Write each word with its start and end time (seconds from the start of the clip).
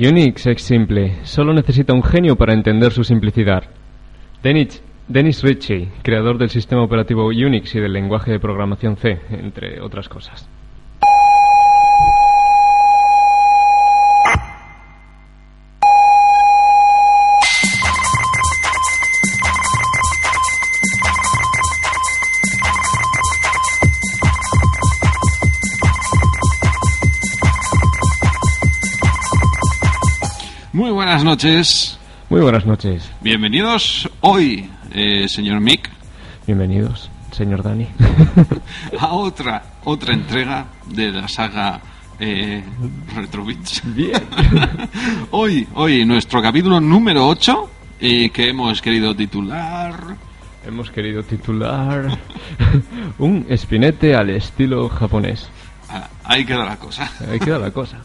Unix 0.00 0.46
es 0.46 0.62
simple, 0.62 1.24
solo 1.24 1.52
necesita 1.52 1.92
un 1.92 2.04
genio 2.04 2.36
para 2.36 2.52
entender 2.52 2.92
su 2.92 3.02
simplicidad. 3.02 3.64
Dennis, 4.44 5.42
Ritchie, 5.42 5.88
creador 6.04 6.38
del 6.38 6.50
sistema 6.50 6.84
operativo 6.84 7.26
Unix 7.26 7.74
y 7.74 7.80
del 7.80 7.94
lenguaje 7.94 8.30
de 8.30 8.38
programación 8.38 8.96
C, 8.96 9.18
entre 9.30 9.80
otras 9.80 10.08
cosas. 10.08 10.48
Noches. 31.28 31.98
Muy 32.30 32.40
buenas 32.40 32.64
noches. 32.64 33.10
Bienvenidos 33.20 34.08
hoy, 34.22 34.66
eh, 34.92 35.28
señor 35.28 35.60
Mick, 35.60 35.90
Bienvenidos, 36.46 37.10
señor 37.32 37.62
Dani. 37.62 37.86
a 38.98 39.12
otra 39.12 39.62
otra 39.84 40.14
entrega 40.14 40.68
de 40.86 41.12
la 41.12 41.28
saga 41.28 41.82
eh, 42.18 42.64
Retro 43.14 43.44
Beats. 43.44 43.82
Bien. 43.94 44.22
hoy, 45.30 45.68
hoy 45.74 46.06
nuestro 46.06 46.40
capítulo 46.40 46.80
número 46.80 47.28
8 47.28 47.70
eh, 48.00 48.30
que 48.30 48.48
hemos 48.48 48.80
querido 48.80 49.14
titular 49.14 50.16
Hemos 50.66 50.90
querido 50.90 51.22
titular 51.24 52.08
un 53.18 53.44
espinete 53.50 54.14
al 54.14 54.30
estilo 54.30 54.88
japonés. 54.88 55.50
Ah, 55.90 56.08
ahí 56.24 56.46
queda 56.46 56.64
la 56.64 56.76
cosa. 56.76 57.12
Ahí 57.30 57.38
queda 57.38 57.58
la 57.58 57.70
cosa. 57.70 57.98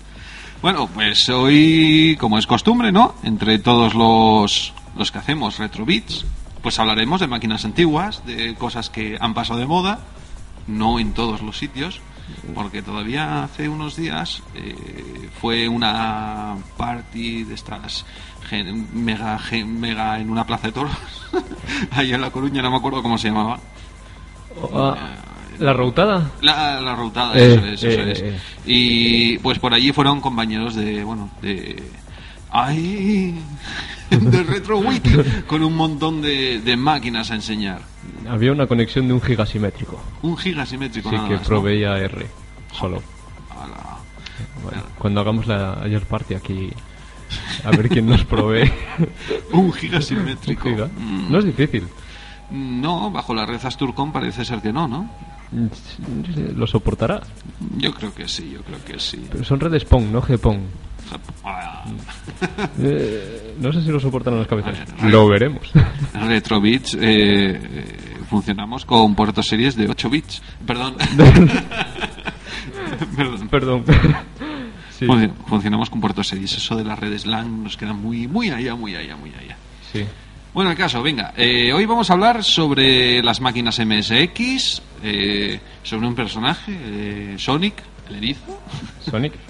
Bueno, 0.64 0.88
pues 0.88 1.28
hoy, 1.30 2.18
como 2.20 2.38
es 2.40 2.48
costumbre, 2.48 2.92
¿no? 2.92 3.14
Entre 3.24 3.60
todos 3.60 3.94
los, 3.94 4.74
los 4.98 5.12
que 5.12 5.18
hacemos 5.20 5.60
Retro 5.60 5.86
Beats, 5.86 6.26
pues 6.62 6.80
hablaremos 6.80 7.20
de 7.20 7.28
máquinas 7.28 7.66
antiguas, 7.66 8.26
de 8.26 8.56
cosas 8.56 8.90
que 8.90 9.18
han 9.20 9.34
pasado 9.34 9.60
de 9.60 9.66
moda, 9.66 10.00
no 10.68 11.00
en 11.00 11.14
todos 11.14 11.42
los 11.42 11.58
sitios, 11.58 12.00
porque 12.56 12.82
todavía 12.82 13.44
hace 13.44 13.68
unos 13.68 13.98
días 13.98 14.42
eh, 14.56 15.30
fue 15.42 15.68
una 15.68 16.56
party 16.78 17.44
de 17.44 17.54
estas 17.56 18.06
gen- 18.48 18.88
mega, 18.94 19.38
gen- 19.40 19.82
mega 19.82 20.18
en 20.20 20.30
una 20.30 20.46
plaza 20.48 20.68
de 20.68 20.74
toros, 20.74 20.96
ahí 21.92 22.14
en 22.14 22.22
La 22.22 22.32
Coruña, 22.32 22.62
no 22.62 22.72
me 22.72 22.78
acuerdo 22.78 23.04
cómo 23.04 23.18
se 23.18 23.28
llamaba. 23.28 23.60
Ah, 24.74 24.96
¿La 25.60 25.74
routada? 25.74 26.32
La, 26.42 26.80
la 26.82 26.96
rutada, 26.96 27.34
Eh, 27.38 27.54
eso 27.54 27.66
es, 27.66 27.84
eso 27.84 27.88
eh, 28.02 28.12
es. 28.12 28.22
eh. 28.22 28.40
Y 28.66 29.38
pues 29.40 29.60
por 29.60 29.74
allí 29.74 29.92
fueron 29.92 30.22
compañeros 30.22 30.76
de, 30.76 31.04
bueno, 31.04 31.30
de... 31.42 31.82
¡Ay! 32.52 33.36
De 34.10 34.44
Retro 34.44 34.78
Wiki, 34.80 35.12
con 35.48 35.64
un 35.64 35.76
montón 35.76 36.22
de, 36.22 36.60
de 36.60 36.78
máquinas 36.78 37.32
a 37.32 37.36
enseñar. 37.36 37.82
Había 38.30 38.52
una 38.52 38.68
conexión 38.68 39.08
de 39.08 39.14
un 39.14 39.22
gigasimétrico. 39.22 40.00
Un 40.22 40.38
giga 40.38 40.66
simétrico 40.66 41.10
Sí, 41.10 41.16
nada 41.16 41.28
que 41.28 41.34
más, 41.36 41.42
¿no? 41.44 41.48
proveía 41.48 41.98
R. 41.98 42.28
Solo. 42.74 43.02
Bueno, 44.64 44.84
cuando 44.98 45.22
hagamos 45.22 45.48
la 45.48 45.74
ayer 45.82 46.02
party 46.06 46.36
aquí, 46.36 46.70
a 47.64 47.72
ver 47.72 47.90
quién 47.90 48.06
nos 48.06 48.24
provee. 48.24 48.72
Un 49.52 49.74
giga 49.74 49.98
un 49.98 50.38
giga. 50.58 50.86
Mm, 50.98 51.32
No 51.32 51.40
es 51.40 51.46
difícil. 51.46 51.84
No, 52.52 53.10
bajo 53.12 53.34
la 53.34 53.46
red 53.46 53.64
Asturcom 53.66 54.12
parece 54.12 54.46
ser 54.46 54.62
que 54.62 54.72
no, 54.72 54.88
¿no? 54.88 55.10
Lo 56.56 56.68
soportará. 56.68 57.22
Yo 57.78 57.94
creo 57.94 58.14
que 58.14 58.28
sí, 58.28 58.52
yo 58.54 58.62
creo 58.64 58.84
que 58.84 59.00
sí. 59.00 59.26
Pero 59.32 59.44
son 59.44 59.60
redes 59.60 59.86
PON, 59.86 60.12
no 60.12 60.22
GPON. 60.22 60.60
Ah, 61.44 61.86
Eh, 62.80 63.56
no 63.60 63.72
sé 63.74 63.82
si 63.84 63.90
lo 63.90 64.00
soportan 64.00 64.38
las 64.38 64.48
cabezas. 64.48 64.78
Ver, 65.02 65.12
Lo 65.12 65.28
veremos. 65.28 65.72
Retro 66.14 66.62
Bits, 66.62 66.94
eh, 66.96 67.00
eh, 67.02 67.86
funcionamos 68.30 68.86
con 68.86 69.14
puertos 69.16 69.48
series 69.48 69.76
de 69.76 69.90
8 69.90 70.10
bits. 70.10 70.42
Perdón. 70.66 70.96
Perdón. 73.16 73.48
Perdón. 73.50 73.84
Sí, 75.00 75.08
Funcionamos 75.48 75.90
con 75.90 76.00
puertos 76.00 76.28
series. 76.28 76.56
Eso 76.56 76.76
de 76.78 76.84
las 76.86 76.98
redes 77.00 77.26
LAN 77.26 77.64
nos 77.64 77.76
queda 77.78 77.94
muy, 77.94 78.28
muy 78.28 78.52
allá, 78.52 78.76
muy 78.76 78.96
allá, 78.96 79.16
muy 79.18 79.32
allá. 79.32 79.58
sí. 79.92 80.06
Bueno, 80.54 80.70
el 80.72 80.78
caso, 80.78 81.02
venga. 81.02 81.34
eh, 81.36 81.74
hoy 81.74 81.86
vamos 81.86 82.10
a 82.10 82.14
hablar 82.14 82.44
sobre 82.44 83.24
las 83.24 83.42
máquinas 83.42 83.80
MSX, 83.80 84.82
eh, 85.02 85.60
sobre 85.82 86.08
un 86.08 86.14
personaje, 86.16 86.72
eh, 86.80 87.36
Sonic, 87.40 87.76
el 88.10 88.16
erizo. 88.16 88.60
Sonic. 89.10 89.34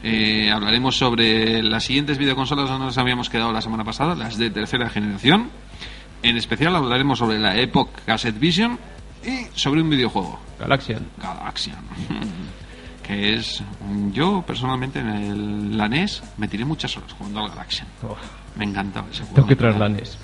Eh, 0.00 0.48
hablaremos 0.52 0.96
sobre 0.96 1.60
las 1.60 1.82
siguientes 1.82 2.18
videoconsolas 2.18 2.68
donde 2.68 2.86
nos 2.86 2.98
habíamos 2.98 3.28
quedado 3.28 3.50
la 3.52 3.60
semana 3.60 3.82
pasada, 3.82 4.14
las 4.14 4.38
de 4.38 4.48
tercera 4.48 4.88
generación. 4.88 5.50
En 6.22 6.36
especial 6.36 6.76
hablaremos 6.76 7.18
sobre 7.18 7.40
la 7.40 7.58
Epoch 7.58 7.90
Cassette 8.06 8.38
Vision 8.38 8.78
y 9.26 9.48
sobre 9.58 9.82
un 9.82 9.90
videojuego, 9.90 10.38
Galaxian. 10.60 11.04
Galaxian. 11.20 11.78
Que 13.02 13.34
es. 13.34 13.60
Yo, 14.12 14.42
personalmente, 14.46 15.00
en 15.00 15.08
el, 15.08 15.76
la 15.76 15.88
NES 15.88 16.22
me 16.36 16.46
tiré 16.46 16.64
muchas 16.64 16.96
horas 16.96 17.12
jugando 17.14 17.40
al 17.40 17.48
Galaxian. 17.48 17.88
Oh, 18.04 18.14
Me 18.58 18.64
encantaba 18.64 19.06
ese 19.10 19.20
juego. 19.22 19.34
tengo 19.36 19.48
que 19.48 19.56
traer 19.56 19.76
la 19.78 19.88
NES. 19.88 20.18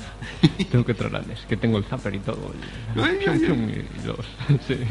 tengo 0.71 0.85
que 0.85 0.95
traer 0.95 1.13
la 1.13 1.21
NES. 1.23 1.41
Que 1.49 1.57
tengo 1.57 1.79
el 1.79 1.85
zapper 1.85 2.15
y 2.15 2.19
todo. 2.19 2.53
y 2.97 4.07
los... 4.07 4.19
sí. 4.67 4.77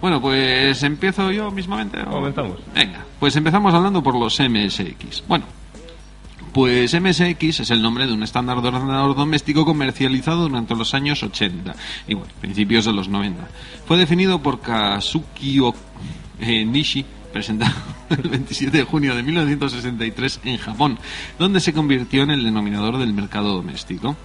Bueno, 0.00 0.18
pues 0.20 0.82
empiezo 0.82 1.30
yo 1.30 1.50
mismamente. 1.50 2.00
¿o? 2.00 2.10
Comenzamos. 2.10 2.58
Venga, 2.74 3.04
pues 3.18 3.36
empezamos 3.36 3.74
hablando 3.74 4.02
por 4.02 4.18
los 4.18 4.40
MSX. 4.40 5.24
Bueno, 5.28 5.44
pues 6.54 6.98
MSX 6.98 7.60
es 7.60 7.70
el 7.70 7.82
nombre 7.82 8.06
de 8.06 8.14
un 8.14 8.22
estándar 8.22 8.62
de 8.62 8.68
ordenador 8.68 9.14
doméstico 9.14 9.64
comercializado 9.66 10.48
durante 10.48 10.74
los 10.74 10.94
años 10.94 11.22
80 11.22 11.74
y 12.08 12.14
bueno, 12.14 12.32
principios 12.40 12.86
de 12.86 12.92
los 12.94 13.08
90. 13.08 13.46
Fue 13.86 13.98
definido 13.98 14.38
por 14.42 14.60
Kazuki 14.60 15.60
O- 15.60 15.74
eh, 16.40 16.64
Nishi, 16.64 17.04
presentado 17.30 17.74
el 18.10 18.28
27 18.28 18.78
de 18.78 18.84
junio 18.84 19.14
de 19.14 19.22
1963 19.22 20.40
en 20.44 20.58
Japón, 20.58 20.98
donde 21.38 21.60
se 21.60 21.72
convirtió 21.72 22.22
en 22.22 22.30
el 22.30 22.44
denominador 22.44 22.98
del 22.98 23.12
mercado 23.12 23.54
doméstico. 23.54 24.16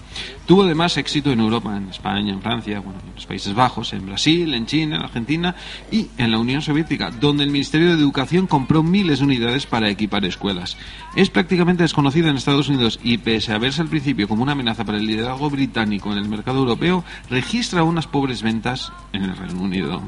Tuvo 0.45 0.63
además 0.63 0.97
éxito 0.97 1.31
en 1.31 1.39
Europa, 1.39 1.75
en 1.75 1.89
España, 1.89 2.33
en 2.33 2.41
Francia, 2.41 2.79
bueno, 2.79 2.99
en 3.07 3.15
los 3.15 3.25
Países 3.25 3.53
Bajos, 3.53 3.93
en 3.93 4.05
Brasil, 4.05 4.53
en 4.53 4.65
China, 4.65 4.97
en 4.97 5.03
Argentina 5.03 5.55
y 5.91 6.09
en 6.17 6.31
la 6.31 6.39
Unión 6.39 6.61
Soviética, 6.61 7.11
donde 7.11 7.43
el 7.43 7.49
Ministerio 7.49 7.87
de 7.87 7.93
Educación 7.93 8.47
compró 8.47 8.83
miles 8.83 9.19
de 9.19 9.25
unidades 9.25 9.65
para 9.65 9.89
equipar 9.89 10.25
escuelas. 10.25 10.77
Es 11.15 11.29
prácticamente 11.29 11.83
desconocida 11.83 12.29
en 12.29 12.37
Estados 12.37 12.69
Unidos 12.69 12.99
y 13.03 13.17
pese 13.17 13.53
a 13.53 13.57
verse 13.57 13.81
al 13.81 13.87
principio 13.87 14.27
como 14.27 14.43
una 14.43 14.51
amenaza 14.51 14.85
para 14.85 14.97
el 14.97 15.07
liderazgo 15.07 15.49
británico 15.49 16.11
en 16.11 16.17
el 16.17 16.29
mercado 16.29 16.59
europeo, 16.59 17.03
registra 17.29 17.83
unas 17.83 18.07
pobres 18.07 18.43
ventas 18.43 18.91
en 19.13 19.23
el 19.23 19.35
Reino 19.35 19.61
Unido. 19.61 20.01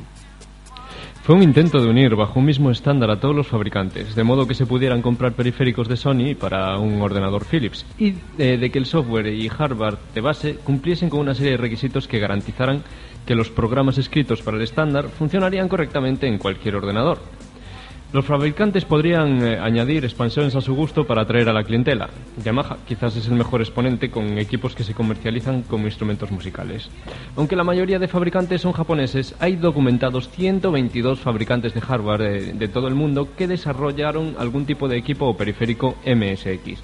Fue 1.28 1.36
un 1.36 1.44
intento 1.44 1.82
de 1.82 1.90
unir 1.90 2.16
bajo 2.16 2.40
un 2.40 2.46
mismo 2.46 2.72
estándar 2.72 3.12
a 3.12 3.20
todos 3.20 3.36
los 3.36 3.48
fabricantes, 3.48 4.16
de 4.16 4.24
modo 4.24 4.48
que 4.48 4.54
se 4.54 4.66
pudieran 4.66 5.02
comprar 5.02 5.34
periféricos 5.34 5.90
de 5.90 5.98
Sony 5.98 6.36
para 6.40 6.78
un 6.78 7.02
ordenador 7.02 7.44
Philips, 7.44 7.86
y 7.98 8.14
de 8.38 8.72
que 8.72 8.80
el 8.80 8.86
software 8.86 9.28
y 9.28 9.50
hardware 9.50 9.98
de 10.16 10.22
base 10.22 10.56
cumpliesen 10.56 11.10
con 11.10 11.20
una 11.20 11.36
serie 11.36 11.52
de 11.52 11.58
requisitos 11.58 12.08
que 12.08 12.20
garantizaran 12.20 12.82
que 13.26 13.36
los 13.36 13.50
programas 13.50 13.98
escritos 13.98 14.42
para 14.42 14.56
el 14.56 14.64
estándar 14.64 15.10
funcionarían 15.10 15.68
correctamente 15.68 16.28
en 16.28 16.38
cualquier 16.38 16.78
ordenador. 16.78 17.20
Los 18.14 18.26
fabricantes 18.26 18.86
podrían 18.86 19.44
eh, 19.44 19.60
añadir 19.60 20.06
expansiones 20.06 20.56
a 20.56 20.62
su 20.62 20.74
gusto 20.74 21.06
para 21.06 21.24
atraer 21.24 21.50
a 21.50 21.54
la 21.54 21.66
clientela. 21.66 22.10
Yamaha 22.42 22.78
quizás 22.88 23.18
es 23.18 23.28
el 23.28 23.34
mejor 23.34 23.60
exponente 23.60 24.10
con 24.10 24.38
equipos 24.38 24.74
que 24.76 24.86
se 24.86 24.94
comercializan 24.94 25.64
como 25.64 25.88
instrumentos 25.88 26.32
musicales. 26.32 26.90
Aunque 27.36 27.58
la 27.58 27.66
mayoría 27.66 28.00
de 28.00 28.08
fabricantes 28.08 28.62
son 28.62 28.72
japoneses, 28.72 29.36
hay 29.40 29.58
documentados 29.58 30.30
122 30.30 31.20
fabricantes 31.20 31.74
de 31.74 31.82
hardware 31.82 32.22
eh, 32.22 32.54
de 32.54 32.68
todo 32.70 32.88
el 32.88 32.96
mundo 32.96 33.28
que 33.38 33.46
desarrollaron 33.46 34.36
algún 34.40 34.66
tipo 34.66 34.88
de 34.88 34.98
equipo 34.98 35.26
o 35.26 35.36
periférico 35.36 35.98
MSX. 36.06 36.82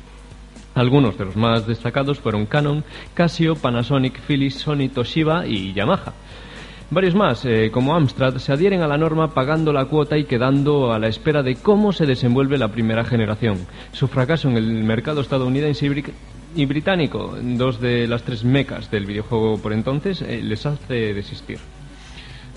Algunos 0.75 1.17
de 1.17 1.25
los 1.25 1.37
más 1.37 1.65
destacados 1.65 2.19
fueron 2.19 2.47
Canon, 2.47 2.83
Casio, 3.13 3.55
Panasonic, 3.55 4.19
Philips, 4.19 4.55
Sony, 4.55 4.89
Toshiba 4.93 5.47
y 5.47 5.71
Yamaha. 5.71 6.13
Varios 6.91 7.15
más, 7.15 7.43
eh, 7.45 7.71
como 7.71 7.95
Amstrad, 7.95 8.37
se 8.37 8.51
adhieren 8.53 8.81
a 8.81 8.87
la 8.87 8.97
norma 8.97 9.33
pagando 9.33 9.73
la 9.73 9.85
cuota 9.85 10.17
y 10.17 10.25
quedando 10.25 10.93
a 10.93 10.99
la 10.99 11.07
espera 11.07 11.41
de 11.41 11.55
cómo 11.55 11.91
se 11.91 12.05
desenvuelve 12.05 12.57
la 12.57 12.67
primera 12.71 13.03
generación. 13.03 13.57
Su 13.91 14.07
fracaso 14.07 14.47
en 14.49 14.57
el 14.57 14.83
mercado 14.83 15.21
estadounidense 15.21 15.85
y, 15.87 15.89
bri- 15.89 16.11
y 16.55 16.65
británico, 16.65 17.35
dos 17.41 17.81
de 17.81 18.07
las 18.07 18.23
tres 18.23 18.43
mecas 18.43 18.91
del 18.91 19.05
videojuego 19.07 19.57
por 19.59 19.73
entonces, 19.73 20.21
eh, 20.21 20.41
les 20.43 20.65
hace 20.67 21.13
desistir. 21.15 21.57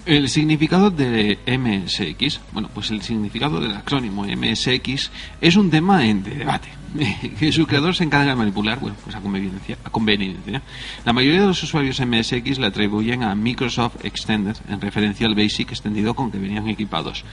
El 0.04 0.28
significado 0.28 0.90
de 0.90 1.38
MSX, 1.46 2.40
bueno, 2.52 2.68
pues 2.72 2.90
el 2.90 3.02
significado 3.02 3.58
del 3.60 3.72
acrónimo 3.74 4.24
MSX 4.24 5.10
es 5.40 5.56
un 5.56 5.70
tema 5.70 6.06
en 6.06 6.22
de 6.22 6.30
debate. 6.36 6.68
que 7.38 7.52
su 7.52 7.66
creador 7.66 7.94
se 7.94 8.04
encarga 8.04 8.30
de 8.30 8.36
manipular, 8.36 8.80
bueno, 8.80 8.96
pues 9.02 9.16
a 9.16 9.20
conveniencia, 9.20 9.78
a 9.84 9.90
conveniencia. 9.90 10.62
La 11.04 11.12
mayoría 11.12 11.40
de 11.40 11.46
los 11.46 11.62
usuarios 11.62 12.00
MSX 12.00 12.58
le 12.58 12.66
atribuyen 12.66 13.22
a 13.22 13.34
Microsoft 13.34 14.04
Extended, 14.04 14.56
en 14.68 14.80
referencia 14.80 15.26
al 15.26 15.34
BASIC 15.34 15.70
extendido 15.70 16.14
con 16.14 16.30
que 16.30 16.38
venían 16.38 16.68
equipados. 16.68 17.24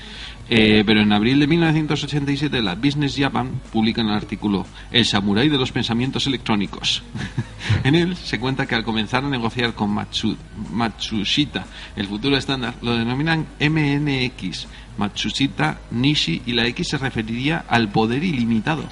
Eh, 0.50 0.84
pero 0.86 1.02
en 1.02 1.12
abril 1.14 1.40
de 1.40 1.48
1987 1.48 2.62
la 2.62 2.76
Business 2.76 3.16
Japan 3.18 3.62
publica 3.72 4.02
el 4.02 4.12
artículo 4.12 4.66
El 4.92 5.06
samurái 5.06 5.50
de 5.50 5.58
los 5.58 5.72
pensamientos 5.72 6.28
electrónicos. 6.28 7.04
en 7.84 7.96
él 7.96 8.16
se 8.18 8.40
cuenta 8.40 8.66
que 8.66 8.76
al 8.76 8.84
comenzar 8.84 9.24
a 9.24 9.30
negociar 9.30 9.74
con 9.74 9.98
Matsushita 10.72 11.66
el 11.96 12.08
futuro 12.08 12.38
estándar, 12.38 12.76
lo 12.82 12.96
denominan 12.96 13.48
MNX 13.60 14.68
Matsushita 14.98 15.80
Nishi 15.92 16.42
y 16.45 16.54
la 16.54 16.66
X 16.68 16.90
se 16.90 16.98
referiría 16.98 17.66
al 17.68 17.90
poder 17.90 18.24
ilimitado. 18.24 18.84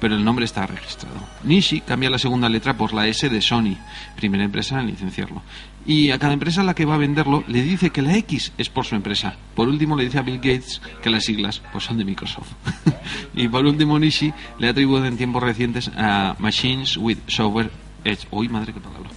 Pero 0.00 0.16
el 0.16 0.24
nombre 0.24 0.44
está 0.44 0.66
registrado. 0.66 1.16
Nishi 1.44 1.80
cambia 1.80 2.10
la 2.10 2.18
segunda 2.18 2.48
letra 2.48 2.76
por 2.76 2.92
la 2.92 3.06
S 3.06 3.28
de 3.28 3.40
Sony, 3.40 3.76
primera 4.16 4.44
empresa 4.44 4.80
en 4.80 4.86
licenciarlo. 4.86 5.42
Y 5.86 6.10
a 6.10 6.18
cada 6.18 6.34
empresa 6.34 6.60
a 6.60 6.64
la 6.64 6.74
que 6.74 6.84
va 6.84 6.94
a 6.94 6.98
venderlo 6.98 7.42
le 7.46 7.62
dice 7.62 7.90
que 7.90 8.02
la 8.02 8.16
X 8.18 8.52
es 8.58 8.68
por 8.68 8.84
su 8.84 8.94
empresa. 8.94 9.36
Por 9.54 9.68
último 9.68 9.96
le 9.96 10.04
dice 10.04 10.18
a 10.18 10.22
Bill 10.22 10.36
Gates 10.36 10.80
que 11.02 11.10
las 11.10 11.24
siglas 11.24 11.62
pues 11.72 11.84
son 11.84 11.98
de 11.98 12.04
Microsoft. 12.04 12.52
y 13.34 13.48
por 13.48 13.64
último 13.64 13.98
Nishi 13.98 14.32
le 14.58 14.68
atribuye 14.68 15.06
en 15.06 15.16
tiempos 15.16 15.42
recientes 15.42 15.90
a 15.96 16.36
Machines 16.38 16.96
with 16.96 17.18
Software 17.26 17.70
Edge. 18.04 18.26
Uy, 18.30 18.48
madre 18.48 18.72
qué 18.72 18.80
palabra. 18.80 19.10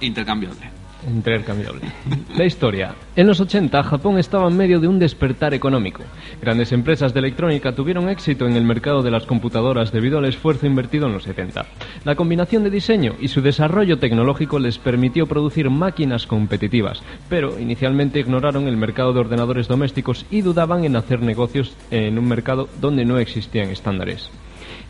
Intercambiable 0.00 0.79
intercambiable. 1.08 1.82
La 2.36 2.44
historia. 2.44 2.94
En 3.16 3.26
los 3.26 3.40
80, 3.40 3.82
Japón 3.82 4.18
estaba 4.18 4.48
en 4.48 4.56
medio 4.56 4.80
de 4.80 4.88
un 4.88 4.98
despertar 4.98 5.54
económico. 5.54 6.02
Grandes 6.40 6.72
empresas 6.72 7.12
de 7.12 7.20
electrónica 7.20 7.74
tuvieron 7.74 8.08
éxito 8.08 8.46
en 8.46 8.56
el 8.56 8.64
mercado 8.64 9.02
de 9.02 9.10
las 9.10 9.26
computadoras 9.26 9.92
debido 9.92 10.18
al 10.18 10.26
esfuerzo 10.26 10.66
invertido 10.66 11.06
en 11.06 11.12
los 11.12 11.24
70. 11.24 11.66
La 12.04 12.14
combinación 12.14 12.64
de 12.64 12.70
diseño 12.70 13.14
y 13.20 13.28
su 13.28 13.42
desarrollo 13.42 13.98
tecnológico 13.98 14.58
les 14.58 14.78
permitió 14.78 15.26
producir 15.26 15.70
máquinas 15.70 16.26
competitivas, 16.26 17.02
pero 17.28 17.58
inicialmente 17.58 18.20
ignoraron 18.20 18.68
el 18.68 18.76
mercado 18.76 19.12
de 19.12 19.20
ordenadores 19.20 19.68
domésticos 19.68 20.26
y 20.30 20.42
dudaban 20.42 20.84
en 20.84 20.96
hacer 20.96 21.20
negocios 21.20 21.76
en 21.90 22.18
un 22.18 22.28
mercado 22.28 22.68
donde 22.80 23.04
no 23.04 23.18
existían 23.18 23.70
estándares. 23.70 24.30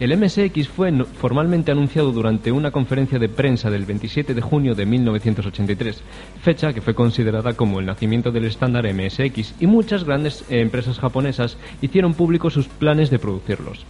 El 0.00 0.17
MSX 0.17 0.67
fue 0.67 0.91
formalmente 1.05 1.70
anunciado 1.70 2.11
durante 2.11 2.50
una 2.50 2.70
conferencia 2.70 3.19
de 3.19 3.29
prensa 3.29 3.69
del 3.69 3.85
27 3.85 4.32
de 4.32 4.41
junio 4.41 4.75
de 4.75 4.87
1983, 4.87 6.02
fecha 6.41 6.73
que 6.73 6.81
fue 6.81 6.94
considerada 6.94 7.52
como 7.52 7.81
el 7.81 7.85
nacimiento 7.85 8.32
del 8.32 8.47
estándar 8.47 8.91
MSX 8.91 9.56
y 9.61 9.67
muchas 9.67 10.05
grandes 10.05 10.47
empresas 10.49 10.99
japonesas 10.99 11.58
hicieron 11.82 12.14
públicos 12.14 12.55
sus 12.55 12.67
planes 12.67 13.11
de 13.11 13.19
producirlos. 13.19 13.85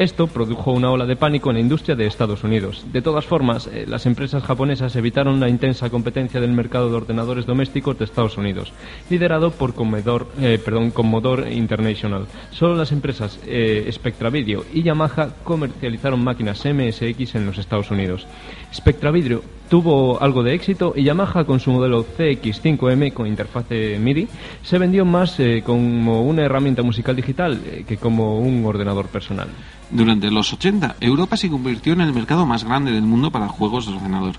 Esto 0.00 0.28
produjo 0.28 0.72
una 0.72 0.90
ola 0.90 1.04
de 1.04 1.14
pánico 1.14 1.50
en 1.50 1.56
la 1.56 1.60
industria 1.60 1.94
de 1.94 2.06
Estados 2.06 2.42
Unidos. 2.42 2.86
De 2.90 3.02
todas 3.02 3.26
formas, 3.26 3.66
eh, 3.66 3.84
las 3.86 4.06
empresas 4.06 4.42
japonesas 4.42 4.96
evitaron 4.96 5.38
la 5.40 5.50
intensa 5.50 5.90
competencia 5.90 6.40
del 6.40 6.52
mercado 6.52 6.88
de 6.88 6.96
ordenadores 6.96 7.44
domésticos 7.44 7.98
de 7.98 8.06
Estados 8.06 8.38
Unidos, 8.38 8.72
liderado 9.10 9.50
por 9.50 9.74
Commodore, 9.74 10.24
eh, 10.40 11.54
International. 11.54 12.26
Solo 12.50 12.76
las 12.76 12.92
empresas 12.92 13.38
eh, 13.44 13.90
Spectra 13.92 14.30
Video 14.30 14.64
y 14.72 14.82
Yamaha 14.82 15.34
comercializaron 15.44 16.24
máquinas 16.24 16.64
MSX 16.64 17.34
en 17.34 17.44
los 17.44 17.58
Estados 17.58 17.90
Unidos. 17.90 18.26
Spectra 18.72 19.10
Video 19.10 19.42
tuvo 19.70 20.20
algo 20.20 20.42
de 20.42 20.54
éxito 20.54 20.92
y 20.96 21.04
Yamaha 21.04 21.44
con 21.44 21.60
su 21.60 21.70
modelo 21.70 22.04
CX5M 22.04 23.12
con 23.12 23.28
interfase 23.28 23.98
MIDI 24.00 24.28
se 24.62 24.78
vendió 24.78 25.04
más 25.04 25.38
como 25.64 26.22
una 26.22 26.42
herramienta 26.42 26.82
musical 26.82 27.14
digital 27.14 27.60
que 27.86 27.96
como 27.96 28.40
un 28.40 28.64
ordenador 28.66 29.06
personal. 29.06 29.48
Durante 29.90 30.30
los 30.30 30.52
80, 30.52 30.96
Europa 31.00 31.36
se 31.36 31.48
convirtió 31.48 31.92
en 31.92 32.00
el 32.00 32.12
mercado 32.12 32.44
más 32.46 32.64
grande 32.64 32.90
del 32.90 33.02
mundo 33.02 33.30
para 33.30 33.48
juegos 33.48 33.86
de 33.86 33.94
ordenador 33.94 34.34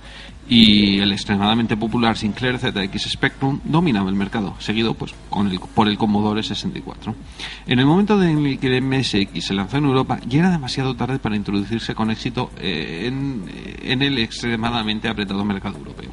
y 0.49 0.99
el 0.99 1.11
extremadamente 1.11 1.77
popular 1.77 2.17
Sinclair 2.17 2.57
ZX 2.57 3.09
Spectrum 3.09 3.59
dominaba 3.63 4.09
el 4.09 4.15
mercado, 4.15 4.55
seguido 4.59 4.93
pues, 4.93 5.13
el, 5.38 5.59
por 5.59 5.88
el 5.88 5.97
Commodore 5.97 6.43
64. 6.43 7.15
En 7.67 7.79
el 7.79 7.85
momento 7.85 8.21
en 8.21 8.45
el 8.45 8.59
que 8.59 8.67
el 8.67 8.83
MSX 8.83 9.45
se 9.45 9.53
lanzó 9.53 9.77
en 9.77 9.85
Europa, 9.85 10.19
ya 10.27 10.39
era 10.39 10.51
demasiado 10.51 10.95
tarde 10.95 11.19
para 11.19 11.35
introducirse 11.35 11.95
con 11.95 12.11
éxito 12.11 12.51
eh, 12.57 13.05
en, 13.07 13.45
en 13.81 14.01
el 14.01 14.17
extremadamente 14.19 15.07
apretado 15.07 15.45
mercado 15.45 15.77
europeo. 15.77 16.11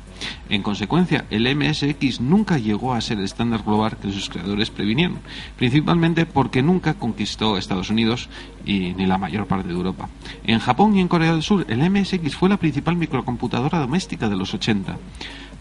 En 0.48 0.62
consecuencia, 0.62 1.24
el 1.30 1.54
MSX 1.56 2.20
nunca 2.20 2.58
llegó 2.58 2.94
a 2.94 3.00
ser 3.00 3.18
el 3.18 3.24
estándar 3.24 3.62
global 3.62 3.96
que 4.00 4.12
sus 4.12 4.28
creadores 4.28 4.70
previnieron, 4.70 5.18
principalmente 5.56 6.26
porque 6.26 6.62
nunca 6.62 6.94
conquistó 6.94 7.56
Estados 7.56 7.90
Unidos 7.90 8.28
y 8.68 8.92
ni 8.94 9.06
la 9.06 9.16
mayor 9.16 9.46
parte 9.46 9.66
de 9.66 9.74
Europa. 9.74 10.08
En 10.44 10.58
Japón 10.58 10.94
y 10.94 11.00
en 11.00 11.08
Corea 11.08 11.32
del 11.32 11.42
Sur, 11.42 11.64
el 11.68 11.90
MSX 11.90 12.36
fue 12.36 12.50
la 12.50 12.58
principal 12.58 12.96
microcomputadora 12.96 13.78
doméstica 13.78 14.28
de 14.28 14.36
los 14.36 14.52
80. 14.52 14.96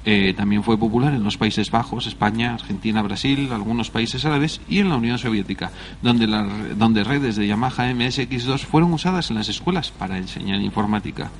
Eh, 0.04 0.34
también 0.36 0.62
fue 0.62 0.78
popular 0.78 1.14
en 1.14 1.24
los 1.24 1.38
Países 1.38 1.72
Bajos, 1.72 2.06
España, 2.06 2.54
Argentina, 2.54 3.02
Brasil, 3.02 3.50
algunos 3.52 3.90
países 3.90 4.26
árabes 4.26 4.62
y 4.70 4.80
en 4.80 4.90
la 4.90 4.98
Unión 4.98 5.18
Soviética, 5.18 5.72
donde, 6.02 6.28
donde 6.76 7.04
redes 7.04 7.38
de 7.38 7.48
Yamaha 7.48 7.92
MSX2 7.92 8.60
fueron 8.60 8.94
usadas 8.94 9.30
en 9.32 9.38
las 9.38 9.50
escuelas 9.50 9.92
para 9.92 10.18
enseñar 10.18 10.62
informática. 10.62 11.32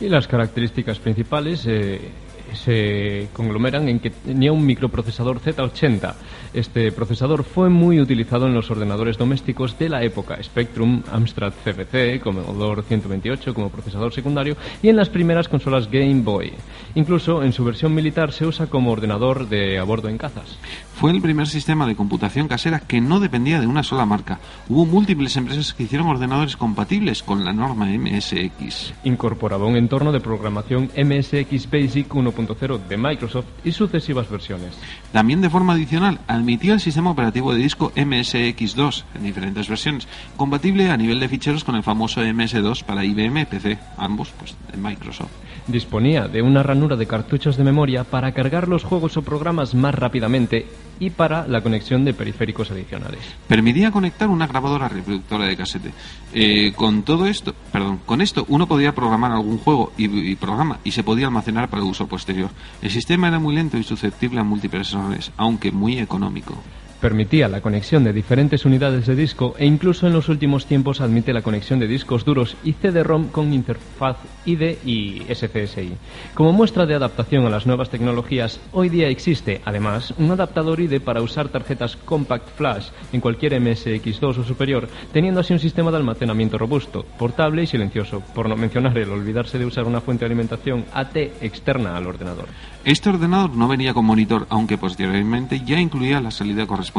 Y 0.00 0.08
las 0.08 0.26
características 0.26 0.98
principales 0.98 1.66
eh, 1.66 2.10
se 2.54 3.28
conglomeran 3.32 3.88
en 3.88 4.00
que 4.00 4.10
tenía 4.10 4.52
un 4.52 4.64
microprocesador 4.64 5.40
Z80. 5.40 6.14
Este 6.52 6.92
procesador 6.92 7.44
fue 7.44 7.68
muy 7.68 8.00
utilizado 8.00 8.46
en 8.46 8.54
los 8.54 8.70
ordenadores 8.70 9.18
domésticos 9.18 9.78
de 9.78 9.88
la 9.88 10.02
época, 10.02 10.42
Spectrum, 10.42 11.02
Amstrad 11.10 11.52
CPC, 11.64 12.20
Commodore 12.22 12.82
128 12.82 13.54
como 13.54 13.70
procesador 13.70 14.12
secundario 14.12 14.56
y 14.82 14.88
en 14.88 14.96
las 14.96 15.08
primeras 15.08 15.48
consolas 15.48 15.90
Game 15.90 16.22
Boy. 16.22 16.52
Incluso 16.94 17.42
en 17.42 17.52
su 17.52 17.64
versión 17.64 17.94
militar 17.94 18.32
se 18.32 18.46
usa 18.46 18.66
como 18.66 18.90
ordenador 18.90 19.48
de 19.48 19.78
a 19.78 19.84
bordo 19.84 20.08
en 20.08 20.18
cazas. 20.18 20.58
Fue 21.00 21.12
el 21.12 21.22
primer 21.22 21.48
sistema 21.48 21.86
de 21.86 21.96
computación 21.96 22.46
casera 22.46 22.78
que 22.78 23.00
no 23.00 23.20
dependía 23.20 23.58
de 23.58 23.66
una 23.66 23.82
sola 23.82 24.04
marca. 24.04 24.38
Hubo 24.68 24.84
múltiples 24.84 25.34
empresas 25.38 25.72
que 25.72 25.84
hicieron 25.84 26.08
ordenadores 26.08 26.58
compatibles 26.58 27.22
con 27.22 27.42
la 27.42 27.54
norma 27.54 27.86
MSX. 27.86 28.92
Incorporaba 29.04 29.64
un 29.64 29.78
entorno 29.78 30.12
de 30.12 30.20
programación 30.20 30.90
MSX 30.94 31.70
Basic 31.70 32.06
1.0 32.06 32.86
de 32.86 32.96
Microsoft 32.98 33.46
y 33.64 33.72
sucesivas 33.72 34.28
versiones. 34.28 34.74
También 35.10 35.40
de 35.40 35.48
forma 35.48 35.72
adicional 35.72 36.20
admitía 36.26 36.74
el 36.74 36.80
sistema 36.80 37.12
operativo 37.12 37.54
de 37.54 37.62
disco 37.62 37.92
MSX2 37.96 39.04
en 39.14 39.22
diferentes 39.22 39.70
versiones, 39.70 40.06
compatible 40.36 40.90
a 40.90 40.98
nivel 40.98 41.18
de 41.18 41.30
ficheros 41.30 41.64
con 41.64 41.76
el 41.76 41.82
famoso 41.82 42.20
MS2 42.20 42.84
para 42.84 43.06
IBM 43.06 43.46
PC, 43.46 43.78
ambos 43.96 44.34
pues 44.38 44.54
de 44.70 44.76
Microsoft. 44.76 45.30
Disponía 45.70 46.26
de 46.26 46.42
una 46.42 46.64
ranura 46.64 46.96
de 46.96 47.06
cartuchos 47.06 47.56
de 47.56 47.62
memoria 47.62 48.02
para 48.02 48.32
cargar 48.32 48.66
los 48.66 48.82
juegos 48.82 49.16
o 49.16 49.22
programas 49.22 49.72
más 49.72 49.94
rápidamente 49.94 50.66
y 50.98 51.10
para 51.10 51.46
la 51.46 51.62
conexión 51.62 52.04
de 52.04 52.12
periféricos 52.12 52.72
adicionales. 52.72 53.20
Permitía 53.46 53.92
conectar 53.92 54.28
una 54.28 54.48
grabadora 54.48 54.88
reproductora 54.88 55.46
de 55.46 55.56
casete. 55.56 55.92
Eh, 56.34 56.72
con 56.74 57.04
todo 57.04 57.26
esto, 57.26 57.54
perdón, 57.70 58.00
con 58.04 58.20
esto 58.20 58.44
uno 58.48 58.66
podía 58.66 58.96
programar 58.96 59.30
algún 59.30 59.58
juego 59.58 59.92
y, 59.96 60.34
programa 60.34 60.80
y 60.82 60.90
se 60.90 61.04
podía 61.04 61.26
almacenar 61.26 61.70
para 61.70 61.84
uso 61.84 62.08
posterior. 62.08 62.50
El 62.82 62.90
sistema 62.90 63.28
era 63.28 63.38
muy 63.38 63.54
lento 63.54 63.78
y 63.78 63.84
susceptible 63.84 64.40
a 64.40 64.44
múltiples 64.44 64.92
errores, 64.92 65.30
aunque 65.36 65.70
muy 65.70 66.00
económico. 66.00 66.54
Permitía 67.00 67.48
la 67.48 67.62
conexión 67.62 68.04
de 68.04 68.12
diferentes 68.12 68.66
unidades 68.66 69.06
de 69.06 69.16
disco 69.16 69.54
e 69.56 69.64
incluso 69.64 70.06
en 70.06 70.12
los 70.12 70.28
últimos 70.28 70.66
tiempos 70.66 71.00
admite 71.00 71.32
la 71.32 71.40
conexión 71.40 71.78
de 71.78 71.86
discos 71.86 72.26
duros 72.26 72.58
y 72.62 72.74
CD-ROM 72.74 73.28
con 73.28 73.54
interfaz 73.54 74.18
IDE 74.44 74.78
y 74.84 75.22
SCSI. 75.32 75.94
Como 76.34 76.52
muestra 76.52 76.84
de 76.84 76.94
adaptación 76.94 77.46
a 77.46 77.50
las 77.50 77.66
nuevas 77.66 77.88
tecnologías, 77.88 78.60
hoy 78.72 78.90
día 78.90 79.08
existe, 79.08 79.62
además, 79.64 80.12
un 80.18 80.30
adaptador 80.30 80.78
IDE 80.78 81.00
para 81.00 81.22
usar 81.22 81.48
tarjetas 81.48 81.96
Compact 81.96 82.50
Flash 82.50 82.88
en 83.14 83.22
cualquier 83.22 83.54
MSX2 83.54 84.36
o 84.36 84.44
superior, 84.44 84.86
teniendo 85.10 85.40
así 85.40 85.54
un 85.54 85.58
sistema 85.58 85.90
de 85.90 85.96
almacenamiento 85.96 86.58
robusto, 86.58 87.06
portable 87.18 87.62
y 87.62 87.66
silencioso, 87.66 88.22
por 88.34 88.46
no 88.46 88.56
mencionar 88.56 88.98
el 88.98 89.08
olvidarse 89.08 89.58
de 89.58 89.64
usar 89.64 89.86
una 89.86 90.02
fuente 90.02 90.26
de 90.26 90.26
alimentación 90.26 90.84
AT 90.92 91.16
externa 91.16 91.96
al 91.96 92.06
ordenador. 92.06 92.46
Este 92.84 93.08
ordenador 93.08 93.56
no 93.56 93.68
venía 93.68 93.94
con 93.94 94.04
monitor, 94.04 94.46
aunque 94.50 94.76
posteriormente 94.76 95.62
ya 95.64 95.80
incluía 95.80 96.20
la 96.20 96.30
salida 96.30 96.66
correspondiente, 96.66 96.89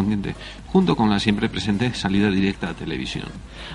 junto 0.68 0.96
con 0.96 1.10
la 1.10 1.20
siempre 1.20 1.50
presente 1.50 1.94
salida 1.94 2.30
directa 2.30 2.70
a 2.70 2.74
televisión. 2.74 3.28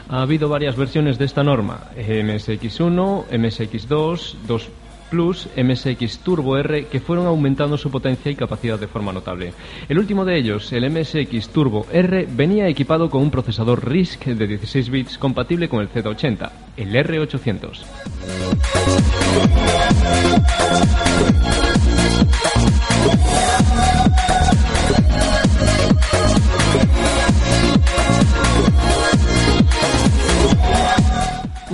Ha 0.09 0.23
habido 0.23 0.49
varias 0.49 0.77
versiones 0.77 1.19
de 1.19 1.25
esta 1.25 1.43
norma, 1.43 1.91
MSX1, 1.97 3.29
MSX2, 3.29 4.35
2 4.47 4.71
Plus, 5.11 5.49
MSX 5.57 6.19
Turbo 6.19 6.57
R, 6.59 6.87
que 6.87 7.01
fueron 7.01 7.27
aumentando 7.27 7.79
su 7.79 7.91
potencia 7.91 8.31
y 8.31 8.35
capacidad 8.35 8.79
de 8.79 8.89
forma 8.89 9.13
notable. 9.13 9.53
El 9.89 9.99
último 9.99 10.25
de 10.25 10.37
ellos, 10.37 10.73
el 10.73 10.91
MSX 10.91 11.49
Turbo 11.51 11.87
R, 11.93 12.27
venía 12.31 12.69
equipado 12.69 13.09
con 13.09 13.23
un 13.23 13.31
procesador 13.31 13.89
RISC 13.89 14.25
de 14.27 14.47
16 14.47 14.91
bits 14.91 15.19
compatible 15.19 15.69
con 15.69 15.81
el 15.81 15.91
Z80, 15.91 16.51
el 16.77 16.95
R800. 16.95 17.85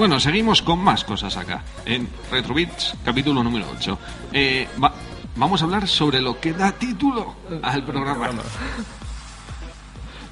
Bueno, 0.02 0.18
seguimos 0.18 0.62
con 0.62 0.80
más 0.82 1.04
cosas 1.04 1.37
acá, 1.37 1.62
en 1.87 2.09
Retrobits, 2.28 2.92
capítulo 3.04 3.40
número 3.44 3.66
8. 3.78 3.97
Eh, 4.32 4.66
va- 4.82 4.92
vamos 5.37 5.62
a 5.62 5.64
hablar 5.64 5.87
sobre 5.87 6.21
lo 6.21 6.40
que 6.40 6.52
da 6.52 6.73
título 6.73 7.37
al 7.62 7.85
programa. 7.85 8.42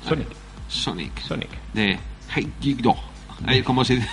Sonic. 0.08 0.26
Sonic. 0.66 1.20
Sonic. 1.22 1.50
De 1.72 1.96
Heijigo. 2.34 2.96
Ahí, 3.46 3.62
¿Cómo 3.62 3.84
se 3.84 3.94
dice? 3.94 4.08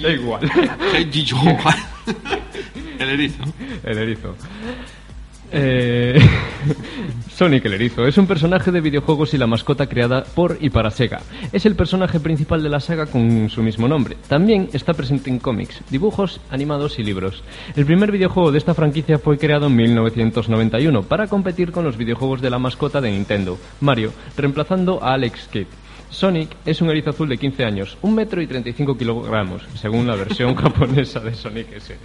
Da 0.00 0.08
igual. 0.08 0.48
Heijigo. 0.94 1.40
El 3.00 3.08
erizo. 3.08 3.42
El 3.82 3.98
erizo. 3.98 4.36
Eh, 5.50 6.18
Sonic 7.30 7.64
el 7.66 7.92
es 8.06 8.18
un 8.18 8.26
personaje 8.26 8.72
de 8.72 8.80
videojuegos 8.80 9.32
y 9.32 9.38
la 9.38 9.46
mascota 9.46 9.86
creada 9.86 10.24
por 10.24 10.58
y 10.60 10.70
para 10.70 10.90
Sega. 10.90 11.20
Es 11.52 11.66
el 11.66 11.76
personaje 11.76 12.20
principal 12.20 12.62
de 12.62 12.68
la 12.68 12.80
saga 12.80 13.06
con 13.06 13.48
su 13.48 13.62
mismo 13.62 13.88
nombre. 13.88 14.16
También 14.28 14.68
está 14.72 14.94
presente 14.94 15.30
en 15.30 15.38
cómics, 15.38 15.80
dibujos, 15.90 16.40
animados 16.50 16.98
y 16.98 17.04
libros. 17.04 17.42
El 17.76 17.86
primer 17.86 18.10
videojuego 18.10 18.50
de 18.50 18.58
esta 18.58 18.74
franquicia 18.74 19.18
fue 19.18 19.38
creado 19.38 19.68
en 19.68 19.76
1991 19.76 21.02
para 21.02 21.28
competir 21.28 21.72
con 21.72 21.84
los 21.84 21.96
videojuegos 21.96 22.42
de 22.42 22.50
la 22.50 22.58
mascota 22.58 23.00
de 23.00 23.10
Nintendo, 23.10 23.58
Mario, 23.80 24.12
reemplazando 24.36 25.02
a 25.02 25.14
Alex 25.14 25.48
Kidd. 25.48 25.66
Sonic 26.10 26.50
es 26.64 26.80
un 26.80 26.90
erizo 26.90 27.10
azul 27.10 27.28
de 27.28 27.36
15 27.36 27.64
años, 27.64 27.98
1 28.02 28.14
metro 28.14 28.40
y 28.40 28.46
35 28.46 28.96
kilogramos, 28.96 29.62
según 29.74 30.06
la 30.06 30.16
versión 30.16 30.54
japonesa 30.56 31.20
de 31.20 31.34
Sonic 31.34 31.72
S. 31.72 31.96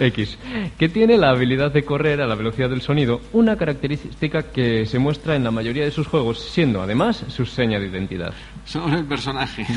X, 0.00 0.38
que 0.78 0.88
tiene 0.88 1.18
la 1.18 1.30
habilidad 1.30 1.72
de 1.72 1.84
correr 1.84 2.20
a 2.20 2.26
la 2.26 2.34
velocidad 2.34 2.70
del 2.70 2.82
sonido, 2.82 3.20
una 3.32 3.56
característica 3.56 4.50
que 4.50 4.86
se 4.86 4.98
muestra 4.98 5.36
en 5.36 5.44
la 5.44 5.50
mayoría 5.50 5.84
de 5.84 5.90
sus 5.90 6.06
juegos, 6.06 6.40
siendo 6.40 6.82
además 6.82 7.24
su 7.28 7.46
seña 7.46 7.78
de 7.78 7.86
identidad. 7.86 8.32
Sobre 8.64 8.98
el 8.98 9.04
personaje. 9.04 9.66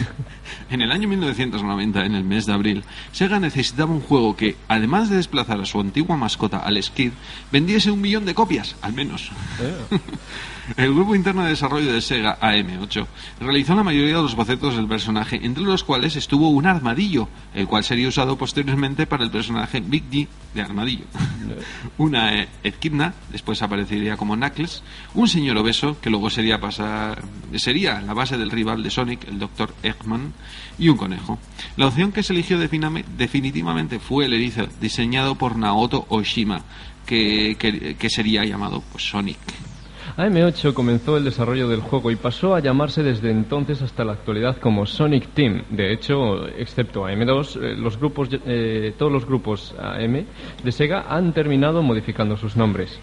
En 0.69 0.81
el 0.81 0.91
año 0.91 1.07
1990, 1.07 2.05
en 2.05 2.15
el 2.15 2.23
mes 2.23 2.45
de 2.47 2.53
abril, 2.53 2.83
Sega 3.11 3.39
necesitaba 3.39 3.91
un 3.91 4.01
juego 4.01 4.35
que, 4.35 4.57
además 4.67 5.09
de 5.09 5.17
desplazar 5.17 5.59
a 5.59 5.65
su 5.65 5.79
antigua 5.79 6.17
mascota 6.17 6.57
al 6.57 6.81
Skid, 6.81 7.11
vendiese 7.51 7.91
un 7.91 8.01
millón 8.01 8.25
de 8.25 8.33
copias, 8.33 8.75
al 8.81 8.93
menos. 8.93 9.31
El 10.77 10.95
grupo 10.95 11.13
interno 11.13 11.43
de 11.43 11.49
desarrollo 11.49 11.93
de 11.93 12.01
Sega, 12.01 12.39
AM8, 12.39 13.05
realizó 13.39 13.75
la 13.75 13.83
mayoría 13.83 14.15
de 14.15 14.23
los 14.23 14.35
bocetos 14.35 14.75
del 14.75 14.87
personaje, 14.87 15.39
entre 15.43 15.63
los 15.63 15.83
cuales 15.83 16.15
estuvo 16.15 16.49
un 16.49 16.65
armadillo, 16.65 17.29
el 17.53 17.67
cual 17.67 17.83
sería 17.83 18.07
usado 18.07 18.35
posteriormente 18.35 19.05
para 19.05 19.23
el 19.23 19.29
personaje 19.29 19.79
Big 19.79 20.05
D 20.09 20.27
de 20.55 20.61
armadillo. 20.61 21.05
Una 21.99 22.33
eh, 22.33 22.47
Echidna, 22.63 23.13
después 23.31 23.61
aparecería 23.61 24.17
como 24.17 24.35
Knuckles, 24.35 24.81
un 25.13 25.27
señor 25.27 25.57
obeso, 25.57 25.97
que 26.01 26.09
luego 26.09 26.31
sería, 26.31 26.59
pasar, 26.59 27.21
sería 27.57 28.01
la 28.01 28.15
base 28.15 28.35
del 28.35 28.49
rival 28.49 28.74
de 28.83 28.89
Sonic, 28.89 29.27
el 29.27 29.39
Dr. 29.39 29.73
Eggman, 29.83 30.33
y 30.77 30.89
un 30.89 30.97
conejo. 30.97 31.39
La 31.77 31.87
opción 31.87 32.11
que 32.11 32.23
se 32.23 32.33
eligió 32.33 32.57
definitivamente 32.59 33.99
fue 33.99 34.25
el 34.25 34.33
erizo, 34.33 34.67
diseñado 34.81 35.35
por 35.35 35.57
Naoto 35.57 36.05
Oshima, 36.09 36.61
que, 37.05 37.55
que- 37.59 37.95
que 37.95 38.09
sería 38.09 38.43
llamado 38.45 38.81
pues, 38.91 39.03
Sonic. 39.09 39.37
AM8 40.17 40.73
comenzó 40.73 41.17
el 41.17 41.25
desarrollo 41.25 41.67
del 41.67 41.81
juego 41.81 42.09
y 42.09 42.15
pasó 42.15 42.55
a 42.55 42.61
llamarse 42.61 43.03
desde 43.03 43.31
entonces 43.31 43.81
hasta 43.81 44.05
la 44.05 44.13
actualidad 44.13 44.57
como 44.57 44.85
Sonic 44.85 45.27
Team. 45.33 45.63
De 45.71 45.91
hecho, 45.91 46.47
excepto 46.47 47.05
AM2, 47.05 47.57
eh, 47.61 47.75
los 47.75 47.97
grupos, 47.97 48.29
eh, 48.45 48.93
todos 48.97 49.11
los 49.11 49.25
grupos 49.25 49.75
AM 49.77 50.25
de 50.63 50.71
Sega 50.71 51.05
han 51.09 51.33
terminado 51.33 51.81
modificando 51.83 52.37
sus 52.37 52.55
nombres. 52.55 52.97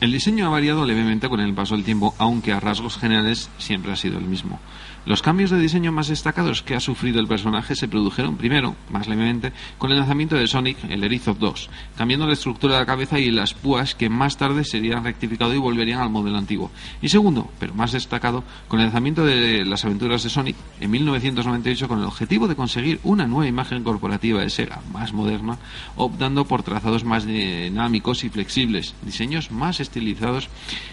El 0.00 0.12
diseño 0.12 0.46
ha 0.46 0.50
variado 0.50 0.84
levemente 0.84 1.28
con 1.30 1.40
el 1.40 1.54
paso 1.54 1.76
del 1.76 1.84
tiempo, 1.84 2.14
aunque 2.18 2.52
a 2.52 2.60
rasgos 2.60 2.98
generales 2.98 3.48
siempre 3.56 3.92
ha 3.92 3.96
sido 3.96 4.18
el 4.18 4.24
mismo. 4.26 4.60
Los 5.06 5.20
cambios 5.20 5.50
de 5.50 5.60
diseño 5.60 5.92
más 5.92 6.08
destacados 6.08 6.62
que 6.62 6.74
ha 6.74 6.80
sufrido 6.80 7.20
el 7.20 7.26
personaje 7.26 7.76
se 7.76 7.88
produjeron 7.88 8.38
primero, 8.38 8.74
más 8.88 9.06
levemente, 9.06 9.52
con 9.76 9.90
el 9.92 9.98
lanzamiento 9.98 10.34
de 10.34 10.46
Sonic 10.46 10.78
el 10.88 11.04
Erizo 11.04 11.34
2, 11.34 11.68
cambiando 11.94 12.26
la 12.26 12.32
estructura 12.32 12.74
de 12.74 12.80
la 12.80 12.86
cabeza 12.86 13.18
y 13.18 13.30
las 13.30 13.52
púas 13.52 13.94
que 13.94 14.08
más 14.08 14.38
tarde 14.38 14.64
serían 14.64 15.04
rectificado 15.04 15.52
y 15.52 15.58
volverían 15.58 16.00
al 16.00 16.08
modelo 16.08 16.38
antiguo. 16.38 16.70
Y 17.02 17.10
segundo, 17.10 17.50
pero 17.58 17.74
más 17.74 17.92
destacado, 17.92 18.44
con 18.66 18.80
el 18.80 18.86
lanzamiento 18.86 19.26
de 19.26 19.66
las 19.66 19.84
aventuras 19.84 20.22
de 20.22 20.30
Sonic 20.30 20.56
en 20.80 20.90
1998 20.90 21.86
con 21.86 21.98
el 21.98 22.06
objetivo 22.06 22.48
de 22.48 22.56
conseguir 22.56 22.98
una 23.02 23.26
nueva 23.26 23.46
imagen 23.46 23.84
corporativa 23.84 24.40
de 24.40 24.48
Sega 24.48 24.80
más 24.90 25.12
moderna, 25.12 25.58
optando 25.96 26.46
por 26.46 26.62
trazados 26.62 27.04
más 27.04 27.26
dinámicos 27.26 28.24
y 28.24 28.30
flexibles, 28.30 28.94
diseños 29.02 29.50
más 29.50 29.80
estilizados 29.80 30.48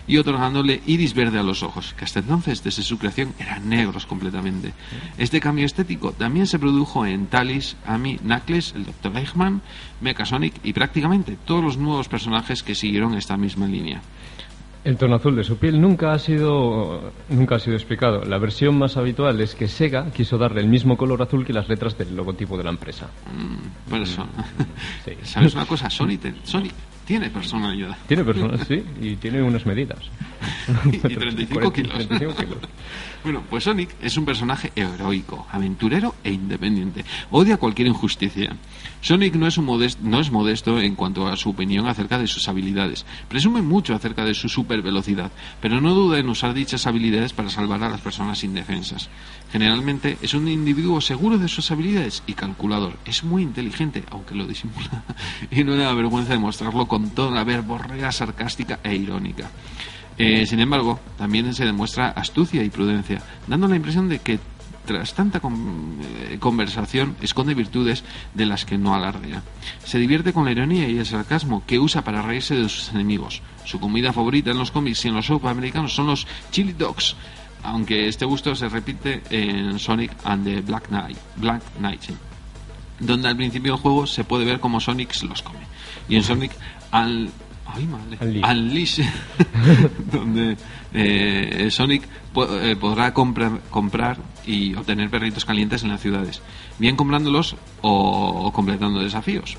y 0.06 0.18
otorgándole 0.18 0.82
iris 0.86 1.14
verde 1.14 1.40
a 1.40 1.44
los 1.44 1.64
ojos, 1.64 1.94
que 1.98 2.04
hasta 2.04 2.20
entonces, 2.20 2.62
desde 2.62 2.84
su 2.84 2.98
creación, 2.98 3.34
eran 3.40 3.70
negros 3.70 4.01
completamente. 4.06 4.74
Este 5.18 5.40
cambio 5.40 5.66
estético 5.66 6.12
también 6.14 6.48
se 6.48 6.60
produjo 6.60 7.06
en 7.06 7.28
Talis, 7.28 7.78
Amy, 7.86 8.18
Knuckles, 8.18 8.74
el 8.76 8.86
Dr. 8.86 9.18
Eichmann, 9.18 9.62
Mecha 10.02 10.26
Sonic 10.26 10.56
y 10.64 10.74
prácticamente 10.74 11.38
todos 11.46 11.64
los 11.64 11.78
nuevos 11.78 12.08
personajes 12.08 12.64
que 12.64 12.76
siguieron 12.76 13.14
esta 13.16 13.38
misma 13.38 13.68
línea. 13.68 14.02
El 14.84 14.98
tono 14.98 15.16
azul 15.16 15.36
de 15.36 15.44
su 15.44 15.58
piel 15.58 15.80
nunca 15.80 16.12
ha 16.12 16.18
sido 16.18 17.14
nunca 17.30 17.56
ha 17.56 17.60
sido 17.60 17.76
explicado. 17.76 18.24
La 18.24 18.40
versión 18.40 18.80
más 18.80 18.98
habitual 18.98 19.40
es 19.40 19.54
que 19.54 19.68
Sega 19.68 20.10
quiso 20.12 20.40
darle 20.40 20.62
el 20.62 20.68
mismo 20.68 20.98
color 20.98 21.22
azul 21.22 21.46
que 21.46 21.54
las 21.54 21.70
letras 21.70 21.96
del 22.00 22.16
logotipo 22.16 22.58
de 22.58 22.64
la 22.64 22.72
empresa. 22.72 23.08
Mm, 23.32 23.90
por 23.90 24.02
eso. 24.02 24.26
Sí. 25.06 25.14
¿Sabes 25.24 25.54
una 25.56 25.66
cosa? 25.66 25.90
Sonic 25.90 26.22
tiene 27.06 27.30
personalidad. 27.30 27.98
Tiene 28.08 28.24
personas, 28.24 28.66
sí, 28.68 28.84
y 29.02 29.16
tiene 29.16 29.42
unas 29.42 29.66
medidas. 29.66 30.00
Y 30.92 30.98
35 30.98 31.72
kilos. 31.74 31.94
35 32.08 32.36
kilos. 32.36 32.58
Bueno, 33.24 33.44
pues 33.50 33.66
Sonic 33.66 33.90
es 34.02 34.18
un 34.18 34.26
personaje 34.26 34.72
heroico, 34.76 35.46
aventurero 35.52 36.16
e 36.24 36.32
independiente. 36.32 37.06
Odia 37.30 37.58
cualquier 37.58 37.88
injusticia. 37.88 38.56
Sonic 39.02 39.36
no 39.36 39.46
es, 39.48 39.58
un 39.60 39.68
modest- 39.68 40.00
no 40.00 40.20
es 40.20 40.32
modesto 40.32 40.80
en 40.80 40.96
cuanto 40.96 41.28
a 41.28 41.36
su 41.38 41.50
opinión 41.52 41.88
acerca 41.88 42.18
de 42.18 42.26
sus 42.28 42.48
habilidades. 42.48 43.06
Presume 43.30 43.62
mucho 43.62 43.94
acerca 43.94 44.26
de 44.26 44.34
su 44.34 44.50
supervelocidad, 44.50 45.32
pero 45.62 45.80
no 45.82 45.94
duda 45.94 46.18
en 46.20 46.30
usar 46.30 46.54
dichas 46.56 46.88
habilidades 46.88 47.34
para 47.34 47.50
salvar 47.50 47.84
a 47.84 47.90
las 47.90 48.02
personas 48.02 48.44
indefensas. 48.44 49.10
Generalmente 49.52 50.18
es 50.22 50.34
un 50.34 50.48
individuo 50.48 51.02
seguro 51.02 51.38
de 51.38 51.48
sus 51.48 51.70
habilidades 51.72 52.24
y 52.26 52.34
calculador. 52.34 52.98
Es 53.06 53.24
muy 53.24 53.44
inteligente, 53.44 54.04
aunque 54.10 54.34
lo 54.36 54.48
disimula, 54.48 55.04
y 55.52 55.64
no 55.64 55.76
le 55.76 55.84
da 55.84 55.94
vergüenza 55.94 56.34
de 56.34 56.40
mostrarlo 56.40 56.88
con 56.88 57.10
toda 57.10 57.32
la 57.32 57.44
verborrea 57.44 58.12
sarcástica 58.12 58.80
e 58.84 58.96
irónica. 58.96 59.52
Eh, 60.18 60.46
sin 60.46 60.60
embargo, 60.60 61.00
también 61.18 61.54
se 61.54 61.66
demuestra 61.66 62.10
astucia 62.10 62.64
y 62.64 62.70
prudencia, 62.70 63.22
dando 63.48 63.68
la 63.68 63.76
impresión 63.76 64.08
de 64.08 64.20
que 64.20 64.40
tras 64.86 65.14
tanta 65.14 65.40
con- 65.40 65.98
eh, 66.02 66.38
conversación 66.40 67.16
esconde 67.22 67.54
virtudes 67.54 68.04
de 68.34 68.46
las 68.46 68.66
que 68.66 68.78
no 68.78 68.96
alardea. 68.96 69.44
Se 69.84 70.00
divierte 70.00 70.34
con 70.34 70.46
la 70.46 70.52
ironía 70.52 70.88
y 70.90 70.98
el 70.98 71.06
sarcasmo 71.06 71.64
que 71.68 71.78
usa 71.80 72.04
para 72.04 72.22
reírse 72.22 72.56
de 72.56 72.68
sus 72.68 72.90
enemigos. 72.90 73.42
Su 73.66 73.80
comida 73.80 74.12
favorita 74.12 74.52
en 74.52 74.58
los 74.58 74.72
cómics 74.72 75.06
y 75.06 75.10
en 75.10 75.16
los 75.16 75.28
soap 75.28 75.46
americanos 75.48 75.94
son 75.94 76.08
los 76.08 76.26
chili 76.52 76.74
dogs, 76.74 77.16
aunque 77.64 78.08
este 78.08 78.26
gusto 78.26 78.56
se 78.56 78.68
repite 78.70 79.22
en 79.30 79.78
Sonic 79.80 80.12
and 80.24 80.44
the 80.46 80.62
Black 80.62 80.88
Knight, 80.88 81.18
Black 81.38 81.62
Knight 81.78 82.02
sí, 82.02 82.14
donde 83.00 83.28
al 83.30 83.36
principio 83.38 83.74
del 83.74 83.82
juego 83.82 84.06
se 84.08 84.24
puede 84.24 84.46
ver 84.46 84.60
cómo 84.60 84.80
Sonic 84.80 85.12
se 85.14 85.26
los 85.26 85.42
come. 85.42 85.60
Y 86.10 86.16
en 86.16 86.24
Sonic 86.24 86.52
al 86.92 87.30
Ay, 87.74 87.86
madre. 87.88 88.18
Unleash. 88.52 89.00
Donde 90.12 90.58
eh, 90.94 91.70
Sonic 91.72 92.04
po- 92.34 92.60
eh, 92.60 92.76
podrá 92.76 93.14
comprar, 93.14 93.62
comprar 93.70 94.18
y 94.46 94.74
obtener 94.76 95.10
perritos 95.10 95.46
calientes 95.46 95.84
en 95.84 95.90
las 95.90 96.02
ciudades, 96.02 96.42
bien 96.80 96.98
comprándolos 96.98 97.56
o, 97.82 98.46
o 98.46 98.52
completando 98.52 99.00
desafíos. 99.02 99.58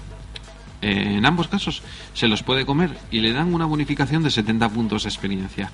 Eh, 0.83 1.15
en 1.17 1.25
ambos 1.25 1.49
casos 1.49 1.83
se 2.13 2.29
los 2.29 2.43
puede 2.43 2.67
comer 2.67 2.99
y 3.11 3.21
le 3.21 3.33
dan 3.33 3.55
una 3.55 3.65
bonificación 3.67 4.23
de 4.23 4.31
70 4.31 4.69
puntos 4.69 5.05
de 5.05 5.09
experiencia. 5.09 5.71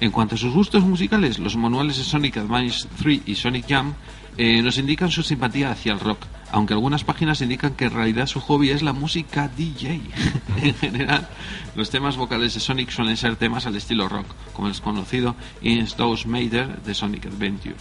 En 0.00 0.10
cuanto 0.10 0.34
a 0.34 0.38
sus 0.38 0.52
gustos 0.52 0.84
musicales, 0.84 1.38
los 1.38 1.56
manuales 1.56 1.96
de 1.96 2.04
Sonic 2.04 2.36
Advance 2.36 2.86
3 2.98 3.22
y 3.26 3.34
Sonic 3.34 3.66
Jam 3.68 3.94
eh, 4.36 4.60
nos 4.60 4.76
indican 4.76 5.10
su 5.10 5.22
simpatía 5.22 5.70
hacia 5.70 5.94
el 5.94 6.00
rock, 6.00 6.26
aunque 6.52 6.74
algunas 6.74 7.04
páginas 7.04 7.40
indican 7.40 7.74
que 7.74 7.86
en 7.86 7.94
realidad 7.94 8.26
su 8.26 8.40
hobby 8.40 8.70
es 8.70 8.82
la 8.82 8.92
música 8.92 9.48
DJ. 9.48 10.02
en 10.62 10.74
general, 10.74 11.28
los 11.74 11.88
temas 11.88 12.18
vocales 12.18 12.52
de 12.52 12.60
Sonic 12.60 12.90
suelen 12.90 13.16
ser 13.16 13.36
temas 13.36 13.66
al 13.66 13.76
estilo 13.76 14.08
rock, 14.08 14.26
como 14.52 14.68
el 14.68 14.78
conocido 14.80 15.34
In 15.62 15.78
Stones 15.80 16.26
Mater 16.26 16.82
de 16.82 16.94
Sonic 16.94 17.26
Adventure. 17.26 17.76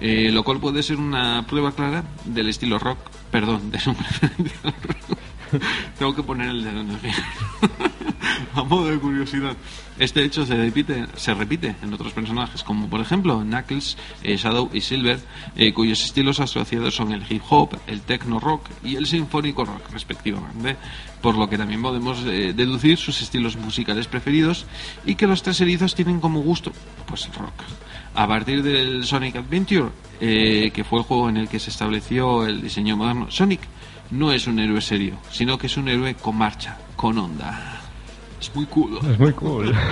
Eh, 0.00 0.30
lo 0.32 0.42
cual 0.44 0.58
puede 0.58 0.82
ser 0.82 0.96
una 0.96 1.46
prueba 1.46 1.72
clara 1.72 2.04
del 2.24 2.48
estilo 2.48 2.78
rock, 2.78 2.98
perdón, 3.30 3.70
rock. 4.64 5.18
Tengo 5.98 6.14
que 6.14 6.22
poner 6.22 6.48
el 6.48 6.64
dedo 6.64 6.80
en 6.80 6.90
el. 6.90 6.98
A 8.54 8.62
modo 8.64 8.86
de 8.86 8.98
curiosidad, 8.98 9.56
este 9.98 10.24
hecho 10.24 10.44
se 10.46 10.56
repite, 10.56 11.06
se 11.16 11.34
repite 11.34 11.74
en 11.82 11.92
otros 11.92 12.12
personajes, 12.12 12.62
como 12.62 12.88
por 12.88 13.00
ejemplo 13.00 13.40
Knuckles, 13.40 13.96
eh, 14.22 14.36
Shadow 14.36 14.70
y 14.72 14.80
Silver, 14.80 15.20
eh, 15.56 15.72
cuyos 15.72 16.02
estilos 16.04 16.40
asociados 16.40 16.94
son 16.94 17.12
el 17.12 17.24
hip 17.28 17.42
hop, 17.48 17.78
el 17.86 18.00
techno 18.02 18.40
rock 18.40 18.68
y 18.84 18.96
el 18.96 19.06
sinfónico 19.06 19.64
rock, 19.64 19.90
respectivamente. 19.90 20.76
Por 21.20 21.36
lo 21.36 21.48
que 21.48 21.56
también 21.56 21.82
podemos 21.82 22.24
eh, 22.26 22.52
deducir 22.54 22.98
sus 22.98 23.22
estilos 23.22 23.56
musicales 23.56 24.08
preferidos 24.08 24.66
y 25.06 25.14
que 25.14 25.26
los 25.26 25.42
tres 25.42 25.60
erizos 25.60 25.94
tienen 25.94 26.20
como 26.20 26.40
gusto, 26.40 26.72
pues 27.06 27.26
el 27.26 27.34
rock. 27.34 27.62
A 28.14 28.26
partir 28.26 28.62
del 28.62 29.04
Sonic 29.04 29.36
Adventure, 29.36 29.90
eh, 30.20 30.70
que 30.74 30.84
fue 30.84 30.98
el 30.98 31.04
juego 31.04 31.28
en 31.28 31.38
el 31.38 31.48
que 31.48 31.58
se 31.58 31.70
estableció 31.70 32.46
el 32.46 32.60
diseño 32.60 32.96
moderno, 32.96 33.30
Sonic 33.30 33.60
no 34.12 34.30
es 34.30 34.46
un 34.46 34.58
héroe 34.58 34.80
serio, 34.80 35.16
sino 35.30 35.58
que 35.58 35.66
es 35.66 35.76
un 35.76 35.88
héroe 35.88 36.14
con 36.14 36.36
marcha, 36.36 36.76
con 36.96 37.18
onda. 37.18 37.71
Es 38.42 38.52
muy 38.56 38.66
cool. 38.66 38.98
Es 39.08 39.18
muy 39.20 39.32
cool. 39.34 39.72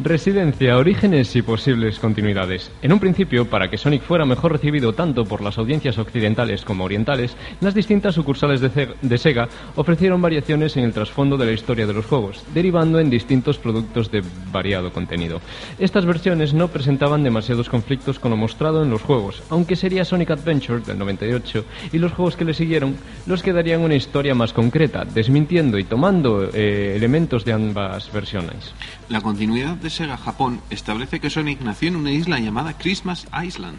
Residencia, 0.00 0.76
orígenes 0.76 1.34
y 1.34 1.42
posibles 1.42 1.98
continuidades. 1.98 2.70
En 2.82 2.92
un 2.92 3.00
principio, 3.00 3.50
para 3.50 3.68
que 3.68 3.76
Sonic 3.76 4.02
fuera 4.02 4.24
mejor 4.24 4.52
recibido 4.52 4.92
tanto 4.92 5.24
por 5.24 5.42
las 5.42 5.58
audiencias 5.58 5.98
occidentales 5.98 6.64
como 6.64 6.84
orientales, 6.84 7.36
las 7.60 7.74
distintas 7.74 8.14
sucursales 8.14 8.60
de, 8.60 9.18
Sega 9.18 9.48
ofrecieron 9.74 10.22
variaciones 10.22 10.76
en 10.76 10.84
el 10.84 10.92
trasfondo 10.92 11.36
de 11.36 11.46
la 11.46 11.52
historia 11.52 11.88
de 11.88 11.94
los 11.94 12.06
juegos, 12.06 12.44
derivando 12.54 13.00
en 13.00 13.10
distintos 13.10 13.58
productos 13.58 14.12
de 14.12 14.22
variado 14.52 14.92
contenido. 14.92 15.40
Estas 15.80 16.06
versiones 16.06 16.54
no 16.54 16.68
presentaban 16.68 17.24
demasiados 17.24 17.68
conflictos 17.68 18.20
con 18.20 18.30
lo 18.30 18.36
mostrado 18.36 18.84
en 18.84 18.90
los 18.90 19.02
juegos, 19.02 19.42
aunque 19.50 19.74
sería 19.74 20.04
Sonic 20.04 20.30
Adventure 20.30 20.82
del 20.82 20.98
98 20.98 21.64
y 21.92 21.98
los 21.98 22.12
juegos 22.12 22.36
que 22.36 22.44
le 22.44 22.54
siguieron 22.54 22.96
los 23.26 23.42
que 23.42 23.52
darían 23.52 23.80
una 23.80 23.96
historia 23.96 24.36
más 24.36 24.52
concreta, 24.52 25.04
desmintiendo 25.04 25.76
y 25.76 25.82
tomando 25.82 26.48
eh, 26.54 26.94
elementos 26.94 27.44
de 27.44 27.47
ambas 27.52 28.12
versiones. 28.12 28.72
La 29.08 29.20
continuidad 29.20 29.76
de 29.76 29.90
Sega 29.90 30.16
Japón 30.16 30.60
establece 30.70 31.20
que 31.20 31.30
Sonic 31.30 31.60
nació 31.60 31.88
en 31.88 31.96
una 31.96 32.10
isla 32.10 32.38
llamada 32.38 32.76
Christmas 32.76 33.26
Island. 33.44 33.78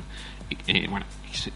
Eh, 0.68 0.88
bueno, 0.90 1.06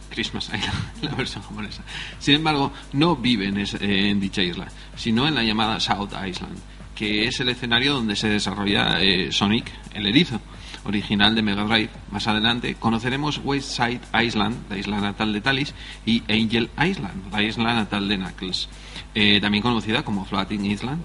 Christmas 0.10 0.46
Island, 0.54 0.84
la 1.02 1.16
versión 1.16 1.44
japonesa. 1.44 1.84
Sin 2.20 2.36
embargo, 2.36 2.72
no 2.94 3.16
vive 3.16 3.48
en, 3.48 3.66
en, 3.82 4.20
dicha 4.20 4.42
isla, 4.42 4.68
sino 4.96 5.28
en 5.28 5.36
la 5.36 5.44
llamada 5.44 5.80
South 5.80 6.12
Island, 6.12 6.58
que 6.96 7.28
es 7.28 7.40
el 7.40 7.50
escenario 7.50 7.94
donde 7.94 8.16
se 8.16 8.30
desarrolla 8.30 9.02
eh, 9.02 9.32
Sonic, 9.32 9.72
el 9.94 10.06
erizo, 10.06 10.40
original 10.86 11.34
de 11.36 11.42
Mega 11.42 11.64
Drive. 11.64 11.90
Más 12.12 12.28
adelante 12.28 12.76
conoceremos 12.76 13.42
West 13.44 13.70
Side 13.70 14.02
Island, 14.24 14.56
la 14.70 14.78
isla 14.78 15.02
natal 15.02 15.34
de 15.34 15.42
Talis, 15.42 15.74
y 16.06 16.24
Angel 16.30 16.70
Island, 16.78 17.32
la 17.32 17.42
isla 17.42 17.74
natal 17.74 18.08
de 18.08 18.18
Knuckles, 18.18 18.70
eh, 19.16 19.40
también 19.42 19.64
conocida 19.64 20.04
como 20.04 20.26
Floating 20.26 20.66
Island, 20.66 21.02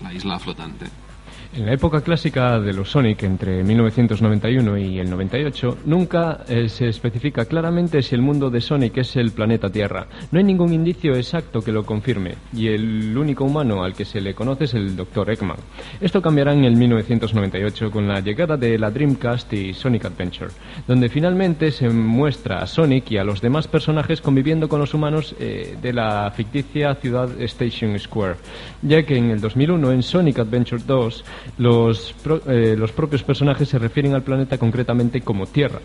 la 0.00 0.12
isla 0.12 0.38
flotante. 0.38 1.11
En 1.54 1.66
la 1.66 1.74
época 1.74 2.00
clásica 2.00 2.58
de 2.58 2.72
los 2.72 2.92
Sonic, 2.92 3.24
entre 3.24 3.62
1991 3.62 4.78
y 4.78 4.98
el 4.98 5.10
98, 5.10 5.80
nunca 5.84 6.44
eh, 6.48 6.70
se 6.70 6.88
especifica 6.88 7.44
claramente 7.44 8.00
si 8.00 8.14
el 8.14 8.22
mundo 8.22 8.48
de 8.48 8.62
Sonic 8.62 8.96
es 8.96 9.16
el 9.16 9.32
planeta 9.32 9.68
Tierra. 9.68 10.06
No 10.30 10.38
hay 10.38 10.44
ningún 10.44 10.72
indicio 10.72 11.14
exacto 11.14 11.60
que 11.60 11.70
lo 11.70 11.84
confirme, 11.84 12.36
y 12.54 12.68
el 12.68 13.14
único 13.18 13.44
humano 13.44 13.84
al 13.84 13.92
que 13.92 14.06
se 14.06 14.22
le 14.22 14.32
conoce 14.32 14.64
es 14.64 14.72
el 14.72 14.96
Dr. 14.96 15.28
Eggman. 15.28 15.58
Esto 16.00 16.22
cambiará 16.22 16.54
en 16.54 16.64
el 16.64 16.74
1998 16.74 17.90
con 17.90 18.08
la 18.08 18.20
llegada 18.20 18.56
de 18.56 18.78
la 18.78 18.90
Dreamcast 18.90 19.52
y 19.52 19.74
Sonic 19.74 20.06
Adventure, 20.06 20.52
donde 20.88 21.10
finalmente 21.10 21.70
se 21.70 21.90
muestra 21.90 22.62
a 22.62 22.66
Sonic 22.66 23.10
y 23.10 23.18
a 23.18 23.24
los 23.24 23.42
demás 23.42 23.68
personajes 23.68 24.22
conviviendo 24.22 24.70
con 24.70 24.80
los 24.80 24.94
humanos 24.94 25.36
eh, 25.38 25.76
de 25.82 25.92
la 25.92 26.32
ficticia 26.34 26.94
ciudad 26.94 27.28
Station 27.42 27.98
Square, 27.98 28.36
ya 28.80 29.02
que 29.02 29.18
en 29.18 29.30
el 29.30 29.42
2001 29.42 29.92
en 29.92 30.02
Sonic 30.02 30.38
Adventure 30.38 30.82
2 30.86 31.24
los, 31.58 32.14
eh, 32.46 32.74
los 32.76 32.92
propios 32.92 33.22
personajes 33.22 33.68
se 33.68 33.78
refieren 33.78 34.14
al 34.14 34.22
planeta 34.22 34.58
concretamente 34.58 35.20
como 35.20 35.46
Tierra. 35.46 35.80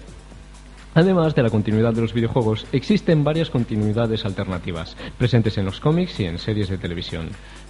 Además 0.97 1.35
de 1.35 1.43
la 1.43 1.51
continuidad 1.51 1.93
de 1.93 2.01
los 2.01 2.11
videojuegos, 2.11 2.65
existen 2.71 3.23
varias 3.23 3.51
continuidades 3.51 4.25
alternativas, 4.25 4.97
presentes 5.17 5.57
en 5.59 5.65
los 5.65 5.79
cómics 5.79 6.19
y 6.19 6.25
en 6.25 6.39
series 6.39 6.69
de 6.69 6.79
televisión. 6.79 7.29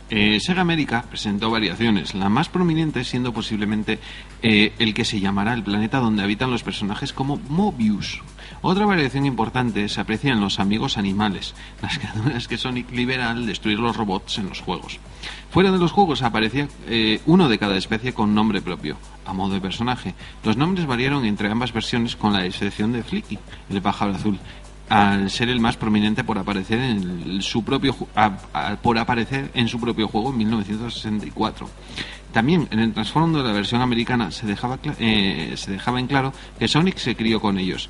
Eh, 0.09 0.39
Sega 0.39 0.61
América 0.61 1.03
presentó 1.09 1.51
variaciones, 1.51 2.15
la 2.15 2.29
más 2.29 2.47
prominente 2.47 3.03
siendo 3.03 3.33
posiblemente 3.33 3.99
eh, 4.41 4.71
el 4.79 4.93
que 4.93 5.03
se 5.03 5.19
llamará 5.19 5.53
el 5.53 5.63
planeta 5.63 5.99
donde 5.99 6.23
habitan 6.23 6.51
los 6.51 6.63
personajes 6.63 7.11
como 7.11 7.35
Mobius. 7.49 8.21
Otra 8.61 8.85
variación 8.85 9.25
importante 9.25 9.87
se 9.89 10.01
aprecia 10.01 10.33
en 10.33 10.41
los 10.41 10.59
amigos 10.59 10.97
animales, 10.97 11.53
las 11.81 11.97
criaturas 11.97 12.47
que 12.47 12.57
Sonic 12.57 12.91
libera 12.91 13.29
al 13.31 13.45
destruir 13.45 13.79
los 13.79 13.95
robots 13.95 14.37
en 14.37 14.49
los 14.49 14.61
juegos. 14.61 14.99
Fuera 15.51 15.71
de 15.71 15.77
los 15.77 15.91
juegos 15.91 16.21
aparecía 16.21 16.67
eh, 16.87 17.21
uno 17.25 17.49
de 17.49 17.57
cada 17.57 17.77
especie 17.77 18.13
con 18.13 18.35
nombre 18.35 18.61
propio, 18.61 18.97
a 19.25 19.33
modo 19.33 19.53
de 19.53 19.61
personaje. 19.61 20.13
Los 20.43 20.57
nombres 20.57 20.85
variaron 20.85 21.25
entre 21.25 21.49
ambas 21.49 21.73
versiones 21.73 22.15
con 22.15 22.33
la 22.33 22.45
excepción 22.45 22.91
de 22.91 23.03
Flicky, 23.03 23.39
el 23.69 23.81
pájaro 23.81 24.13
azul, 24.13 24.39
al 24.89 25.29
ser 25.29 25.49
el 25.49 25.59
más 25.59 25.77
prominente 25.77 26.23
por 26.23 26.37
aparecer 26.37 26.79
en 26.79 27.41
su 27.41 27.63
propio 27.63 27.95
por 28.81 28.97
aparecer 28.97 29.51
en 29.53 29.67
su 29.67 29.79
propio 29.79 30.07
juego 30.07 30.31
en 30.31 30.37
1964. 30.37 31.69
También 32.31 32.67
en 32.71 32.79
el 32.79 32.93
trasfondo 32.93 33.39
de 33.39 33.45
la 33.45 33.53
versión 33.53 33.81
americana 33.81 34.31
se 34.31 34.45
dejaba, 34.45 34.79
eh, 34.99 35.53
se 35.55 35.71
dejaba 35.71 35.99
en 35.99 36.07
claro 36.07 36.33
que 36.59 36.67
Sonic 36.67 36.97
se 36.97 37.15
crió 37.15 37.41
con 37.41 37.57
ellos 37.57 37.89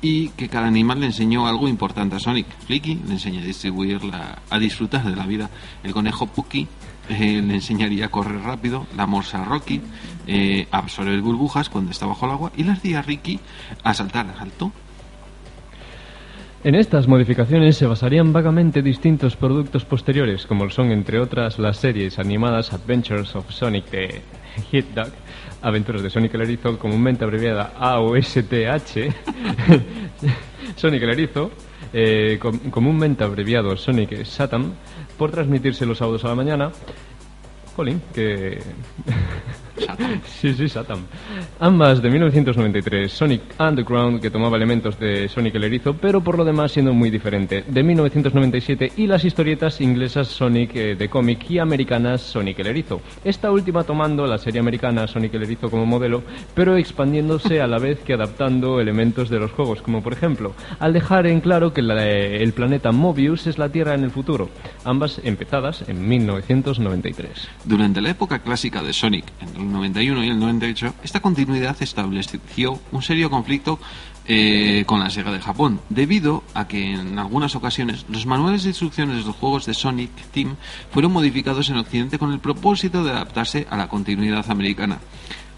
y 0.00 0.28
que 0.30 0.48
cada 0.48 0.66
animal 0.66 1.00
le 1.00 1.06
enseñó 1.06 1.46
algo 1.46 1.68
importante 1.68 2.16
a 2.16 2.18
Sonic. 2.18 2.46
Flicky 2.66 3.00
le 3.06 3.14
enseña 3.14 3.40
a 3.40 3.44
distribuir 3.44 4.00
a 4.50 4.58
disfrutar 4.58 5.04
de 5.04 5.16
la 5.16 5.26
vida. 5.26 5.50
El 5.82 5.92
conejo 5.92 6.26
Pucky 6.26 6.68
eh, 7.08 7.40
le 7.40 7.54
enseñaría 7.54 8.06
a 8.06 8.08
correr 8.08 8.40
rápido, 8.40 8.86
la 8.96 9.06
morsa 9.06 9.44
Rocky 9.44 9.80
eh, 10.26 10.66
a 10.72 10.78
absorber 10.78 11.20
burbujas 11.20 11.68
cuando 11.68 11.92
está 11.92 12.04
bajo 12.04 12.26
el 12.26 12.32
agua 12.32 12.52
y 12.56 12.64
la 12.64 12.72
ardilla 12.72 13.00
Ricky 13.00 13.38
a 13.84 13.94
saltar 13.94 14.26
alto. 14.40 14.72
En 16.64 16.74
estas 16.74 17.06
modificaciones 17.06 17.76
se 17.76 17.86
basarían 17.86 18.32
vagamente 18.32 18.82
distintos 18.82 19.36
productos 19.36 19.84
posteriores, 19.84 20.46
como 20.46 20.68
son 20.68 20.90
entre 20.90 21.20
otras 21.20 21.60
las 21.60 21.76
series 21.76 22.18
animadas 22.18 22.72
Adventures 22.72 23.36
of 23.36 23.52
Sonic 23.52 23.88
de 23.90 24.22
Hit 24.70 24.86
Dog, 24.94 25.12
Aventuras 25.62 26.02
de 26.02 26.10
Sonic 26.10 26.34
el 26.34 26.42
Erizo, 26.42 26.78
comúnmente 26.78 27.24
abreviada 27.24 27.72
AOSTH, 27.78 29.12
Sonic 30.76 31.02
el 31.02 31.10
Erizo, 31.10 31.50
eh, 31.92 32.38
comúnmente 32.70 33.24
abreviado 33.24 33.76
Sonic 33.76 34.24
Satam, 34.24 34.74
por 35.16 35.30
transmitirse 35.30 35.86
los 35.86 35.98
sábados 35.98 36.24
a 36.24 36.28
la 36.28 36.34
mañana. 36.34 36.72
Jolín, 37.74 38.00
que 38.14 38.58
sí, 40.40 40.54
sí, 40.54 40.68
Satam. 40.68 41.00
Ambas 41.60 42.02
de 42.02 42.10
1993, 42.10 43.12
Sonic 43.12 43.42
Underground, 43.58 44.20
que 44.20 44.30
tomaba 44.30 44.56
elementos 44.56 44.98
de 44.98 45.28
Sonic 45.28 45.54
el 45.54 45.64
Erizo, 45.64 45.94
pero 45.94 46.20
por 46.20 46.36
lo 46.36 46.44
demás 46.44 46.72
siendo 46.72 46.92
muy 46.92 47.10
diferente, 47.10 47.64
de 47.66 47.82
1997, 47.82 48.92
y 48.96 49.06
las 49.06 49.24
historietas 49.24 49.80
inglesas 49.80 50.28
Sonic 50.28 50.74
eh, 50.76 50.96
de 50.96 51.08
cómic 51.08 51.50
y 51.50 51.58
americanas 51.58 52.20
Sonic 52.22 52.58
el 52.60 52.68
Erizo. 52.68 53.00
Esta 53.24 53.50
última 53.50 53.84
tomando 53.84 54.26
la 54.26 54.38
serie 54.38 54.60
americana 54.60 55.06
Sonic 55.06 55.34
el 55.34 55.44
Erizo 55.44 55.70
como 55.70 55.86
modelo, 55.86 56.22
pero 56.54 56.76
expandiéndose 56.76 57.60
a 57.60 57.66
la 57.66 57.78
vez 57.78 58.00
que 58.00 58.14
adaptando 58.14 58.80
elementos 58.80 59.28
de 59.28 59.38
los 59.38 59.52
juegos, 59.52 59.82
como 59.82 60.02
por 60.02 60.12
ejemplo, 60.12 60.54
al 60.78 60.92
dejar 60.92 61.26
en 61.26 61.40
claro 61.40 61.72
que 61.72 61.80
eh, 61.80 62.42
el 62.42 62.52
planeta 62.52 62.92
Mobius 62.92 63.46
es 63.46 63.58
la 63.58 63.68
Tierra 63.68 63.94
en 63.94 64.04
el 64.04 64.10
futuro, 64.10 64.48
ambas 64.84 65.20
empezadas 65.24 65.88
en 65.88 66.06
1993. 66.06 67.48
Durante 67.64 68.00
la 68.00 68.10
época 68.10 68.38
clásica 68.40 68.82
de 68.82 68.92
Sonic, 68.92 69.24
en 69.40 69.65
91 69.72 70.24
y 70.24 70.28
el 70.28 70.38
98, 70.38 70.94
esta 71.02 71.20
continuidad 71.20 71.76
estableció 71.80 72.78
un 72.92 73.02
serio 73.02 73.30
conflicto 73.30 73.78
eh, 74.28 74.82
con 74.86 74.98
la 74.98 75.08
Sega 75.10 75.30
de 75.30 75.40
Japón, 75.40 75.80
debido 75.88 76.42
a 76.54 76.66
que 76.66 76.94
en 76.94 77.18
algunas 77.18 77.54
ocasiones 77.54 78.06
los 78.08 78.26
manuales 78.26 78.64
de 78.64 78.70
instrucciones 78.70 79.18
de 79.18 79.24
los 79.24 79.36
juegos 79.36 79.66
de 79.66 79.74
Sonic 79.74 80.10
Team 80.32 80.56
fueron 80.90 81.12
modificados 81.12 81.70
en 81.70 81.76
Occidente 81.76 82.18
con 82.18 82.32
el 82.32 82.40
propósito 82.40 83.04
de 83.04 83.12
adaptarse 83.12 83.66
a 83.70 83.76
la 83.76 83.88
continuidad 83.88 84.50
americana. 84.50 84.98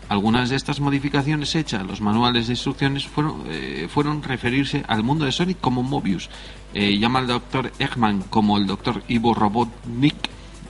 Algunas 0.09 0.49
de 0.49 0.57
estas 0.57 0.81
modificaciones 0.81 1.55
hechas 1.55 1.83
a 1.83 1.85
los 1.85 2.01
manuales 2.01 2.47
de 2.47 2.55
instrucciones 2.55 3.07
fueron, 3.07 3.45
eh, 3.49 3.89
fueron 3.91 4.23
referirse 4.23 4.83
al 4.89 5.03
mundo 5.03 5.25
de 5.25 5.33
Sonic 5.33 5.61
como 5.61 5.83
Mobius, 5.83 6.31
eh, 6.73 6.99
llama 6.99 7.19
al 7.19 7.27
Dr. 7.27 7.73
Eggman 7.79 8.23
como 8.31 8.57
el 8.59 8.67
Dr. 8.67 9.03
Ivo 9.09 9.35
Robotnik, 9.35 10.17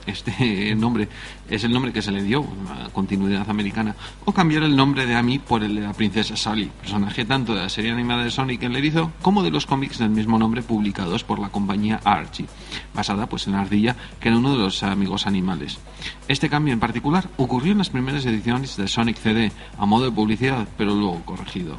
este 0.05 0.75
nombre 0.77 1.07
es 1.49 1.63
el 1.63 1.71
nombre 1.71 1.91
que 1.91 2.01
se 2.01 2.11
le 2.11 2.23
dio, 2.23 2.45
continuidad 2.93 3.49
americana, 3.49 3.95
o 4.25 4.31
cambiar 4.31 4.63
el 4.63 4.75
nombre 4.75 5.05
de 5.05 5.15
Amy 5.15 5.39
por 5.39 5.63
el 5.63 5.75
de 5.75 5.81
la 5.81 5.93
princesa 5.93 6.35
Sally, 6.35 6.71
personaje 6.81 7.25
tanto 7.25 7.53
de 7.53 7.61
la 7.61 7.69
serie 7.69 7.91
animada 7.91 8.23
de 8.23 8.31
Sonic 8.31 8.63
el 8.63 8.75
Erizo 8.75 9.11
como 9.21 9.43
de 9.43 9.51
los 9.51 9.65
cómics 9.65 9.99
del 9.99 10.09
mismo 10.09 10.39
nombre 10.39 10.61
publicados 10.61 11.23
por 11.23 11.39
la 11.39 11.49
compañía 11.49 11.99
Archie, 12.03 12.47
basada 12.93 13.27
pues 13.27 13.47
en 13.47 13.53
la 13.53 13.61
ardilla 13.61 13.95
que 14.19 14.29
era 14.29 14.37
uno 14.37 14.53
de 14.53 14.59
los 14.59 14.83
amigos 14.83 15.27
animales. 15.27 15.79
Este 16.27 16.49
cambio 16.49 16.73
en 16.73 16.79
particular 16.79 17.27
ocurrió 17.37 17.73
en 17.73 17.79
las 17.79 17.89
primeras 17.89 18.25
ediciones 18.25 18.77
de 18.77 18.87
Sonic 18.87 19.17
CD, 19.17 19.51
a 19.77 19.85
modo 19.85 20.05
de 20.05 20.11
publicidad, 20.11 20.67
pero 20.77 20.95
luego 20.95 21.21
corregido. 21.25 21.75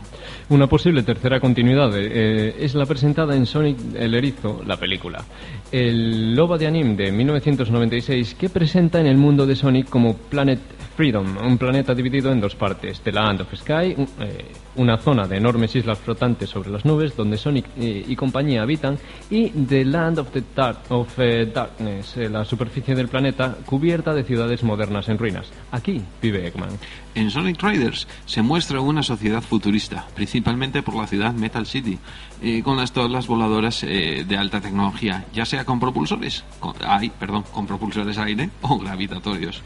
Una 0.49 0.67
posible 0.67 1.03
tercera 1.03 1.41
continuidad 1.41 1.91
eh, 1.97 2.57
es 2.59 2.75
la 2.75 2.87
presentada 2.87 3.35
en 3.35 3.47
Sonic 3.47 3.79
el 3.95 4.15
Erizo, 4.15 4.63
la 4.67 4.77
película. 4.77 5.25
El 5.73 6.35
lobo 6.35 6.59
de 6.59 6.67
anime 6.67 6.97
de 6.97 7.13
1996 7.13 8.11
Case 8.11 8.37
que 8.37 8.49
presenta 8.49 8.99
en 8.99 9.07
el 9.07 9.17
mundo 9.17 9.47
de 9.47 9.55
Sonic 9.61 9.91
como 9.91 10.15
Planet 10.17 10.59
Freedom, 11.01 11.35
un 11.43 11.57
planeta 11.57 11.95
dividido 11.95 12.31
en 12.31 12.43
dos 12.43 12.55
partes, 12.55 13.01
The 13.01 13.11
Land 13.11 13.41
of 13.41 13.55
Sky, 13.55 13.95
un- 13.97 14.07
eh, 14.21 14.53
una 14.77 14.99
zona 14.99 15.27
de 15.27 15.39
enormes 15.39 15.75
islas 15.75 15.99
flotantes 15.99 16.51
sobre 16.51 16.69
las 16.69 16.85
nubes 16.85 17.17
donde 17.17 17.39
Sonic 17.39 17.65
eh, 17.79 18.05
y 18.07 18.15
compañía 18.15 18.61
habitan, 18.61 18.99
y 19.31 19.49
The 19.49 19.87
Land 19.87 20.19
of, 20.19 20.31
the 20.31 20.43
Dark- 20.55 20.83
of, 20.91 21.19
eh, 21.19 21.47
Darkness, 21.47 22.19
eh, 22.19 22.29
la 22.29 22.45
superficie 22.45 22.95
del 22.95 23.09
planeta 23.09 23.57
cubierta 23.65 24.13
de 24.13 24.25
ciudades 24.25 24.63
modernas 24.63 25.09
en 25.09 25.17
ruinas. 25.17 25.51
Aquí 25.73 26.03
vive 26.21 26.47
Eggman. 26.47 26.69
En 27.15 27.31
Sonic 27.31 27.63
Riders 27.63 28.07
se 28.27 28.43
muestra 28.43 28.83
una 28.83 29.03
sociedad 29.03 29.41
futurista, 29.41 30.07
principalmente 30.15 30.83
por 30.83 30.97
la 30.97 31.07
ciudad 31.07 31.33
Metal 31.33 31.65
City, 31.65 31.99
eh, 32.43 32.63
con 32.63 32.77
las 32.77 32.93
tablas 32.93 33.27
voladoras 33.27 33.81
de 33.81 34.37
alta 34.37 34.61
tecnología, 34.61 35.25
ya 35.33 35.47
sea 35.47 35.65
con 35.65 35.81
propulsores, 35.81 36.45
perdón, 37.19 37.45
con 37.53 37.67
propulsores 37.67 38.19
aire 38.19 38.51
o 38.61 38.79
gravitatorios. 38.79 39.63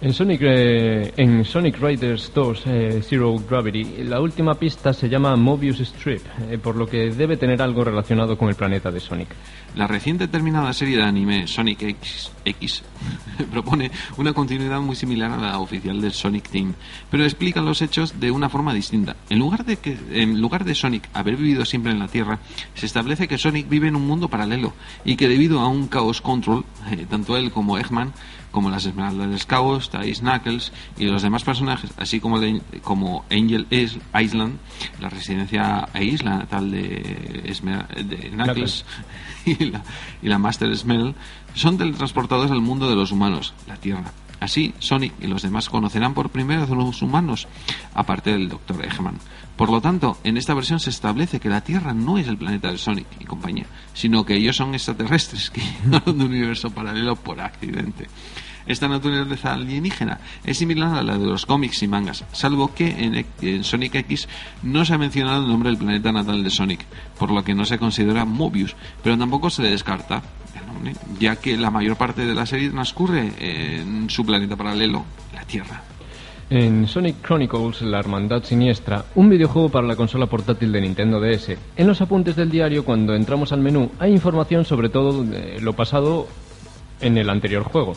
En 0.00 0.12
Sonic, 0.12 0.40
eh, 0.42 1.14
en 1.16 1.44
Sonic 1.44 1.80
Riders 1.80 2.32
2 2.34 2.62
eh, 2.66 3.00
Zero 3.02 3.36
Gravity, 3.48 4.04
la 4.04 4.20
última 4.20 4.54
pista 4.54 4.92
se 4.92 5.08
llama 5.08 5.36
Mobius 5.36 5.80
Strip, 5.80 6.20
eh, 6.50 6.58
por 6.58 6.76
lo 6.76 6.86
que 6.86 7.10
debe 7.10 7.36
tener 7.36 7.62
algo 7.62 7.84
relacionado 7.84 8.36
con 8.36 8.48
el 8.48 8.56
planeta 8.56 8.90
de 8.90 9.00
Sonic. 9.00 9.28
La 9.76 9.86
reciente 9.86 10.28
terminada 10.28 10.72
serie 10.72 10.96
de 10.96 11.04
anime 11.04 11.46
Sonic 11.46 11.82
X, 11.82 12.32
X 12.44 12.82
propone 13.50 13.90
una 14.18 14.32
continuidad 14.32 14.80
muy 14.80 14.96
similar 14.96 15.30
a 15.30 15.36
la 15.36 15.58
oficial 15.58 16.00
del 16.00 16.12
Sonic 16.12 16.48
Team, 16.48 16.74
pero 17.10 17.24
explica 17.24 17.60
los 17.60 17.80
hechos 17.80 18.18
de 18.20 18.30
una 18.30 18.48
forma 18.48 18.74
distinta. 18.74 19.16
En 19.30 19.38
lugar 19.38 19.64
de 19.64 19.76
que 19.76 19.96
en 20.10 20.40
lugar 20.40 20.64
de 20.64 20.74
Sonic 20.74 21.08
haber 21.14 21.36
vivido 21.36 21.64
siempre 21.64 21.92
en 21.92 22.00
la 22.00 22.08
Tierra, 22.08 22.40
se 22.74 22.86
establece 22.86 23.28
que 23.28 23.38
Sonic 23.38 23.68
vive 23.68 23.88
en 23.88 23.96
un 23.96 24.06
mundo 24.06 24.28
paralelo 24.28 24.74
y 25.04 25.16
que 25.16 25.28
debido 25.28 25.60
a 25.60 25.68
un 25.68 25.88
Chaos 25.88 26.20
Control, 26.20 26.64
tanto 27.08 27.36
él 27.36 27.52
como 27.52 27.78
Eggman 27.78 28.12
como 28.54 28.70
las 28.70 28.86
Esmeraldas 28.86 29.28
del 29.28 29.44
Chaos, 29.46 29.90
Thais 29.90 30.20
Knuckles 30.20 30.72
y 30.96 31.04
los 31.06 31.20
demás 31.22 31.42
personajes, 31.44 31.90
así 31.98 32.20
como, 32.20 32.38
de- 32.40 32.62
como 32.82 33.24
Angel 33.30 33.66
Is- 33.68 33.98
Island, 34.18 34.58
la 35.00 35.10
residencia 35.10 35.88
e 35.92 36.04
isla 36.04 36.38
natal 36.38 36.70
de, 36.70 37.42
Esmer- 37.48 37.86
de 38.04 38.30
Knuckles, 38.30 38.84
y 39.44 39.64
la, 39.66 39.82
y 40.22 40.28
la 40.28 40.38
Master 40.38 40.74
Smell, 40.76 41.14
son 41.54 41.76
teletransportados 41.76 42.50
al 42.50 42.60
mundo 42.62 42.88
de 42.88 42.94
los 42.96 43.10
humanos, 43.12 43.52
la 43.66 43.76
Tierra. 43.76 44.04
Así, 44.44 44.74
Sonic 44.78 45.14
y 45.22 45.26
los 45.26 45.40
demás 45.40 45.70
conocerán 45.70 46.12
por 46.12 46.28
primera 46.28 46.60
vez 46.60 46.70
a 46.70 46.74
los 46.74 47.00
humanos, 47.00 47.48
aparte 47.94 48.30
del 48.30 48.50
Dr. 48.50 48.84
Eggman. 48.84 49.18
Por 49.56 49.70
lo 49.70 49.80
tanto, 49.80 50.18
en 50.22 50.36
esta 50.36 50.52
versión 50.52 50.80
se 50.80 50.90
establece 50.90 51.40
que 51.40 51.48
la 51.48 51.62
Tierra 51.62 51.94
no 51.94 52.18
es 52.18 52.28
el 52.28 52.36
planeta 52.36 52.70
de 52.70 52.76
Sonic 52.76 53.06
y 53.20 53.24
compañía, 53.24 53.64
sino 53.94 54.26
que 54.26 54.36
ellos 54.36 54.54
son 54.54 54.74
extraterrestres 54.74 55.48
que 55.48 55.62
llegaron 55.84 56.18
de 56.18 56.24
un 56.24 56.30
universo 56.30 56.68
paralelo 56.68 57.16
por 57.16 57.40
accidente. 57.40 58.06
Esta 58.66 58.88
naturaleza 58.88 59.52
alienígena 59.52 60.20
es 60.44 60.58
similar 60.58 60.94
a 60.94 61.02
la 61.02 61.18
de 61.18 61.26
los 61.26 61.46
cómics 61.46 61.82
y 61.82 61.88
mangas, 61.88 62.24
salvo 62.32 62.74
que 62.74 62.88
en, 62.88 63.26
en 63.42 63.64
Sonic 63.64 63.94
X 63.96 64.28
no 64.62 64.84
se 64.84 64.94
ha 64.94 64.98
mencionado 64.98 65.42
el 65.42 65.48
nombre 65.48 65.70
del 65.70 65.78
planeta 65.78 66.12
natal 66.12 66.42
de 66.42 66.50
Sonic, 66.50 66.84
por 67.18 67.30
lo 67.30 67.44
que 67.44 67.54
no 67.54 67.64
se 67.64 67.78
considera 67.78 68.24
Mobius, 68.24 68.74
pero 69.02 69.18
tampoco 69.18 69.50
se 69.50 69.62
le 69.62 69.70
descarta 69.70 70.22
el 70.58 70.66
nombre, 70.66 70.94
ya 71.18 71.36
que 71.36 71.56
la 71.56 71.70
mayor 71.70 71.96
parte 71.96 72.24
de 72.24 72.34
la 72.34 72.46
serie 72.46 72.70
transcurre 72.70 73.32
en 73.38 74.08
su 74.08 74.24
planeta 74.24 74.56
paralelo, 74.56 75.04
la 75.34 75.42
Tierra. 75.42 75.82
En 76.50 76.86
Sonic 76.86 77.22
Chronicles, 77.22 77.80
la 77.82 77.98
Hermandad 77.98 78.44
Siniestra, 78.44 79.06
un 79.14 79.30
videojuego 79.30 79.70
para 79.70 79.86
la 79.86 79.96
consola 79.96 80.26
portátil 80.26 80.72
de 80.72 80.82
Nintendo 80.82 81.18
DS. 81.18 81.56
En 81.76 81.86
los 81.86 82.00
apuntes 82.02 82.36
del 82.36 82.50
diario, 82.50 82.84
cuando 82.84 83.14
entramos 83.14 83.52
al 83.52 83.60
menú, 83.60 83.90
hay 83.98 84.12
información 84.12 84.64
sobre 84.64 84.90
todo 84.90 85.24
lo 85.60 85.72
pasado 85.72 86.28
en 87.00 87.16
el 87.16 87.30
anterior 87.30 87.64
juego. 87.64 87.94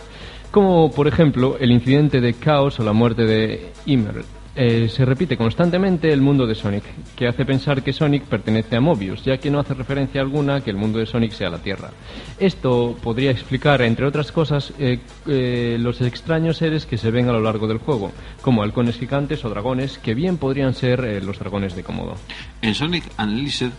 Como, 0.57 0.89
por 0.89 1.07
ejemplo, 1.07 1.55
el 1.59 1.71
incidente 1.71 2.19
de 2.19 2.33
Chaos 2.33 2.79
o 2.79 2.83
la 2.83 2.91
muerte 2.91 3.25
de 3.25 3.73
Emerald. 3.85 4.25
Eh, 4.55 4.89
se 4.89 5.05
repite 5.05 5.37
constantemente 5.37 6.11
el 6.11 6.19
mundo 6.19 6.47
de 6.47 6.55
Sonic, 6.55 6.83
que 7.15 7.27
hace 7.27 7.45
pensar 7.45 7.83
que 7.83 7.93
Sonic 7.93 8.23
pertenece 8.23 8.75
a 8.75 8.81
Mobius, 8.81 9.23
ya 9.23 9.37
que 9.37 9.51
no 9.51 9.59
hace 9.59 9.75
referencia 9.75 10.19
alguna 10.19 10.61
que 10.61 10.71
el 10.71 10.77
mundo 10.77 10.97
de 10.97 11.05
Sonic 11.05 11.33
sea 11.33 11.51
la 11.51 11.59
Tierra. 11.59 11.91
Esto 12.39 12.97
podría 13.03 13.29
explicar, 13.29 13.83
entre 13.83 14.07
otras 14.07 14.31
cosas, 14.31 14.73
eh, 14.79 14.97
eh, 15.27 15.77
los 15.79 16.01
extraños 16.01 16.57
seres 16.57 16.87
que 16.87 16.97
se 16.97 17.11
ven 17.11 17.29
a 17.29 17.33
lo 17.33 17.41
largo 17.41 17.67
del 17.67 17.77
juego, 17.77 18.11
como 18.41 18.63
halcones 18.63 18.97
gigantes 18.97 19.45
o 19.45 19.49
dragones, 19.49 19.99
que 19.99 20.15
bien 20.15 20.37
podrían 20.37 20.73
ser 20.73 21.23
los 21.23 21.37
dragones 21.37 21.75
de 21.75 21.83
Komodo. 21.83 22.15
En 22.63 22.73
Sonic 22.73 23.03
Unleashed, 23.19 23.73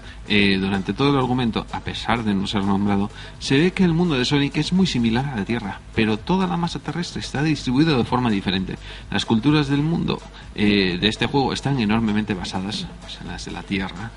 durante 0.61 0.93
todo 0.93 1.11
el 1.11 1.17
argumento, 1.17 1.67
a 1.73 1.81
pesar 1.81 2.23
de 2.23 2.35
no 2.35 2.47
ser 2.47 2.63
nombrado, 2.63 3.11
se 3.41 3.59
ve 3.59 3.73
que 3.73 3.83
el 3.83 3.95
mundo 3.95 4.17
de 4.17 4.25
Sonic 4.25 4.59
es 4.59 4.73
muy 4.73 4.87
similar 4.87 5.27
a 5.27 5.37
la 5.39 5.45
Tierra, 5.45 5.81
pero 5.99 6.17
toda 6.17 6.47
la 6.47 6.57
masa 6.57 6.79
terrestre 6.79 7.19
está 7.19 7.43
distribuida 7.43 7.97
de 7.97 8.05
forma 8.05 8.31
diferente. 8.31 8.79
Las 9.11 9.27
culturas 9.27 9.67
del 9.67 9.83
mundo 9.83 10.23
eh, 10.55 10.97
de 11.01 11.09
este 11.09 11.27
juego 11.27 11.53
están 11.53 11.81
enormemente 11.81 12.35
basadas 12.35 12.87
en 13.21 13.27
las 13.27 13.47
de 13.47 13.51
la 13.51 13.65
Tierra. 13.65 14.13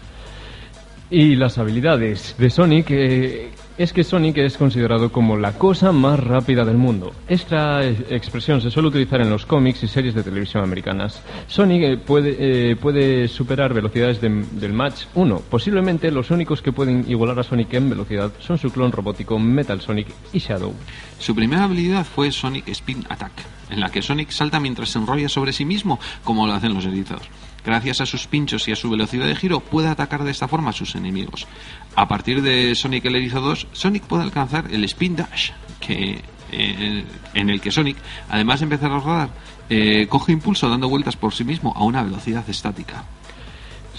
Y 1.14 1.36
las 1.36 1.58
habilidades 1.58 2.36
de 2.38 2.50
Sonic 2.50 2.88
eh, 2.92 3.50
es 3.78 3.92
que 3.92 4.06
Sonic 4.06 4.38
es 4.38 4.56
considerado 4.58 5.12
como 5.12 5.36
la 5.36 5.58
cosa 5.58 5.92
más 5.92 6.18
rápida 6.18 6.64
del 6.64 6.78
mundo. 6.78 7.12
Esta 7.28 7.84
eh, 7.84 7.98
expresión 8.12 8.62
se 8.62 8.72
suele 8.72 8.88
utilizar 8.88 9.20
en 9.20 9.30
los 9.30 9.46
cómics 9.46 9.84
y 9.84 9.90
series 9.90 10.16
de 10.16 10.24
televisión 10.24 10.64
americanas. 10.64 11.22
Sonic 11.48 11.82
eh, 11.84 12.76
puede, 12.78 13.28
superar 13.28 13.74
velocidades 13.74 14.22
de- 14.22 14.46
del 14.54 14.72
Match 14.72 15.02
1. 15.14 15.42
Posiblemente 15.50 16.12
los 16.12 16.32
únicos 16.32 16.62
que 16.62 16.72
pueden 16.72 17.04
igualar 17.10 17.38
a 17.40 17.44
Sonic 17.44 17.74
en 17.74 17.90
velocidad 17.90 18.32
son 18.40 18.58
su 18.58 18.72
clon 18.72 18.94
robótico 18.94 19.38
Metal 19.38 19.82
Sonic 19.82 20.08
y 20.32 20.40
Shadow. 20.40 20.74
Su 21.20 21.36
primera 21.36 21.66
habilidad 21.66 22.06
fue 22.06 22.32
Sonic 22.32 22.70
Spin 22.70 23.06
Attack, 23.10 23.34
en 23.70 23.82
la 23.82 23.90
que 23.90 24.02
Sonic 24.02 24.30
salta 24.30 24.62
mientras 24.62 24.88
se 24.88 25.00
enrolla 25.00 25.28
sobre 25.28 25.52
sí 25.52 25.66
mismo, 25.66 26.00
como 26.24 26.48
lo 26.48 26.54
hacen 26.54 26.74
los 26.74 26.86
erizados. 26.86 27.28
Gracias 27.64 28.02
a 28.02 28.06
sus 28.06 28.28
pinchos 28.28 28.68
y 28.68 28.72
a 28.72 28.76
su 28.76 28.90
velocidad 28.90 29.28
de 29.28 29.36
giro, 29.36 29.60
puede 29.60 29.88
atacar 29.88 30.24
de 30.24 30.32
esta 30.32 30.48
forma 30.48 30.72
a 30.72 30.74
sus 30.74 30.96
enemigos. 30.96 31.48
A 31.96 32.08
partir 32.08 32.42
de 32.42 32.74
Sonic 32.76 33.06
el 33.06 33.16
Erizo 33.16 33.42
2, 33.42 33.68
Sonic 33.72 34.04
puede 34.04 34.24
alcanzar 34.24 34.66
el 34.72 34.84
Spin 34.86 35.16
Dash, 35.16 35.52
que, 35.80 36.22
eh, 36.52 37.06
en 37.34 37.50
el 37.50 37.62
que 37.62 37.72
Sonic, 37.72 37.98
además 38.30 38.60
de 38.60 38.64
empezar 38.64 38.92
a 38.92 39.00
rodar, 39.00 39.30
eh, 39.70 40.08
coge 40.10 40.32
impulso 40.32 40.70
dando 40.70 40.90
vueltas 40.90 41.16
por 41.16 41.34
sí 41.34 41.44
mismo 41.44 41.74
a 41.76 41.84
una 41.84 42.04
velocidad 42.04 42.50
estática. 42.50 43.06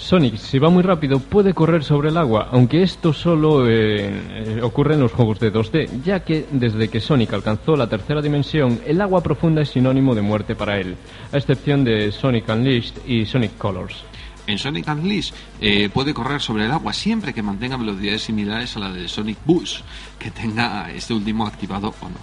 Sonic, 0.03 0.35
si 0.35 0.59
va 0.59 0.69
muy 0.69 0.83
rápido, 0.83 1.19
puede 1.19 1.53
correr 1.53 1.83
sobre 1.83 2.09
el 2.09 2.17
agua, 2.17 2.49
aunque 2.51 2.83
esto 2.83 3.13
solo 3.13 3.69
eh, 3.69 4.09
eh, 4.57 4.59
ocurre 4.61 4.95
en 4.95 4.99
los 4.99 5.13
juegos 5.13 5.39
de 5.39 5.51
2D, 5.51 6.03
ya 6.03 6.25
que 6.25 6.45
desde 6.51 6.89
que 6.89 6.99
Sonic 6.99 7.31
alcanzó 7.31 7.77
la 7.77 7.87
tercera 7.87 8.21
dimensión, 8.21 8.81
el 8.85 8.99
agua 8.99 9.23
profunda 9.23 9.61
es 9.61 9.69
sinónimo 9.69 10.13
de 10.13 10.21
muerte 10.21 10.55
para 10.55 10.77
él, 10.77 10.97
a 11.31 11.37
excepción 11.37 11.85
de 11.85 12.11
Sonic 12.11 12.49
Unleashed 12.49 12.95
y 13.07 13.25
Sonic 13.25 13.57
Colors. 13.57 14.03
En 14.45 14.57
Sonic 14.57 14.89
Unleashed 14.89 15.33
eh, 15.61 15.89
puede 15.93 16.13
correr 16.13 16.41
sobre 16.41 16.65
el 16.65 16.71
agua 16.71 16.91
siempre 16.91 17.33
que 17.33 17.41
mantenga 17.41 17.77
velocidades 17.77 18.23
similares 18.23 18.75
a 18.75 18.81
la 18.81 18.91
de 18.91 19.07
Sonic 19.07 19.37
Boost, 19.45 19.85
que 20.19 20.31
tenga 20.31 20.91
este 20.91 21.13
último 21.13 21.47
activado 21.47 21.95
o 22.01 22.09
no. 22.09 22.17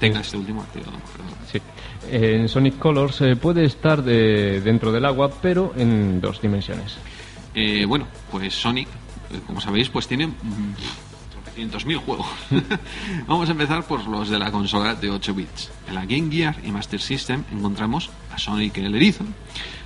Tenga 0.00 0.20
este 0.20 0.36
último 0.38 0.62
activado, 0.62 0.92
perdón. 1.12 1.34
Sí. 1.52 1.60
En 2.10 2.48
Sonic 2.48 2.78
Colors 2.78 3.20
eh, 3.20 3.36
puede 3.36 3.64
estar 3.64 4.02
de- 4.02 4.60
dentro 4.62 4.92
del 4.92 5.04
agua, 5.04 5.30
pero 5.42 5.74
en 5.76 6.20
dos 6.22 6.40
dimensiones. 6.40 6.96
Eh, 7.60 7.84
bueno, 7.86 8.06
pues 8.30 8.54
Sonic, 8.54 8.86
eh, 8.86 9.40
como 9.44 9.60
sabéis, 9.60 9.88
pues 9.88 10.06
tiene 10.06 10.28
mm, 10.28 10.74
300.000 11.56 11.96
juegos. 11.96 12.28
Vamos 13.26 13.48
a 13.48 13.52
empezar 13.52 13.84
por 13.84 14.06
los 14.06 14.28
de 14.28 14.38
la 14.38 14.52
consola 14.52 14.94
de 14.94 15.10
8 15.10 15.34
bits. 15.34 15.68
En 15.88 15.96
la 15.96 16.06
Game 16.06 16.30
Gear 16.30 16.54
y 16.64 16.70
Master 16.70 17.00
System 17.00 17.42
encontramos 17.50 18.10
a 18.32 18.38
Sonic 18.38 18.78
el 18.78 18.94
erizo. 18.94 19.24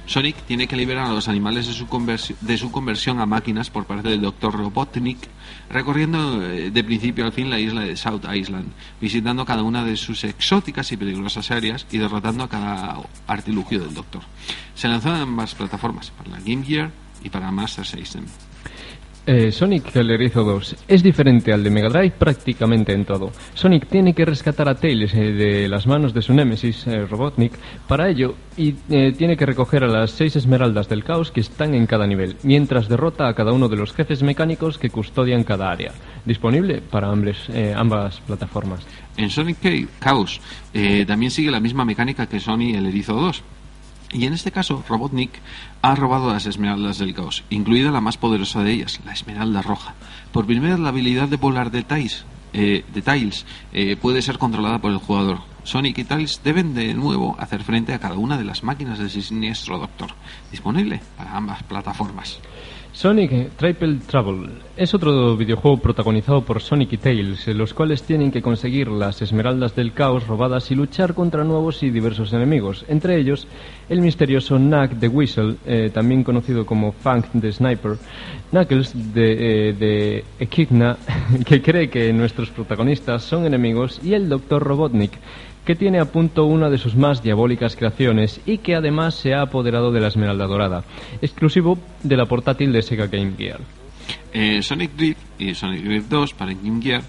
Sonic 0.04 0.37
tiene 0.42 0.68
que 0.68 0.76
liberar 0.76 1.06
a 1.06 1.14
los 1.14 1.28
animales 1.28 1.66
de 1.66 2.58
su, 2.58 2.70
conversión 2.70 3.20
a 3.20 3.24
máquinas 3.24 3.70
por 3.70 3.87
parte 3.87 4.11
del 4.11 4.20
Dr. 4.20 4.52
Robotnik, 4.52 5.20
recorriendo 5.70 6.42
eh, 6.42 6.70
de 6.70 6.85
principio 6.85 7.24
al 7.24 7.32
fin 7.32 7.48
la 7.48 7.58
isla 7.58 7.80
de 7.80 7.96
South 7.96 8.26
Island, 8.30 8.70
visitando 9.00 9.46
cada 9.46 9.62
una 9.62 9.82
de 9.82 9.96
sus 9.96 10.24
exóticas 10.24 10.92
y 10.92 10.98
peligrosas 10.98 11.50
áreas 11.50 11.87
y 11.90 11.96
derrotando 11.96 12.44
a 12.44 12.50
cada 12.50 12.98
artilugio 13.26 13.80
del 13.80 13.94
Doctor. 13.94 14.20
Se 14.74 14.88
lanzó 14.88 15.11
ambas 15.11 15.54
plataformas, 15.54 16.11
para 16.11 16.28
la 16.28 16.40
Game 16.40 16.66
Gear 16.66 16.90
y 17.24 17.30
para 17.30 17.50
Master 17.50 17.85
System. 17.85 18.24
Eh, 19.24 19.52
Sonic 19.52 19.94
el 19.94 20.11
Erizo 20.11 20.42
2 20.42 20.76
es 20.88 21.00
diferente 21.00 21.52
al 21.52 21.62
de 21.62 21.70
Mega 21.70 21.88
Drive 21.88 22.14
prácticamente 22.18 22.92
en 22.92 23.04
todo. 23.04 23.30
Sonic 23.54 23.87
tiene 23.87 24.14
que 24.14 24.24
rescatar 24.24 24.68
a 24.68 24.74
Tails 24.74 25.14
eh, 25.14 25.32
de 25.32 25.68
las 25.68 25.87
manos 25.87 26.12
de 26.12 26.22
su 26.22 26.35
némesis, 26.35 26.88
eh, 26.88 27.06
Robotnik, 27.06 27.52
para 27.87 28.08
ello 28.08 28.35
y 28.56 28.74
eh, 28.90 29.12
tiene 29.16 29.37
que 29.37 29.46
recoger 29.46 29.85
a 29.85 29.87
las 29.87 30.11
seis 30.11 30.35
esmeraldas 30.35 30.88
del 30.88 31.04
caos 31.04 31.30
que 31.30 31.38
están 31.38 31.72
en 31.76 31.87
cada 31.87 32.04
nivel, 32.04 32.37
mientras 32.42 32.88
derrota 32.88 33.28
a 33.28 33.35
cada 33.35 33.52
uno 33.52 33.68
de 33.68 33.76
los 33.76 33.92
jefes 33.92 34.24
mecánicos 34.24 34.76
que 34.76 34.90
custodian 34.90 35.44
cada 35.44 35.70
área. 35.70 35.92
Disponible 36.24 36.82
para 36.82 37.08
ambas, 37.08 37.48
ambas 37.76 38.20
plataformas. 38.22 38.85
En 39.16 39.30
Sonic 39.30 39.58
Chaos 40.00 40.40
también 41.06 41.30
sigue 41.30 41.50
la 41.50 41.61
misma 41.61 41.85
mecánica 41.85 42.26
que 42.26 42.40
Sonic 42.40 42.76
el 42.76 42.87
Erizo 42.87 43.14
2. 43.14 43.42
Y 44.12 44.27
en 44.27 44.35
este 44.35 44.53
caso, 44.53 44.85
Robotnik 44.88 45.40
ha 45.81 45.94
robado 45.94 46.33
las 46.33 46.46
esmeraldas 46.46 46.98
del 46.98 47.14
caos, 47.14 47.44
incluida 47.48 47.90
la 47.90 48.01
más 48.01 48.18
poderosa 48.18 48.62
de 48.62 48.72
ellas, 48.72 49.01
la 49.07 49.12
esmeralda 49.12 49.62
roja. 49.62 49.94
Por 50.33 50.46
primera 50.46 50.75
vez 50.75 50.81
la 50.81 50.90
habilidad 50.90 51.29
de 51.29 51.37
volar 51.37 51.70
de 51.70 51.83
Tais 51.83 52.25
eh, 52.53 52.85
de 52.92 53.01
Tails 53.01 53.46
eh, 53.72 53.96
puede 53.96 54.20
ser 54.20 54.38
controlada 54.38 54.79
por 54.79 54.92
el 54.92 54.98
jugador. 54.98 55.40
Sonic 55.64 55.98
y 55.98 56.05
Tails 56.05 56.42
deben 56.44 56.75
de 56.75 56.92
nuevo 56.92 57.37
hacer 57.38 57.62
frente 57.62 57.94
a 57.94 57.98
cada 57.98 58.16
una 58.16 58.37
de 58.37 58.44
las 58.44 58.62
máquinas 58.62 58.98
del 58.98 59.11
siniestro 59.11 59.79
Doctor, 59.79 60.11
disponible 60.51 61.01
para 61.16 61.37
ambas 61.37 61.62
plataformas. 61.62 62.40
Sonic 62.92 63.57
Triple 63.57 64.00
Trouble 64.07 64.50
es 64.76 64.92
otro 64.92 65.35
videojuego 65.35 65.78
protagonizado 65.78 66.42
por 66.42 66.61
Sonic 66.61 66.92
y 66.92 66.96
Tails, 66.98 67.46
los 67.48 67.72
cuales 67.72 68.02
tienen 68.02 68.31
que 68.31 68.42
conseguir 68.42 68.88
las 68.88 69.22
esmeraldas 69.22 69.74
del 69.74 69.94
caos 69.94 70.26
robadas 70.26 70.70
y 70.70 70.74
luchar 70.74 71.14
contra 71.14 71.42
nuevos 71.42 71.83
y 71.83 71.90
diversos 71.90 72.35
enemigos, 72.35 72.85
entre 72.88 73.18
ellos 73.18 73.48
el 73.88 74.02
misterioso 74.02 74.57
Knack 74.57 75.00
the 75.00 75.09
Whistle, 75.09 75.57
eh, 75.64 75.90
también 75.92 76.22
conocido 76.22 76.66
como 76.66 76.92
Funk 76.92 77.26
the 77.40 77.50
Sniper, 77.50 77.96
Knuckles 78.50 79.14
de, 79.14 79.68
eh, 79.70 79.72
de 79.72 80.24
Echidna, 80.38 80.98
que 81.46 81.62
cree 81.62 81.88
que 81.88 82.12
nuestros 82.12 82.50
protagonistas 82.50 83.22
son 83.22 83.46
enemigos, 83.46 84.00
y 84.02 84.12
el 84.12 84.28
Dr. 84.28 84.62
Robotnik, 84.62 85.12
que 85.64 85.77
tiene 85.77 86.01
a 86.01 86.07
punto 86.07 86.44
una 86.44 86.70
de 86.70 86.79
sus 86.79 86.96
más 86.96 87.22
diabólicas 87.22 87.77
creaciones 87.77 88.40
y 88.46 88.59
que 88.59 88.75
además 88.75 89.14
se 89.14 89.35
ha 89.35 89.42
apoderado 89.42 89.92
de 89.92 90.01
la 90.01 90.09
Esmeralda 90.09 90.46
Dorada, 90.46 90.85
exclusivo 91.20 91.79
de 92.03 92.16
la 92.16 92.27
portátil 92.27 92.72
de 92.72 92.83
Sega 92.83 93.07
Game 93.07 93.35
Gear. 93.37 93.61
Eh, 94.33 94.62
Sonic 94.62 94.92
Drift 94.96 95.20
y 95.38 95.55
Sonic 95.55 95.85
Drift 95.85 96.09
2 96.09 96.35
para 96.35 96.53
Game 96.53 96.83
Gear 96.83 97.03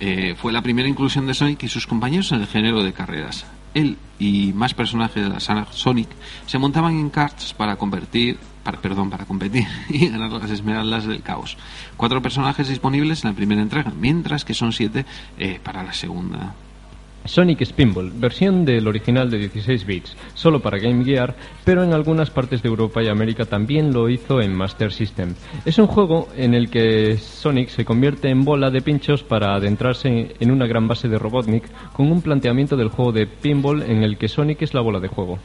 eh, 0.00 0.34
fue 0.36 0.52
la 0.52 0.62
primera 0.62 0.88
inclusión 0.88 1.26
de 1.26 1.34
Sonic 1.34 1.62
y 1.62 1.68
sus 1.68 1.86
compañeros 1.86 2.32
en 2.32 2.40
el 2.40 2.46
género 2.46 2.82
de 2.82 2.92
carreras. 2.92 3.46
Él 3.72 3.96
y 4.18 4.52
más 4.52 4.74
personajes 4.74 5.22
de 5.22 5.28
la 5.28 5.40
saga 5.40 5.66
Sonic 5.70 6.08
se 6.46 6.58
montaban 6.58 6.98
en 6.98 7.10
karts 7.10 7.54
para 7.54 7.76
convertir 7.76 8.38
para, 8.64 8.80
perdón, 8.80 9.10
para 9.10 9.26
competir 9.26 9.66
y 9.88 10.08
ganar 10.08 10.30
las 10.32 10.50
esmeraldas 10.50 11.06
del 11.06 11.22
caos. 11.22 11.56
Cuatro 11.96 12.22
personajes 12.22 12.68
disponibles 12.68 13.22
en 13.22 13.30
la 13.30 13.36
primera 13.36 13.62
entrega, 13.62 13.92
mientras 13.96 14.44
que 14.44 14.54
son 14.54 14.72
siete 14.72 15.04
eh, 15.38 15.60
para 15.62 15.82
la 15.82 15.92
segunda. 15.92 16.54
Sonic 17.24 17.64
Spinball, 17.64 18.12
versión 18.14 18.64
del 18.64 18.86
original 18.86 19.30
de 19.30 19.38
16 19.38 19.86
bits, 19.86 20.16
solo 20.34 20.60
para 20.60 20.78
Game 20.78 21.04
Gear, 21.04 21.34
pero 21.64 21.82
en 21.82 21.92
algunas 21.92 22.30
partes 22.30 22.62
de 22.62 22.68
Europa 22.68 23.02
y 23.02 23.08
América 23.08 23.44
también 23.46 23.92
lo 23.92 24.08
hizo 24.08 24.40
en 24.40 24.54
Master 24.54 24.92
System. 24.92 25.34
Es 25.64 25.78
un 25.78 25.86
juego 25.86 26.28
en 26.36 26.54
el 26.54 26.68
que 26.68 27.16
Sonic 27.16 27.68
se 27.68 27.84
convierte 27.84 28.28
en 28.28 28.44
bola 28.44 28.70
de 28.70 28.82
pinchos 28.82 29.22
para 29.22 29.54
adentrarse 29.54 30.34
en 30.38 30.50
una 30.50 30.66
gran 30.66 30.86
base 30.86 31.08
de 31.08 31.18
Robotnik 31.18 31.64
con 31.92 32.12
un 32.12 32.20
planteamiento 32.20 32.76
del 32.76 32.88
juego 32.88 33.12
de 33.12 33.26
pinball 33.26 33.82
en 33.82 34.02
el 34.02 34.18
que 34.18 34.28
Sonic 34.28 34.62
es 34.62 34.74
la 34.74 34.80
bola 34.82 35.00
de 35.00 35.08
juego. 35.08 35.38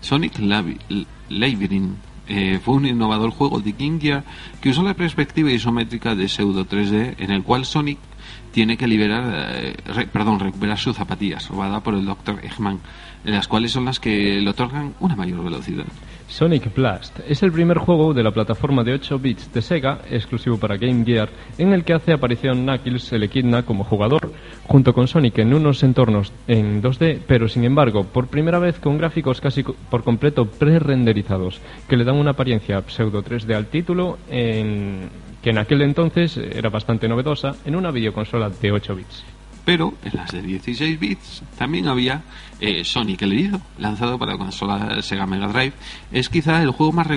Sonic 0.00 0.38
Labyrinth 0.38 1.96
eh, 2.28 2.58
fue 2.62 2.74
un 2.74 2.86
innovador 2.86 3.30
juego 3.30 3.60
de 3.60 3.72
Game 3.72 4.00
Gear 4.00 4.24
que 4.60 4.70
usó 4.70 4.82
la 4.82 4.94
perspectiva 4.94 5.50
isométrica 5.50 6.14
de 6.14 6.28
pseudo 6.28 6.64
3D 6.66 7.14
en 7.18 7.30
el 7.30 7.44
cual 7.44 7.64
Sonic 7.64 7.98
tiene 8.56 8.78
que 8.78 8.86
liberar, 8.86 9.50
eh, 9.54 9.76
perdón, 10.10 10.40
recuperar 10.40 10.78
sus 10.78 10.96
zapatillas, 10.96 11.46
robada 11.50 11.80
por 11.80 11.92
el 11.92 12.06
Dr. 12.06 12.42
Eggman, 12.42 12.80
las 13.22 13.48
cuales 13.48 13.70
son 13.70 13.84
las 13.84 14.00
que 14.00 14.40
le 14.40 14.48
otorgan 14.48 14.94
una 14.98 15.14
mayor 15.14 15.44
velocidad. 15.44 15.84
Sonic 16.26 16.74
Blast 16.74 17.20
es 17.28 17.42
el 17.42 17.52
primer 17.52 17.76
juego 17.76 18.14
de 18.14 18.22
la 18.22 18.30
plataforma 18.30 18.82
de 18.82 18.94
8 18.94 19.18
bits 19.18 19.52
de 19.52 19.60
Sega, 19.60 19.98
exclusivo 20.10 20.56
para 20.56 20.78
Game 20.78 21.04
Gear, 21.04 21.28
en 21.58 21.74
el 21.74 21.84
que 21.84 21.92
hace 21.92 22.14
aparición 22.14 22.64
Knuckles 22.64 23.12
el 23.12 23.24
Echidna 23.24 23.64
como 23.64 23.84
jugador, 23.84 24.32
junto 24.64 24.94
con 24.94 25.06
Sonic 25.06 25.36
en 25.36 25.52
unos 25.52 25.82
entornos 25.82 26.32
en 26.48 26.82
2D, 26.82 27.20
pero 27.26 27.48
sin 27.48 27.64
embargo, 27.64 28.04
por 28.04 28.28
primera 28.28 28.58
vez 28.58 28.78
con 28.78 28.96
gráficos 28.96 29.42
casi 29.42 29.64
por 29.64 30.02
completo 30.02 30.46
pre-renderizados, 30.46 31.60
que 31.90 31.98
le 31.98 32.04
dan 32.04 32.16
una 32.16 32.30
apariencia 32.30 32.82
pseudo 32.86 33.22
3D 33.22 33.54
al 33.54 33.66
título 33.66 34.16
en 34.30 35.10
que 35.42 35.50
en 35.50 35.58
aquel 35.58 35.82
entonces 35.82 36.36
era 36.36 36.70
bastante 36.70 37.08
novedosa 37.08 37.56
en 37.64 37.76
una 37.76 37.90
videoconsola 37.90 38.50
de 38.50 38.72
8 38.72 38.96
bits. 38.96 39.24
Pero 39.66 39.94
en 40.04 40.12
las 40.14 40.30
de 40.30 40.42
16 40.42 41.00
bits 41.00 41.42
también 41.58 41.88
había 41.88 42.22
eh, 42.60 42.84
Sonic 42.84 43.22
el 43.22 43.32
herido, 43.32 43.60
lanzado 43.78 44.16
para 44.16 44.32
la 44.32 44.38
consola 44.38 45.02
Sega 45.02 45.26
Mega 45.26 45.48
Drive. 45.48 45.72
Es 46.12 46.28
quizá 46.28 46.62
el 46.62 46.70
juego 46.70 46.92
más, 46.92 47.08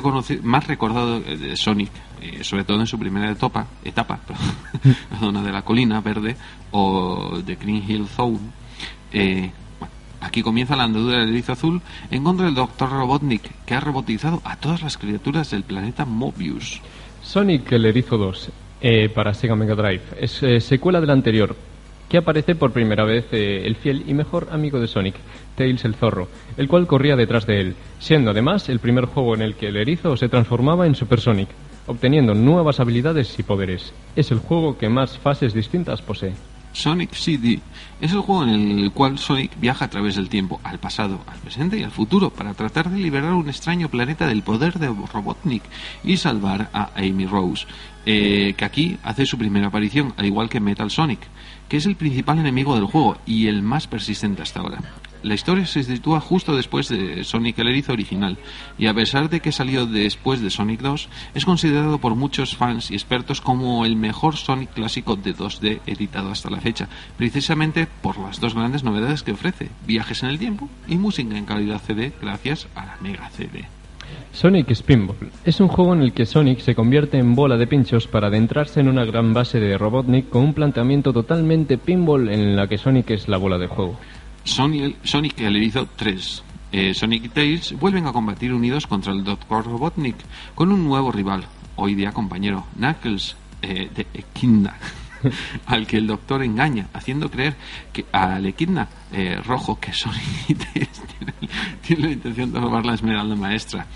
más 0.41 0.65
recordado 0.65 1.19
de 1.19 1.55
Sonic, 1.55 1.91
eh, 2.21 2.43
sobre 2.43 2.63
todo 2.63 2.79
en 2.79 2.87
su 2.87 2.97
primera 2.97 3.29
etapa, 3.29 3.67
etapa 3.83 4.19
la 5.11 5.19
zona 5.19 5.43
de 5.43 5.51
la 5.51 5.61
colina 5.61 6.01
verde 6.01 6.35
o 6.71 7.37
de 7.37 7.55
Green 7.55 7.83
Hill 7.87 8.07
Zone. 8.07 8.39
Eh, 9.13 9.51
aquí 10.19 10.41
comienza 10.41 10.75
la 10.75 10.85
andadura 10.85 11.19
del 11.19 11.29
erizo 11.29 11.51
azul 11.51 11.83
en 12.09 12.23
contra 12.23 12.47
del 12.47 12.55
Dr. 12.55 12.89
Robotnik, 12.89 13.43
que 13.63 13.75
ha 13.75 13.79
robotizado 13.79 14.41
a 14.43 14.55
todas 14.55 14.81
las 14.81 14.97
criaturas 14.97 15.51
del 15.51 15.61
planeta 15.61 16.03
Mobius. 16.03 16.81
Sonic 17.29 17.73
el 17.73 17.85
Erizo 17.85 18.17
2 18.17 18.49
eh, 18.81 19.07
para 19.13 19.35
Sega 19.35 19.55
Mega 19.55 19.75
Drive 19.75 20.01
es 20.19 20.41
eh, 20.41 20.59
secuela 20.59 20.99
del 20.99 21.11
anterior, 21.11 21.55
que 22.09 22.17
aparece 22.17 22.55
por 22.55 22.71
primera 22.71 23.03
vez 23.03 23.27
eh, 23.33 23.67
el 23.67 23.75
fiel 23.75 24.03
y 24.07 24.15
mejor 24.15 24.47
amigo 24.49 24.79
de 24.79 24.87
Sonic, 24.87 25.13
Tails 25.55 25.85
el 25.85 25.93
Zorro, 25.93 26.27
el 26.57 26.67
cual 26.67 26.87
corría 26.87 27.15
detrás 27.15 27.45
de 27.45 27.61
él, 27.61 27.75
siendo 27.99 28.31
además 28.31 28.67
el 28.67 28.79
primer 28.79 29.05
juego 29.05 29.35
en 29.35 29.43
el 29.43 29.53
que 29.53 29.67
el 29.67 29.77
erizo 29.77 30.17
se 30.17 30.27
transformaba 30.27 30.87
en 30.87 30.95
Super 30.95 31.21
Sonic, 31.21 31.49
obteniendo 31.85 32.33
nuevas 32.33 32.79
habilidades 32.79 33.37
y 33.37 33.43
poderes. 33.43 33.93
Es 34.15 34.31
el 34.31 34.39
juego 34.39 34.79
que 34.79 34.89
más 34.89 35.19
fases 35.19 35.53
distintas 35.53 36.01
posee. 36.01 36.33
Sonic 36.73 37.13
CD 37.13 37.59
es 38.01 38.11
el 38.11 38.19
juego 38.19 38.43
en 38.43 38.49
el 38.49 38.91
cual 38.91 39.17
Sonic 39.17 39.59
viaja 39.59 39.85
a 39.85 39.89
través 39.89 40.15
del 40.15 40.29
tiempo, 40.29 40.61
al 40.63 40.79
pasado, 40.79 41.19
al 41.27 41.39
presente 41.39 41.77
y 41.77 41.83
al 41.83 41.91
futuro, 41.91 42.29
para 42.29 42.53
tratar 42.53 42.89
de 42.89 42.99
liberar 42.99 43.33
un 43.33 43.49
extraño 43.49 43.89
planeta 43.89 44.27
del 44.27 44.43
poder 44.43 44.79
de 44.79 44.87
Robotnik 44.87 45.63
y 46.03 46.17
salvar 46.17 46.69
a 46.73 46.91
Amy 46.95 47.25
Rose, 47.25 47.65
eh, 48.05 48.53
que 48.55 48.65
aquí 48.65 48.97
hace 49.03 49.25
su 49.25 49.37
primera 49.37 49.67
aparición, 49.67 50.13
al 50.17 50.25
igual 50.25 50.49
que 50.49 50.59
Metal 50.59 50.89
Sonic, 50.89 51.19
que 51.67 51.77
es 51.77 51.85
el 51.85 51.95
principal 51.95 52.39
enemigo 52.39 52.75
del 52.75 52.85
juego 52.85 53.17
y 53.25 53.47
el 53.47 53.61
más 53.61 53.87
persistente 53.87 54.41
hasta 54.41 54.61
ahora. 54.61 54.79
La 55.21 55.33
historia 55.33 55.65
se 55.65 55.83
sitúa 55.83 56.21
justo 56.21 56.55
después 56.55 56.87
de 56.87 57.23
Sonic 57.25 57.59
el 57.59 57.67
Erizo 57.67 57.91
original, 57.91 58.37
y 58.77 58.87
a 58.87 58.93
pesar 58.93 59.29
de 59.29 59.41
que 59.41 59.51
salió 59.51 59.85
después 59.85 60.41
de 60.41 60.49
Sonic 60.49 60.79
2, 60.79 61.09
es 61.35 61.45
considerado 61.45 61.97
por 61.97 62.15
muchos 62.15 62.55
fans 62.55 62.89
y 62.89 62.93
expertos 62.93 63.41
como 63.41 63.85
el 63.85 63.97
mejor 63.97 64.37
Sonic 64.37 64.71
clásico 64.73 65.17
de 65.17 65.35
2D 65.35 65.81
editado 65.85 66.31
hasta 66.31 66.49
la 66.49 66.61
fecha, 66.61 66.87
precisamente 67.17 67.87
por 68.01 68.17
las 68.17 68.39
dos 68.39 68.55
grandes 68.55 68.83
novedades 68.83 69.23
que 69.23 69.33
ofrece, 69.33 69.69
viajes 69.85 70.23
en 70.23 70.29
el 70.29 70.39
tiempo 70.39 70.69
y 70.87 70.95
música 70.95 71.37
en 71.37 71.45
calidad 71.45 71.81
CD 71.85 72.13
gracias 72.21 72.67
a 72.75 72.85
la 72.85 72.97
Mega 73.01 73.29
CD. 73.29 73.65
Sonic 74.31 74.73
Spinball 74.73 75.31
es 75.43 75.59
un 75.59 75.67
juego 75.67 75.93
en 75.93 76.01
el 76.01 76.13
que 76.13 76.25
Sonic 76.25 76.59
se 76.59 76.75
convierte 76.75 77.17
en 77.17 77.35
bola 77.35 77.57
de 77.57 77.67
pinchos 77.67 78.07
para 78.07 78.27
adentrarse 78.27 78.79
en 78.79 78.87
una 78.87 79.05
gran 79.05 79.33
base 79.33 79.59
de 79.59 79.77
Robotnik 79.77 80.29
con 80.29 80.43
un 80.43 80.53
planteamiento 80.53 81.13
totalmente 81.13 81.77
pinball 81.77 82.29
en 82.29 82.55
la 82.55 82.67
que 82.67 82.77
Sonic 82.77 83.09
es 83.11 83.27
la 83.27 83.37
bola 83.37 83.57
de 83.57 83.67
juego. 83.67 83.99
Sonic, 84.43 84.97
Sonic 85.03 85.39
el 85.39 85.55
Erizo 85.55 85.87
3. 85.95 86.43
Eh, 86.71 86.93
Sonic 86.93 87.25
y 87.25 87.29
Tails 87.29 87.73
vuelven 87.79 88.05
a 88.05 88.13
combatir 88.13 88.53
unidos 88.53 88.85
contra 88.85 89.11
el 89.11 89.23
Dr. 89.23 89.65
Robotnik 89.65 90.17
con 90.53 90.71
un 90.71 90.85
nuevo 90.85 91.11
rival, 91.11 91.45
hoy 91.75 91.95
día 91.95 92.11
compañero, 92.11 92.67
Knuckles 92.75 93.35
eh, 93.63 93.89
de 93.93 94.05
Echidna, 94.13 94.75
al 95.65 95.87
que 95.87 95.97
el 95.97 96.05
Doctor 96.05 96.43
engaña, 96.43 96.87
haciendo 96.93 97.31
creer 97.31 97.55
que 97.91 98.05
al 98.11 98.45
Echidna 98.45 98.87
eh, 99.11 99.41
rojo 99.43 99.79
que 99.79 99.93
Sonic 99.93 100.21
y 100.47 100.53
Tails 100.53 101.01
tienen, 101.87 102.03
la 102.03 102.11
intención 102.11 102.53
de 102.53 102.59
robar 102.59 102.85
la 102.85 102.93
Esmeralda 102.93 103.35
Maestra 103.35 103.87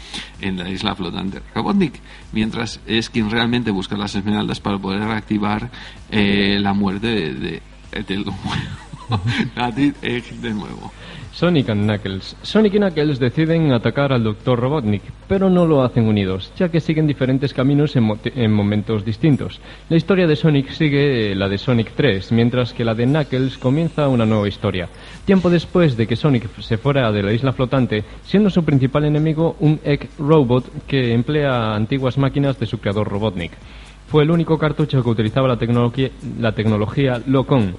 en 0.41 0.57
la 0.57 0.67
isla 0.67 0.95
flotante. 0.95 1.43
Robotnik, 1.53 1.99
mientras 2.31 2.79
es 2.87 3.11
quien 3.11 3.29
realmente 3.29 3.69
busca 3.69 3.95
las 3.95 4.15
Esmeraldas 4.15 4.59
para 4.59 4.79
poder 4.79 5.01
reactivar 5.01 5.69
la 6.09 6.73
muerte 6.73 7.07
de, 7.07 7.33
de, 7.33 8.03
del 8.07 8.25
nuevo. 10.53 10.91
Sonic 11.33 11.69
y 11.69 11.71
Knuckles. 11.71 12.35
Sonic 12.43 12.75
y 12.75 12.77
Knuckles 12.77 13.17
deciden 13.17 13.71
atacar 13.71 14.13
al 14.13 14.23
Dr. 14.23 14.59
Robotnik, 14.59 15.01
pero 15.27 15.49
no 15.49 15.65
lo 15.65 15.81
hacen 15.81 16.07
unidos, 16.07 16.51
ya 16.55 16.69
que 16.69 16.79
siguen 16.79 17.07
diferentes 17.07 17.55
caminos 17.55 17.95
en, 17.95 18.53
momentos 18.53 19.03
distintos. 19.03 19.59
La 19.89 19.97
historia 19.97 20.27
de 20.27 20.35
Sonic 20.35 20.69
sigue 20.69 21.33
la 21.33 21.49
de 21.49 21.57
Sonic 21.57 21.93
3, 21.95 22.31
mientras 22.33 22.71
que 22.73 22.85
la 22.85 22.93
de 22.93 23.05
Knuckles 23.05 23.57
comienza 23.57 24.09
una 24.09 24.27
nueva 24.27 24.47
historia. 24.47 24.89
Tiempo 25.25 25.49
después 25.49 25.97
de 25.97 26.05
que 26.05 26.15
Sonic 26.15 26.47
se 26.61 26.77
fuera 26.77 27.11
de 27.11 27.23
la 27.23 27.33
isla 27.33 27.51
flotante, 27.51 28.03
siendo 28.23 28.51
su 28.51 28.63
principal 28.63 29.03
enemigo 29.05 29.55
un 29.59 29.79
Egg 29.83 30.09
Robot 30.19 30.85
que 30.85 31.13
emplea 31.13 31.73
antiguas 31.73 32.19
máquinas 32.19 32.59
de 32.59 32.67
su 32.67 32.77
creador 32.77 33.09
Robotnik. 33.09 33.53
Fue 34.07 34.21
el 34.21 34.29
único 34.29 34.59
cartucho 34.59 35.01
que 35.01 35.09
utilizaba 35.09 35.47
la, 35.47 35.57
tecnología, 35.57 36.11
la 36.39 36.51
tecnología 36.51 37.19
Locon, 37.25 37.75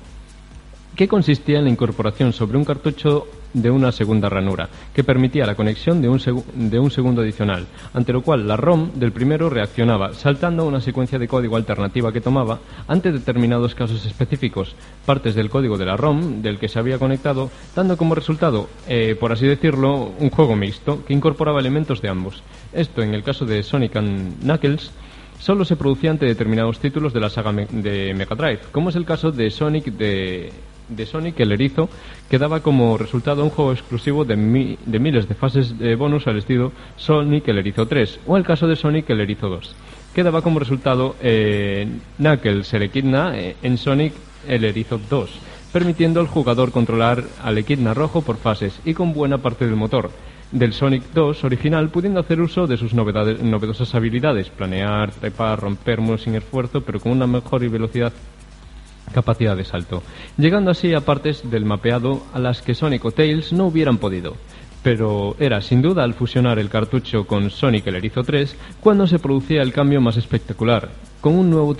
que 0.96 1.09
consistía 1.09 1.59
en 1.59 1.64
la 1.64 1.70
incorporación 1.70 2.33
sobre 2.33 2.59
un 2.59 2.64
cartucho 2.64 3.26
de 3.54 3.70
una 3.70 3.92
segunda 3.92 4.28
ranura, 4.28 4.68
que 4.92 5.04
permitía 5.04 5.46
la 5.46 5.54
conexión 5.54 6.02
de 6.02 6.09
un, 6.09 6.20
de 6.54 6.78
un, 6.78 6.90
segundo 6.90 7.22
adicional, 7.22 7.66
ante 7.94 8.12
lo 8.12 8.22
cual 8.22 8.46
la 8.46 8.57
ROM 8.57 8.90
del 8.94 9.12
primero 9.12 9.48
reaccionaba, 9.48 10.12
saltando 10.12 10.66
una 10.66 10.80
secuencia 10.80 11.18
de 11.18 11.28
código 11.28 11.57
alternativa 11.57 12.12
que 12.12 12.20
tomaba, 12.20 12.59
ante 12.88 13.12
determinados 13.12 13.74
casos 13.74 14.04
específicos, 14.04 14.74
partes 15.07 15.37
del 15.37 15.50
código 15.50 15.78
de 15.78 15.87
la 15.87 15.96
ROM 15.96 16.42
del 16.42 16.59
que 16.59 16.68
se 16.68 16.80
había 16.80 16.98
conectado, 16.98 17.50
dando 17.74 17.96
como 17.96 18.16
resultado, 18.16 18.68
eh, 18.88 19.16
por 19.18 19.33
así 19.33 19.46
decirlo, 19.46 20.12
un 20.18 20.30
juego 20.30 20.57
mixto 20.57 21.04
que 21.04 21.14
incorporaba 21.14 21.61
elementos 21.61 22.02
de 22.02 22.09
ambos. 22.09 22.42
Esto, 22.72 23.02
en 23.02 23.14
el 23.14 23.22
caso 23.22 23.46
de 23.46 23.62
Sonic 23.62 23.96
and 23.96 24.40
Knuckles, 24.42 24.90
solo 25.38 25.64
se 25.64 25.76
producía 25.76 26.11
ante 26.11 26.26
determinados 26.26 26.80
títulos 26.80 27.12
de 27.12 27.20
la 27.20 27.30
saga 27.30 27.52
de 27.52 28.14
Mega 28.14 28.35
Drive, 28.35 28.61
como 28.72 28.88
es 28.88 28.96
el 28.96 29.04
caso 29.04 29.30
de 29.30 29.50
Sonic 29.50 29.85
de, 29.87 30.52
Sonic 31.06 31.40
el 31.40 31.52
Erizo, 31.52 31.88
que 32.28 32.38
daba 32.38 32.60
como 32.60 32.98
resultado 32.98 33.42
un 33.44 33.50
juego 33.50 33.72
exclusivo 33.72 34.24
de, 34.24 34.36
miles 34.36 35.28
de 35.28 35.34
fases 35.34 35.78
de 35.78 35.94
bonus 35.94 36.26
al 36.26 36.38
estilo 36.38 36.72
Sonic 36.96 37.48
el 37.48 37.58
Erizo 37.58 37.86
3, 37.86 38.20
o 38.26 38.36
el 38.36 38.44
caso 38.44 38.66
de 38.66 38.76
Sonic 38.76 39.10
el 39.10 39.20
Erizo 39.20 39.48
2, 39.48 39.76
que 40.14 40.22
daba 40.22 40.42
como 40.42 40.58
resultado 40.58 41.16
eh, 41.20 41.88
Knuckles 42.18 42.72
el 42.74 42.82
Equidna 42.82 43.38
eh, 43.38 43.56
en 43.62 43.78
Sonic 43.78 44.14
el 44.48 44.64
Erizo 44.64 45.00
2, 45.10 45.30
permitiendo 45.72 46.20
al 46.20 46.28
jugador 46.28 46.70
controlar 46.70 47.24
al 47.42 47.58
Equidna 47.58 47.94
rojo 47.94 48.22
por 48.22 48.36
fases 48.36 48.80
y 48.84 48.94
con 48.94 49.12
buena 49.12 49.38
parte 49.38 49.66
del 49.66 49.76
motor 49.76 50.10
del 50.54 50.72
Sonic 50.72 51.02
2 51.12 51.42
original, 51.44 51.88
pudiendo 51.88 52.20
hacer 52.20 52.40
uso 52.40 52.68
de 52.68 52.76
sus 52.76 52.94
novedades, 52.94 53.42
novedosas 53.42 53.92
habilidades, 53.94 54.50
planear, 54.50 55.10
trepar, 55.10 55.60
romper 55.60 56.00
muros 56.00 56.22
sin 56.22 56.36
esfuerzo, 56.36 56.82
pero 56.82 57.00
con 57.00 57.10
una 57.10 57.26
mejor 57.26 57.68
velocidad 57.68 58.12
capacidad 59.14 59.57
de 59.57 59.64
salto, 59.64 60.03
llegando 60.37 60.70
así 60.70 60.92
a 60.92 61.00
partes 61.00 61.48
del 61.50 61.64
mapeado 61.64 62.22
a 62.35 62.38
las 62.38 62.61
que 62.61 62.74
Sonic 62.74 63.05
o 63.07 63.12
Tails 63.12 63.53
no 63.53 63.66
hubieran 63.68 63.96
podido. 63.96 64.37
Pero 64.83 65.35
era 65.38 65.62
sin 65.62 65.81
duda 65.81 66.05
al 66.05 66.12
fusionar 66.12 66.59
el 66.59 66.68
cartucho 66.68 67.27
con 67.27 67.48
Sonic 67.48 67.87
el 67.87 67.94
Erizo 67.94 68.22
3 68.22 68.55
cuando 68.81 69.07
se 69.07 69.18
producía 69.18 69.62
el 69.62 69.72
cambio 69.72 70.03
más 70.03 70.18
espectacular, 70.18 70.90
con 71.22 71.38
un 71.38 71.48
nuevo 71.48 71.74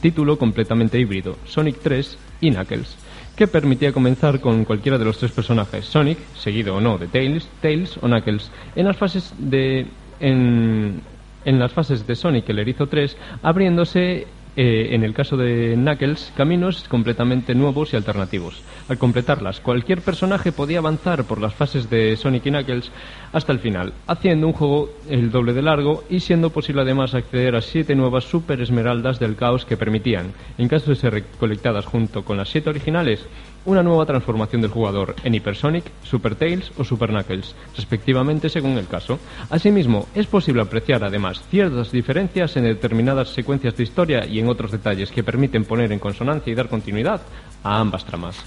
título 0.00 0.38
completamente 0.38 0.98
híbrido, 0.98 1.36
Sonic 1.44 1.80
3 1.82 2.18
y 2.40 2.50
Knuckles 2.50 2.96
que 3.36 3.46
permitía 3.46 3.92
comenzar 3.92 4.40
con 4.40 4.64
cualquiera 4.64 4.96
de 4.96 5.04
los 5.04 5.18
tres 5.18 5.30
personajes, 5.30 5.84
Sonic, 5.84 6.18
seguido 6.34 6.76
o 6.76 6.80
no 6.80 6.96
de 6.96 7.06
Tails, 7.06 7.46
Tails 7.60 7.98
o 7.98 8.06
Knuckles, 8.06 8.50
en 8.74 8.86
las 8.86 8.96
fases 8.96 9.34
de 9.36 9.86
en, 10.20 11.02
en 11.44 11.58
las 11.58 11.72
fases 11.72 12.06
de 12.06 12.16
Sonic 12.16 12.48
el 12.48 12.58
Erizo 12.58 12.86
3, 12.86 13.16
abriéndose 13.42 14.26
eh, 14.56 14.94
en 14.94 15.04
el 15.04 15.12
caso 15.12 15.36
de 15.36 15.74
Knuckles, 15.74 16.32
caminos 16.36 16.84
completamente 16.88 17.54
nuevos 17.54 17.92
y 17.92 17.96
alternativos. 17.96 18.62
Al 18.88 18.98
completarlas, 18.98 19.60
cualquier 19.60 20.00
personaje 20.00 20.50
podía 20.50 20.78
avanzar 20.78 21.24
por 21.24 21.40
las 21.40 21.54
fases 21.54 21.90
de 21.90 22.16
Sonic 22.16 22.46
y 22.46 22.50
Knuckles 22.50 22.90
hasta 23.32 23.52
el 23.52 23.58
final, 23.58 23.92
haciendo 24.06 24.46
un 24.46 24.52
juego 24.54 24.90
el 25.10 25.30
doble 25.30 25.52
de 25.52 25.62
largo 25.62 26.04
y 26.08 26.20
siendo 26.20 26.50
posible 26.50 26.82
además 26.82 27.14
acceder 27.14 27.54
a 27.54 27.60
siete 27.60 27.94
nuevas 27.94 28.24
Super 28.24 28.60
Esmeraldas 28.60 29.18
del 29.18 29.36
Caos 29.36 29.64
que 29.64 29.76
permitían, 29.76 30.32
en 30.56 30.68
caso 30.68 30.90
de 30.90 30.96
ser 30.96 31.12
recolectadas 31.12 31.84
junto 31.84 32.24
con 32.24 32.36
las 32.36 32.48
siete 32.48 32.70
originales, 32.70 33.26
una 33.66 33.82
nueva 33.82 34.06
transformación 34.06 34.62
del 34.62 34.70
jugador 34.70 35.14
en 35.22 35.34
Hypersonic, 35.34 35.84
Super 36.02 36.34
Tails 36.34 36.72
o 36.78 36.84
Super 36.84 37.10
Knuckles, 37.10 37.54
respectivamente 37.76 38.48
según 38.48 38.78
el 38.78 38.86
caso. 38.86 39.18
Asimismo, 39.50 40.06
es 40.14 40.26
posible 40.26 40.62
apreciar 40.62 41.04
además 41.04 41.42
ciertas 41.50 41.92
diferencias 41.92 42.56
en 42.56 42.64
determinadas 42.64 43.28
secuencias 43.28 43.76
de 43.76 43.82
historia 43.82 44.26
y 44.26 44.38
en 44.38 44.48
otros 44.48 44.72
detalles 44.72 45.10
que 45.10 45.24
permiten 45.24 45.64
poner 45.64 45.92
en 45.92 45.98
consonancia 45.98 46.52
y 46.52 46.56
dar 46.56 46.68
continuidad 46.68 47.20
a 47.66 47.80
ambas 47.80 48.04
tramas. 48.04 48.36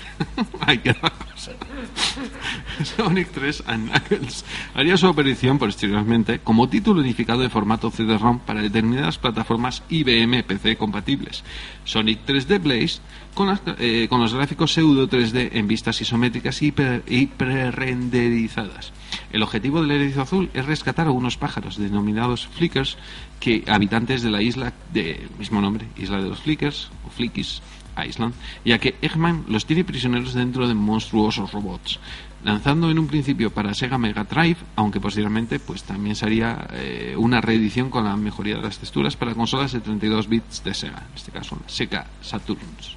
Sonic 2.83 3.31
3 3.31 3.63
and 3.67 3.89
Knuckles 3.89 4.45
haría 4.73 4.97
su 4.97 5.07
aparición 5.07 5.57
posteriormente 5.57 6.39
como 6.39 6.67
título 6.69 6.99
unificado 7.01 7.41
de 7.41 7.49
formato 7.49 7.91
CD-ROM 7.91 8.39
para 8.39 8.61
determinadas 8.61 9.17
plataformas 9.17 9.83
IBM 9.89 10.43
PC 10.43 10.77
compatibles. 10.77 11.43
Sonic 11.83 12.25
3D 12.25 12.61
Blaze 12.61 13.01
con, 13.33 13.59
eh, 13.79 14.07
con 14.09 14.21
los 14.21 14.33
gráficos 14.33 14.71
pseudo 14.73 15.09
3D 15.09 15.49
en 15.53 15.67
vistas 15.67 15.99
isométricas 16.01 16.61
y, 16.61 16.71
pre-renderizadas. 16.71 18.93
El 19.31 19.43
objetivo 19.43 19.81
del 19.81 19.91
erizo 19.91 20.21
azul 20.21 20.49
es 20.53 20.65
rescatar 20.65 21.07
a 21.07 21.11
unos 21.11 21.37
pájaros 21.37 21.77
denominados 21.77 22.47
flickers, 22.47 22.97
que 23.39 23.63
habitantes 23.67 24.21
de 24.21 24.29
la 24.29 24.41
isla 24.41 24.73
del 24.93 25.29
mismo 25.37 25.61
nombre, 25.61 25.87
Isla 25.97 26.21
de 26.21 26.29
los 26.29 26.39
Flickers 26.39 26.89
o 27.07 27.09
Flickies 27.09 27.61
Island, 28.05 28.33
ya 28.65 28.79
que 28.79 28.95
Eggman 29.01 29.45
los 29.47 29.65
tiene 29.65 29.83
prisioneros 29.83 30.33
dentro 30.33 30.67
de 30.67 30.73
monstruosos 30.73 31.51
robots 31.51 31.99
lanzando 32.43 32.89
en 32.89 32.99
un 32.99 33.07
principio 33.07 33.51
para 33.51 33.73
Sega 33.73 33.97
Mega 33.97 34.23
Drive, 34.23 34.57
aunque 34.75 34.99
posteriormente 34.99 35.59
pues 35.59 35.83
también 35.83 36.15
sería 36.15 36.67
eh, 36.73 37.15
una 37.17 37.41
reedición 37.41 37.89
con 37.89 38.05
la 38.05 38.15
mejoría 38.15 38.55
de 38.55 38.61
las 38.61 38.79
texturas 38.79 39.15
para 39.15 39.35
consolas 39.35 39.73
de 39.73 39.81
32 39.81 40.27
bits 40.29 40.63
de 40.63 40.73
Sega, 40.73 41.05
en 41.09 41.15
este 41.15 41.31
caso 41.31 41.57
Sega 41.67 42.07
Saturns. 42.21 42.95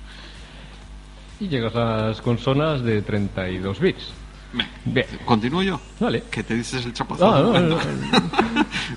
Y 1.41 1.49
llegas 1.49 1.75
a 1.75 2.09
las 2.09 2.21
consolas 2.21 2.83
de 2.83 3.03
32 3.03 3.81
bits. 3.81 4.13
Bien. 4.85 5.07
¿Continúo 5.25 5.63
yo? 5.63 5.81
Vale. 6.01 6.25
Que 6.31 6.43
te 6.43 6.55
dices 6.55 6.85
el 6.85 6.93
chapazo. 6.93 7.27
Ah, 7.27 7.61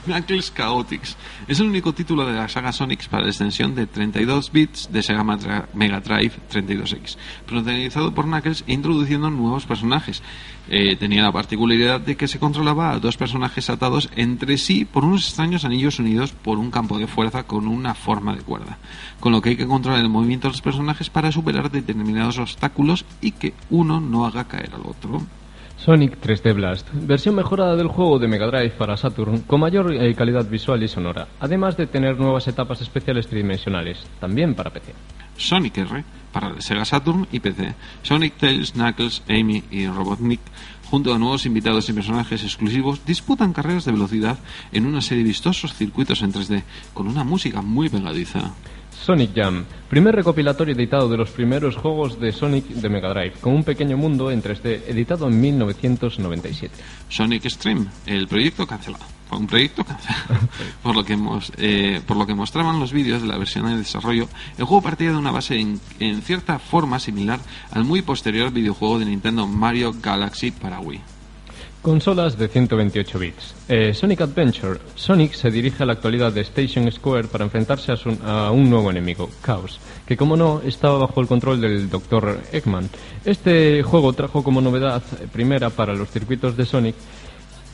Knuckles 0.05 0.53
Chaotix. 0.55 1.15
Es 1.47 1.59
el 1.59 1.67
único 1.67 1.93
título 1.93 2.25
de 2.25 2.33
la 2.33 2.49
saga 2.49 2.71
Sonic 2.71 3.07
para 3.07 3.23
la 3.23 3.29
extensión 3.29 3.75
de 3.75 3.87
32 3.87 4.51
bits 4.51 4.89
de 4.91 5.01
Sega 5.01 5.23
Mega 5.23 5.99
Drive 6.01 6.33
32X, 6.51 7.17
protagonizado 7.45 8.13
por 8.13 8.25
Knuckles 8.25 8.63
e 8.67 8.73
introduciendo 8.73 9.29
nuevos 9.29 9.65
personajes. 9.65 10.21
Eh, 10.67 10.95
tenía 10.95 11.21
la 11.21 11.31
particularidad 11.31 12.01
de 12.01 12.17
que 12.17 12.27
se 12.27 12.39
controlaba 12.39 12.91
a 12.91 12.99
dos 12.99 13.17
personajes 13.17 13.69
atados 13.69 14.09
entre 14.15 14.57
sí 14.57 14.83
por 14.83 15.05
unos 15.05 15.27
extraños 15.27 15.63
anillos 15.63 15.99
unidos 15.99 16.31
por 16.31 16.57
un 16.57 16.71
campo 16.71 16.97
de 16.97 17.05
fuerza 17.05 17.43
con 17.43 17.67
una 17.67 17.93
forma 17.93 18.35
de 18.35 18.41
cuerda, 18.41 18.79
con 19.19 19.31
lo 19.31 19.41
que 19.41 19.49
hay 19.49 19.57
que 19.57 19.67
controlar 19.67 20.01
el 20.01 20.09
movimiento 20.09 20.47
de 20.47 20.53
los 20.53 20.61
personajes 20.61 21.11
para 21.11 21.31
superar 21.31 21.69
determinados 21.69 22.39
obstáculos 22.39 23.05
y 23.21 23.31
que 23.31 23.53
uno 23.69 23.99
no 23.99 24.25
haga 24.25 24.47
caer 24.47 24.71
al 24.73 24.89
otro. 24.89 25.21
Sonic 25.77 26.19
3D 26.19 26.55
Blast, 26.55 26.87
versión 26.93 27.35
mejorada 27.35 27.75
del 27.75 27.87
juego 27.87 28.17
de 28.17 28.27
Mega 28.27 28.47
Drive 28.47 28.71
para 28.71 28.97
Saturn 28.97 29.41
con 29.41 29.59
mayor 29.59 29.93
eh, 29.93 30.15
calidad 30.15 30.49
visual 30.49 30.81
y 30.81 30.87
sonora, 30.87 31.27
además 31.39 31.77
de 31.77 31.87
tener 31.87 32.17
nuevas 32.17 32.47
etapas 32.47 32.81
especiales 32.81 33.27
tridimensionales, 33.27 34.05
también 34.19 34.55
para 34.55 34.71
PC. 34.71 34.93
Sonic 35.37 35.77
R 35.77 36.03
para 36.31 36.59
Sega 36.61 36.85
Saturn 36.85 37.27
y 37.31 37.39
PC. 37.39 37.75
Sonic 38.03 38.37
Tails, 38.37 38.71
Knuckles, 38.71 39.23
Amy 39.29 39.63
y 39.69 39.87
Robotnik, 39.87 40.41
junto 40.89 41.13
a 41.13 41.19
nuevos 41.19 41.45
invitados 41.45 41.89
y 41.89 41.93
personajes 41.93 42.43
exclusivos, 42.43 43.05
disputan 43.05 43.53
carreras 43.53 43.85
de 43.85 43.91
velocidad 43.91 44.39
en 44.71 44.85
una 44.85 45.01
serie 45.01 45.23
de 45.23 45.29
vistosos 45.29 45.73
circuitos 45.73 46.21
en 46.21 46.33
3D, 46.33 46.63
con 46.93 47.07
una 47.07 47.23
música 47.23 47.61
muy 47.61 47.89
pegadiza. 47.89 48.53
Sonic 49.05 49.35
Jam, 49.35 49.65
primer 49.87 50.15
recopilatorio 50.15 50.73
editado 50.73 51.07
de 51.07 51.15
los 51.15 51.29
primeros 51.29 51.75
juegos 51.75 52.19
de 52.19 52.31
Sonic 52.31 52.65
de 52.65 52.89
Mega 52.89 53.09
Drive, 53.09 53.33
con 53.39 53.53
un 53.53 53.63
pequeño 53.63 53.97
mundo 53.97 54.31
en 54.31 54.41
3D, 54.41 54.81
editado 54.87 55.27
en 55.27 55.39
1997. 55.39 56.73
Sonic 57.07 57.47
Stream, 57.47 57.87
el 58.07 58.27
proyecto 58.27 58.65
cancelado. 58.65 59.05
Un 59.29 59.45
proyecto 59.45 59.83
cancelado. 59.83 60.49
por, 60.81 60.95
lo 60.95 61.03
que 61.03 61.15
eh, 61.59 62.01
por 62.03 62.17
lo 62.17 62.25
que 62.25 62.33
mostraban 62.33 62.79
los 62.79 62.93
vídeos 62.93 63.21
de 63.21 63.27
la 63.27 63.37
versión 63.37 63.67
de 63.67 63.77
desarrollo, 63.77 64.27
el 64.57 64.65
juego 64.65 64.81
partía 64.81 65.11
de 65.11 65.17
una 65.17 65.29
base 65.29 65.59
en, 65.59 65.79
en 65.99 66.23
cierta 66.23 66.57
forma 66.57 66.97
similar 66.97 67.39
al 67.69 67.83
muy 67.83 68.01
posterior 68.01 68.51
videojuego 68.51 68.97
de 68.97 69.05
Nintendo 69.05 69.45
Mario 69.45 69.93
Galaxy 70.01 70.49
para 70.49 70.79
Wii. 70.79 71.14
Consolas 71.85 72.35
de 72.35 72.47
128 72.47 73.19
bits. 73.19 73.55
Eh, 73.69 73.93
Sonic 73.93 74.21
Adventure. 74.21 74.79
Sonic 74.95 75.33
se 75.33 75.51
dirige 75.51 75.83
a 75.83 75.85
la 75.85 75.93
actualidad 75.93 76.33
de 76.33 76.41
Station 76.41 76.91
Square 76.91 77.27
para 77.27 77.43
enfrentarse 77.43 77.93
a, 78.25 78.49
un 78.49 78.71
nuevo 78.71 78.89
enemigo, 78.89 79.29
Chaos, 79.45 79.79
que 80.07 80.17
como 80.17 80.35
no 80.35 80.61
estaba 80.65 80.97
bajo 80.97 81.21
el 81.21 81.27
control 81.27 81.61
del 81.61 81.87
Dr. 81.87 82.39
Eggman. 82.51 82.89
Este 83.23 83.83
juego 83.83 84.13
trajo 84.13 84.43
como 84.43 84.61
novedad 84.61 85.03
primera 85.31 85.69
para 85.69 85.93
los 85.93 86.09
circuitos 86.09 86.57
de 86.57 86.65
Sonic 86.65 86.95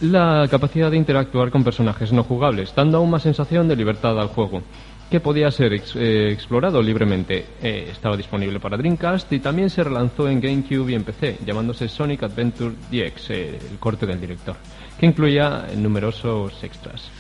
la 0.02 0.46
capacidad 0.52 0.92
de 0.92 0.98
interactuar 0.98 1.50
con 1.50 1.64
personajes 1.64 2.12
no 2.12 2.26
jugables, 2.26 2.74
dando 2.76 2.98
aún 2.98 3.12
más 3.12 3.24
sensación 3.24 3.70
de 3.70 3.78
libertad 3.78 4.20
al 4.20 4.28
juego 4.28 4.62
que 5.12 5.20
podía 5.20 5.52
ser 5.52 5.74
eh, 5.74 6.32
explorado 6.32 6.82
libremente. 6.82 7.46
Eh, 7.62 7.90
estaba 7.92 8.16
disponible 8.16 8.62
para 8.62 8.78
Dreamcast 8.78 9.32
y 9.34 9.40
también 9.40 9.70
se 9.70 9.84
relanzó 9.84 10.30
en 10.30 10.40
GameCube 10.40 10.90
y 10.90 10.96
en 10.96 11.04
PC, 11.04 11.40
llamándose 11.46 11.90
Sonic 11.90 12.24
Adventure 12.24 12.74
DX, 12.90 13.30
eh, 13.32 13.60
el 13.70 13.78
corte 13.78 14.06
del 14.06 14.22
director, 14.22 14.56
que 14.98 15.06
incluía 15.06 15.68
numerosos 15.76 16.64
extras. 16.64 17.12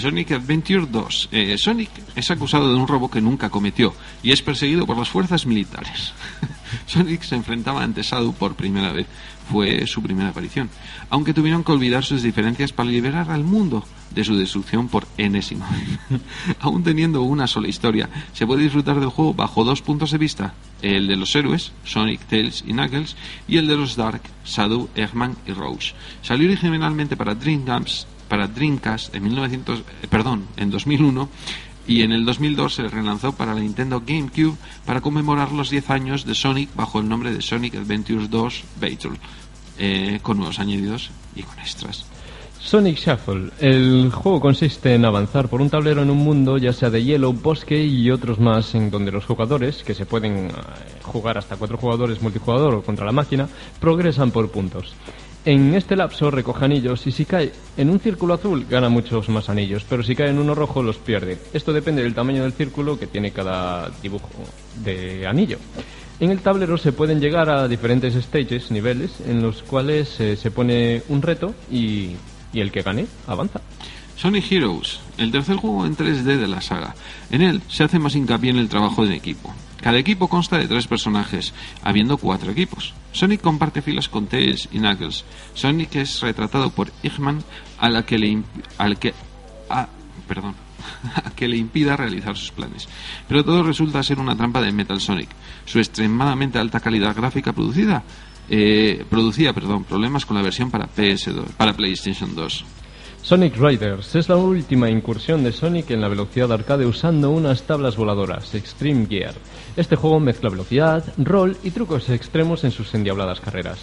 Sonic 0.00 0.32
Adventure 0.32 0.86
2. 0.90 1.28
Sonic 1.58 1.90
es 2.14 2.30
acusado 2.30 2.72
de 2.72 2.78
un 2.78 2.88
robo 2.88 3.10
que 3.10 3.20
nunca 3.20 3.50
cometió 3.50 3.92
y 4.22 4.32
es 4.32 4.40
perseguido 4.40 4.86
por 4.86 4.96
las 4.96 5.10
fuerzas 5.10 5.44
militares. 5.44 6.14
Sonic 6.86 7.22
se 7.22 7.36
enfrentaba 7.36 7.82
ante 7.82 8.02
Shadow 8.02 8.32
por 8.34 8.54
primera 8.54 8.92
vez. 8.92 9.06
Fue 9.50 9.86
su 9.86 10.02
primera 10.02 10.30
aparición. 10.30 10.68
Aunque 11.08 11.32
tuvieron 11.32 11.62
que 11.62 11.72
olvidar 11.72 12.04
sus 12.04 12.22
diferencias 12.22 12.72
para 12.72 12.90
liberar 12.90 13.30
al 13.30 13.44
mundo 13.44 13.84
de 14.10 14.24
su 14.24 14.36
destrucción 14.36 14.88
por 14.88 15.06
enésima 15.18 15.68
Aún 16.60 16.82
teniendo 16.82 17.22
una 17.22 17.46
sola 17.46 17.68
historia, 17.68 18.08
se 18.32 18.46
puede 18.46 18.64
disfrutar 18.64 18.98
del 18.98 19.10
juego 19.10 19.34
bajo 19.34 19.64
dos 19.64 19.82
puntos 19.82 20.10
de 20.10 20.18
vista, 20.18 20.54
el 20.82 21.06
de 21.06 21.16
los 21.16 21.34
héroes, 21.36 21.72
Sonic, 21.84 22.20
Tails 22.26 22.64
y 22.66 22.72
Knuckles, 22.72 23.16
y 23.46 23.58
el 23.58 23.66
de 23.66 23.76
los 23.76 23.96
Dark, 23.96 24.22
Shadow, 24.44 24.88
Eggman 24.94 25.36
y 25.46 25.52
Rouge. 25.52 25.94
Salió 26.22 26.48
originalmente 26.48 27.16
para 27.16 27.34
Dreamcast, 27.34 28.08
para 28.28 28.48
Dreamcast 28.48 29.14
en 29.14 29.22
1900, 29.24 29.78
eh, 29.78 29.82
perdón, 30.08 30.46
en 30.56 30.70
2001 30.70 31.28
y 31.86 32.02
en 32.02 32.12
el 32.12 32.24
2002 32.24 32.74
se 32.74 32.88
relanzó 32.88 33.32
para 33.32 33.54
la 33.54 33.60
Nintendo 33.60 34.02
GameCube 34.04 34.56
para 34.84 35.00
conmemorar 35.00 35.52
los 35.52 35.70
10 35.70 35.90
años 35.90 36.24
de 36.24 36.34
Sonic 36.34 36.74
bajo 36.74 37.00
el 37.00 37.08
nombre 37.08 37.32
de 37.32 37.42
Sonic 37.42 37.76
Adventures 37.76 38.30
2 38.30 38.64
Battle, 38.80 39.18
eh, 39.78 40.18
con 40.22 40.38
nuevos 40.38 40.58
añadidos 40.58 41.10
y 41.34 41.42
con 41.42 41.58
extras. 41.58 42.06
Sonic 42.58 42.98
Shuffle. 42.98 43.50
El 43.60 44.10
juego 44.12 44.40
consiste 44.40 44.94
en 44.94 45.04
avanzar 45.04 45.48
por 45.48 45.60
un 45.60 45.70
tablero 45.70 46.02
en 46.02 46.10
un 46.10 46.18
mundo, 46.18 46.58
ya 46.58 46.72
sea 46.72 46.90
de 46.90 47.04
hielo, 47.04 47.32
bosque 47.32 47.84
y 47.84 48.10
otros 48.10 48.40
más, 48.40 48.74
en 48.74 48.90
donde 48.90 49.12
los 49.12 49.24
jugadores, 49.24 49.84
que 49.84 49.94
se 49.94 50.04
pueden 50.04 50.48
eh, 50.48 50.52
jugar 51.02 51.38
hasta 51.38 51.56
cuatro 51.56 51.78
jugadores 51.78 52.20
multijugador 52.20 52.74
o 52.74 52.82
contra 52.82 53.06
la 53.06 53.12
máquina, 53.12 53.48
progresan 53.78 54.32
por 54.32 54.50
puntos. 54.50 54.94
En 55.46 55.74
este 55.74 55.94
lapso 55.94 56.28
recoge 56.28 56.64
anillos 56.64 57.06
y 57.06 57.12
si 57.12 57.24
cae 57.24 57.52
en 57.76 57.88
un 57.88 58.00
círculo 58.00 58.34
azul 58.34 58.66
gana 58.68 58.88
muchos 58.88 59.28
más 59.28 59.48
anillos, 59.48 59.86
pero 59.88 60.02
si 60.02 60.16
cae 60.16 60.30
en 60.30 60.40
uno 60.40 60.56
rojo 60.56 60.82
los 60.82 60.96
pierde. 60.96 61.38
Esto 61.52 61.72
depende 61.72 62.02
del 62.02 62.14
tamaño 62.14 62.42
del 62.42 62.52
círculo 62.52 62.98
que 62.98 63.06
tiene 63.06 63.30
cada 63.30 63.88
dibujo 64.02 64.28
de 64.82 65.24
anillo. 65.24 65.58
En 66.18 66.32
el 66.32 66.40
tablero 66.40 66.76
se 66.78 66.90
pueden 66.90 67.20
llegar 67.20 67.48
a 67.48 67.68
diferentes 67.68 68.14
stages, 68.14 68.72
niveles, 68.72 69.20
en 69.24 69.40
los 69.40 69.62
cuales 69.62 70.18
eh, 70.18 70.34
se 70.34 70.50
pone 70.50 71.04
un 71.10 71.22
reto 71.22 71.54
y, 71.70 72.16
el 72.52 72.72
que 72.72 72.82
gane 72.82 73.06
avanza. 73.28 73.60
Sonic 74.16 74.50
Heroes, 74.50 74.98
el 75.16 75.30
tercer 75.30 75.54
juego 75.56 75.86
en 75.86 75.96
3D 75.96 76.38
de 76.38 76.48
la 76.48 76.60
saga. 76.60 76.96
En 77.30 77.42
él 77.42 77.62
se 77.68 77.84
hace 77.84 78.00
más 78.00 78.16
hincapié 78.16 78.50
en 78.50 78.58
el 78.58 78.68
trabajo 78.68 79.06
de 79.06 79.14
equipo. 79.14 79.54
Cada 79.86 79.98
equipo 79.98 80.26
consta 80.26 80.58
de 80.58 80.66
tres 80.66 80.88
personajes, 80.88 81.54
habiendo 81.80 82.16
cuatro 82.16 82.50
equipos. 82.50 82.92
Sonic 83.12 83.40
comparte 83.40 83.82
filas 83.82 84.08
con 84.08 84.26
Tails 84.26 84.68
y 84.72 84.80
Knuckles. 84.80 85.24
Sonic 85.54 85.94
es 85.94 86.22
retratado 86.22 86.70
por 86.70 86.90
Eggman, 87.04 87.38
a 87.78 87.88
la 87.88 88.04
que 88.04 88.18
le 88.18 88.42
al 88.78 88.98
que 88.98 89.14
a, 89.70 89.86
que 91.36 91.46
le 91.46 91.56
impida 91.56 91.96
realizar 91.96 92.36
sus 92.36 92.50
planes. 92.50 92.88
Pero 93.28 93.44
todo 93.44 93.62
resulta 93.62 94.02
ser 94.02 94.18
una 94.18 94.36
trampa 94.36 94.60
de 94.60 94.72
Metal 94.72 95.00
Sonic. 95.00 95.28
Su 95.66 95.78
extremadamente 95.78 96.58
alta 96.58 96.80
calidad 96.80 97.14
gráfica 97.14 97.52
producida 97.52 98.02
eh, 98.48 99.04
producía, 99.08 99.52
problemas 99.52 100.26
con 100.26 100.36
la 100.36 100.42
versión 100.42 100.68
para 100.68 100.88
PS2, 100.88 101.44
para 101.56 101.74
PlayStation 101.74 102.34
2. 102.34 102.64
Sonic 103.26 103.56
Riders 103.56 104.14
es 104.14 104.28
la 104.28 104.36
última 104.36 104.88
incursión 104.88 105.42
de 105.42 105.50
Sonic 105.50 105.90
en 105.90 106.00
la 106.00 106.06
velocidad 106.06 106.52
arcade 106.52 106.86
usando 106.86 107.32
unas 107.32 107.64
tablas 107.64 107.96
voladoras, 107.96 108.54
Extreme 108.54 109.06
Gear. 109.06 109.34
Este 109.76 109.94
juego 109.94 110.20
mezcla 110.20 110.48
velocidad, 110.48 111.04
rol 111.18 111.58
y 111.62 111.70
trucos 111.70 112.08
extremos 112.08 112.64
en 112.64 112.70
sus 112.70 112.94
endiabladas 112.94 113.40
carreras. 113.40 113.78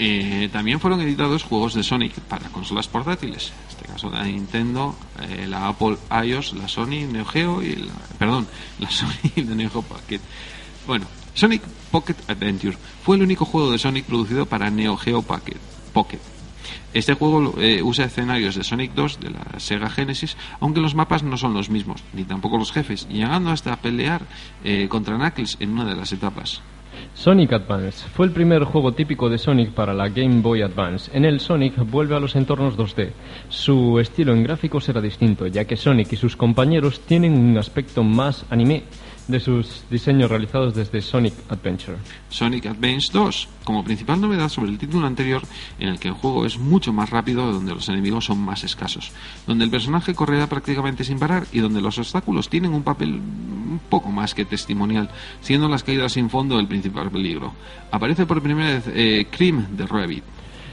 Eh, 0.00 0.48
también 0.52 0.80
fueron 0.80 1.00
editados 1.02 1.44
juegos 1.44 1.74
de 1.74 1.84
Sonic 1.84 2.14
para 2.20 2.48
consolas 2.48 2.88
portátiles. 2.88 3.52
En 3.52 3.68
este 3.68 3.84
caso 3.84 4.10
la 4.10 4.24
Nintendo, 4.24 4.96
eh, 5.22 5.46
la 5.46 5.68
Apple 5.68 5.98
iOS, 6.24 6.54
la 6.54 6.66
Sony 6.66 7.06
Neo 7.12 7.24
Geo 7.24 7.62
y 7.62 7.76
la, 7.76 7.92
perdón, 8.18 8.48
la 8.80 8.90
Sony 8.90 9.30
la 9.36 9.54
Neo 9.54 9.70
Geo 9.70 9.82
Pocket. 9.82 10.20
Bueno, 10.84 11.06
Sonic 11.34 11.62
Pocket 11.92 12.16
Adventure 12.26 12.76
fue 13.04 13.14
el 13.16 13.22
único 13.22 13.44
juego 13.44 13.70
de 13.70 13.78
Sonic 13.78 14.06
producido 14.06 14.46
para 14.46 14.68
Neo 14.68 14.96
Geo 14.96 15.22
Pocket. 15.22 15.58
Pocket. 15.92 16.18
Este 16.92 17.14
juego 17.14 17.54
eh, 17.60 17.82
usa 17.82 18.06
escenarios 18.06 18.56
de 18.56 18.64
Sonic 18.64 18.94
2 18.94 19.20
de 19.20 19.30
la 19.30 19.60
Sega 19.60 19.88
Genesis, 19.88 20.36
aunque 20.58 20.80
los 20.80 20.96
mapas 20.96 21.22
no 21.22 21.36
son 21.36 21.54
los 21.54 21.70
mismos, 21.70 22.02
ni 22.12 22.24
tampoco 22.24 22.58
los 22.58 22.72
jefes, 22.72 23.08
llegando 23.08 23.50
hasta 23.50 23.72
a 23.72 23.76
pelear 23.76 24.22
eh, 24.64 24.88
contra 24.88 25.16
Knuckles 25.16 25.56
en 25.60 25.70
una 25.70 25.84
de 25.84 25.94
las 25.94 26.12
etapas. 26.12 26.62
Sonic 27.14 27.52
Advance 27.52 28.06
fue 28.12 28.26
el 28.26 28.32
primer 28.32 28.64
juego 28.64 28.92
típico 28.92 29.28
de 29.28 29.38
Sonic 29.38 29.70
para 29.70 29.94
la 29.94 30.08
Game 30.08 30.40
Boy 30.40 30.62
Advance. 30.62 31.10
En 31.14 31.24
él 31.24 31.40
Sonic 31.40 31.76
vuelve 31.90 32.16
a 32.16 32.20
los 32.20 32.34
entornos 32.34 32.76
2D. 32.76 33.10
Su 33.48 33.98
estilo 33.98 34.32
en 34.32 34.42
gráficos 34.42 34.88
era 34.88 35.00
distinto, 35.00 35.46
ya 35.46 35.64
que 35.64 35.76
Sonic 35.76 36.12
y 36.12 36.16
sus 36.16 36.36
compañeros 36.36 37.00
tienen 37.00 37.38
un 37.38 37.56
aspecto 37.58 38.02
más 38.02 38.44
anime 38.50 38.84
de 39.30 39.40
sus 39.40 39.84
diseños 39.90 40.30
realizados 40.30 40.74
desde 40.74 41.00
Sonic 41.00 41.34
Adventure. 41.48 41.98
Sonic 42.28 42.66
Advance 42.66 43.10
2, 43.12 43.48
como 43.64 43.84
principal 43.84 44.20
novedad 44.20 44.48
sobre 44.48 44.70
el 44.70 44.78
título 44.78 45.06
anterior, 45.06 45.42
en 45.78 45.88
el 45.88 45.98
que 45.98 46.08
el 46.08 46.14
juego 46.14 46.44
es 46.44 46.58
mucho 46.58 46.92
más 46.92 47.10
rápido, 47.10 47.52
donde 47.52 47.74
los 47.74 47.88
enemigos 47.88 48.24
son 48.24 48.38
más 48.38 48.64
escasos, 48.64 49.12
donde 49.46 49.64
el 49.64 49.70
personaje 49.70 50.14
correrá 50.14 50.48
prácticamente 50.48 51.04
sin 51.04 51.18
parar 51.18 51.46
y 51.52 51.60
donde 51.60 51.80
los 51.80 51.98
obstáculos 51.98 52.48
tienen 52.48 52.74
un 52.74 52.82
papel 52.82 53.14
un 53.14 53.80
poco 53.88 54.10
más 54.10 54.34
que 54.34 54.44
testimonial, 54.44 55.08
siendo 55.40 55.68
las 55.68 55.84
caídas 55.84 56.12
sin 56.12 56.28
fondo 56.28 56.58
el 56.58 56.66
principal 56.66 57.10
peligro. 57.10 57.52
Aparece 57.90 58.26
por 58.26 58.42
primera 58.42 58.74
vez 58.74 58.84
eh, 58.88 59.26
Cream 59.30 59.76
de 59.76 59.86
Rabbit. 59.86 60.24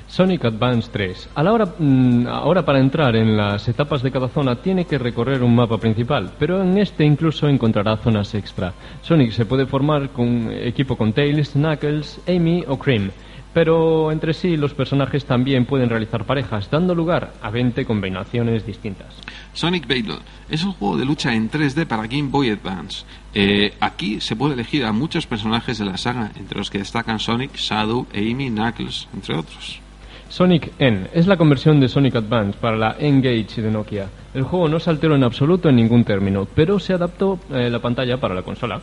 Sonic 0.07 0.45
Advance 0.45 0.89
3. 0.91 1.29
A 1.35 1.43
la 1.43 1.53
hora, 1.53 1.65
mm, 1.77 2.27
ahora 2.27 2.63
para 2.65 2.79
entrar 2.79 3.15
en 3.15 3.35
las 3.35 3.67
etapas 3.67 4.01
de 4.01 4.11
cada 4.11 4.29
zona 4.29 4.55
tiene 4.55 4.85
que 4.85 4.97
recorrer 4.97 5.43
un 5.43 5.55
mapa 5.55 5.77
principal, 5.77 6.31
pero 6.39 6.63
en 6.63 6.77
este 6.77 7.03
incluso 7.03 7.47
encontrará 7.47 7.97
zonas 7.97 8.33
extra. 8.33 8.73
Sonic 9.01 9.31
se 9.31 9.45
puede 9.45 9.65
formar 9.65 10.09
con 10.09 10.51
equipo 10.51 10.95
con 10.95 11.13
Tails, 11.13 11.51
Knuckles, 11.51 12.21
Amy 12.27 12.63
o 12.67 12.79
Cream, 12.79 13.11
pero 13.53 14.11
entre 14.11 14.33
sí 14.33 14.55
los 14.55 14.73
personajes 14.73 15.25
también 15.25 15.65
pueden 15.65 15.89
realizar 15.89 16.25
parejas, 16.25 16.69
dando 16.69 16.95
lugar 16.95 17.33
a 17.41 17.49
20 17.49 17.85
combinaciones 17.85 18.65
distintas. 18.65 19.15
Sonic 19.53 19.87
Battle 19.87 20.19
es 20.49 20.63
un 20.63 20.73
juego 20.73 20.97
de 20.97 21.05
lucha 21.05 21.33
en 21.33 21.49
3D 21.49 21.85
para 21.85 22.07
Game 22.07 22.29
Boy 22.29 22.51
Advance. 22.51 23.03
Eh, 23.33 23.73
aquí 23.79 24.21
se 24.21 24.35
puede 24.35 24.53
elegir 24.53 24.85
a 24.85 24.91
muchos 24.91 25.27
personajes 25.27 25.79
de 25.79 25.85
la 25.85 25.97
saga, 25.97 26.31
entre 26.39 26.57
los 26.57 26.69
que 26.69 26.77
destacan 26.77 27.19
Sonic, 27.19 27.55
Shadow, 27.55 28.07
Amy, 28.13 28.49
Knuckles, 28.49 29.07
entre 29.13 29.35
otros. 29.35 29.81
Sonic 30.29 30.73
N 30.79 31.07
es 31.13 31.25
la 31.25 31.37
conversión 31.37 31.79
de 31.79 31.87
Sonic 31.87 32.15
Advance 32.15 32.57
para 32.59 32.75
la 32.75 32.95
N-Gage 32.99 33.61
de 33.61 33.71
Nokia. 33.71 34.07
El 34.33 34.43
juego 34.43 34.67
no 34.67 34.79
se 34.79 34.89
alteró 34.89 35.15
en 35.15 35.23
absoluto 35.23 35.69
en 35.69 35.77
ningún 35.77 36.03
término, 36.03 36.45
pero 36.53 36.79
se 36.79 36.93
adaptó 36.93 37.39
eh, 37.49 37.69
la 37.69 37.79
pantalla 37.79 38.19
para 38.19 38.35
la 38.35 38.41
consola. 38.43 38.81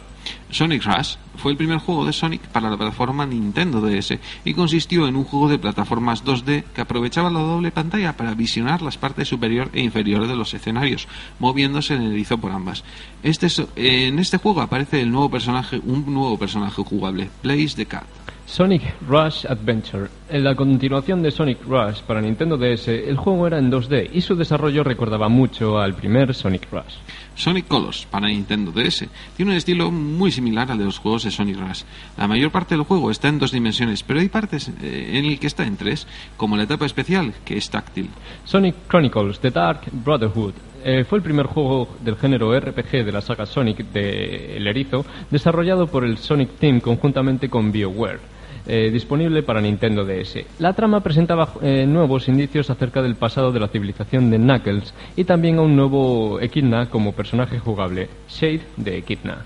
Sonic 0.51 0.83
Rush 0.85 1.17
fue 1.37 1.53
el 1.53 1.59
primer 1.59 1.79
juego 1.79 2.07
de 2.07 2.13
Sonic 2.15 2.41
para 2.49 2.71
la 2.71 2.77
plataforma 2.79 3.27
Nintendo 3.27 3.81
DS 3.83 4.19
y 4.45 4.55
consistió 4.55 5.07
en 5.07 5.17
un 5.17 5.25
juego 5.25 5.49
de 5.49 5.59
plataformas 5.59 6.25
2D 6.25 6.65
que 6.75 6.81
aprovechaba 6.81 7.31
la 7.31 7.41
doble 7.41 7.71
pantalla 7.71 8.17
para 8.17 8.35
visionar 8.35 8.81
las 8.83 8.97
partes 8.97 9.29
superior 9.29 9.69
e 9.75 9.83
inferior 9.83 10.27
de 10.27 10.35
los 10.37 10.55
escenarios, 10.55 11.07
moviéndose 11.39 11.95
en 11.95 12.03
el 12.03 12.13
erizo 12.13 12.39
por 12.39 12.51
ambas. 12.53 12.85
Este, 13.23 13.47
es- 13.47 13.63
en 13.77 14.19
este 14.19 14.39
juego 14.39 14.63
aparece 14.63 15.03
el 15.03 15.11
nuevo 15.13 15.31
personaje, 15.31 15.79
un 15.85 16.05
nuevo 16.13 16.39
personaje 16.39 16.83
jugable, 16.83 17.29
Blaze 17.43 17.77
the 17.77 17.87
Cat. 17.87 18.05
Sonic 18.47 18.83
Rush 19.09 19.47
Adventure. 19.47 20.09
En 20.29 20.45
la 20.45 20.55
continuación 20.55 21.23
de 21.23 21.31
Sonic 21.31 21.65
Rush 21.67 22.03
para 22.03 22.21
Nintendo 22.21 22.57
DS, 22.57 22.89
el 22.89 23.17
juego 23.17 23.47
era 23.47 23.59
en 23.59 23.71
2D 23.71 24.11
y 24.13 24.21
su 24.21 24.37
desarrollo 24.37 24.85
recordaba 24.85 25.29
mucho 25.29 25.79
al 25.79 25.95
primer 25.95 26.35
Sonic 26.35 26.69
Rush. 26.71 26.95
Sonic 27.35 27.67
Colors 27.67 28.07
para 28.07 28.29
Nintendo 28.29 28.71
DS 28.71 29.07
tiene 29.37 29.53
un 29.53 29.57
estilo 29.57 29.91
muy 29.91 30.31
similar 30.31 30.71
al 30.71 30.79
de 30.79 30.85
los 30.85 30.99
juegos 30.99 31.25
de 31.25 31.31
Sonic 31.31 31.59
Rush. 31.59 31.83
La 32.17 32.29
mayor 32.29 32.51
parte 32.51 32.75
del 32.75 32.85
juego 32.85 33.11
está 33.11 33.29
en 33.29 33.39
dos 33.39 33.51
dimensiones, 33.51 34.03
pero 34.03 34.21
hay 34.21 34.29
partes 34.29 34.69
eh, 34.83 35.11
en 35.15 35.25
el 35.25 35.39
que 35.41 35.47
está 35.47 35.65
en 35.65 35.77
tres, 35.77 36.07
como 36.37 36.57
la 36.57 36.65
etapa 36.65 36.87
especial, 36.87 37.33
que 37.45 37.57
es 37.57 37.71
táctil. 37.71 38.11
Sonic 38.45 38.77
Chronicles 38.89 39.41
The 39.41 39.51
Dark 39.51 39.81
Brotherhood 39.91 40.55
eh, 40.85 41.05
fue 41.05 41.19
el 41.19 41.25
primer 41.25 41.47
juego 41.47 41.89
del 42.01 42.17
género 42.17 42.59
RPG 42.59 43.05
de 43.05 43.13
la 43.13 43.23
saga 43.23 43.47
Sonic 43.47 43.79
de 43.91 44.57
El 44.57 44.67
Erizo, 44.67 45.07
desarrollado 45.31 45.87
por 45.87 46.05
el 46.05 46.19
Sonic 46.19 46.59
Team 46.59 46.81
conjuntamente 46.81 47.49
con 47.49 47.73
BioWare. 47.73 48.34
Eh, 48.67 48.91
disponible 48.91 49.43
para 49.43 49.61
Nintendo 49.61 50.05
DS. 50.05 50.45
La 50.59 50.73
trama 50.73 51.01
presentaba 51.01 51.53
eh, 51.63 51.87
nuevos 51.87 52.29
indicios 52.29 52.71
acerca 52.71 53.03
del 53.03 53.17
pasado 53.17 53.53
de 53.53 53.61
la 53.61 53.69
civilización 53.69 54.31
de 54.31 54.39
Knuckles 54.39 54.95
y 55.17 55.25
también 55.25 55.59
a 55.59 55.63
un 55.63 55.77
nuevo 55.77 56.41
Echidna 56.41 56.89
como 56.89 57.13
personaje 57.13 57.59
jugable, 57.59 58.09
Shade 58.29 58.63
de 58.77 58.99
Echidna. 58.99 59.45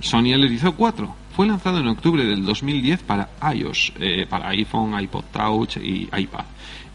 Sony 0.00 0.32
Erizo 0.32 0.72
4 0.74 1.14
fue 1.32 1.46
lanzado 1.46 1.78
en 1.78 1.88
octubre 1.88 2.24
del 2.24 2.44
2010 2.44 3.02
para 3.02 3.28
iOS, 3.54 3.92
eh, 4.00 4.26
para 4.28 4.48
iPhone, 4.48 4.98
iPod 5.00 5.24
Touch 5.32 5.76
y 5.76 6.08
iPad. 6.16 6.44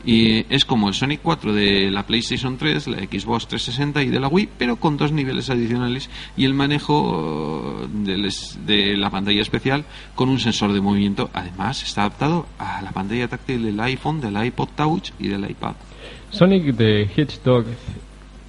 Y 0.05 0.45
es 0.53 0.65
como 0.65 0.87
el 0.87 0.93
Sonic 0.93 1.21
4 1.23 1.53
de 1.53 1.89
la 1.89 2.05
PlayStation 2.05 2.57
3, 2.57 2.87
la 2.87 2.97
Xbox 2.97 3.47
360 3.47 4.03
y 4.03 4.09
de 4.09 4.19
la 4.19 4.27
Wii, 4.27 4.49
pero 4.57 4.75
con 4.75 4.97
dos 4.97 5.11
niveles 5.11 5.49
adicionales 5.49 6.09
y 6.37 6.45
el 6.45 6.53
manejo 6.53 7.87
de 7.91 8.97
la 8.97 9.09
pantalla 9.09 9.41
especial 9.41 9.85
con 10.13 10.29
un 10.29 10.39
sensor 10.39 10.73
de 10.73 10.81
movimiento. 10.81 11.29
Además, 11.33 11.81
está 11.83 12.01
adaptado 12.01 12.45
a 12.59 12.81
la 12.81 12.91
pantalla 12.91 13.27
táctil 13.27 13.63
del 13.63 13.79
iPhone, 13.79 14.21
del 14.21 14.43
iPod 14.45 14.69
Touch 14.75 15.11
y 15.19 15.27
del 15.27 15.49
iPad. 15.49 15.73
Sonic 16.29 16.75
the 16.75 17.03
Hedgehog 17.03 17.65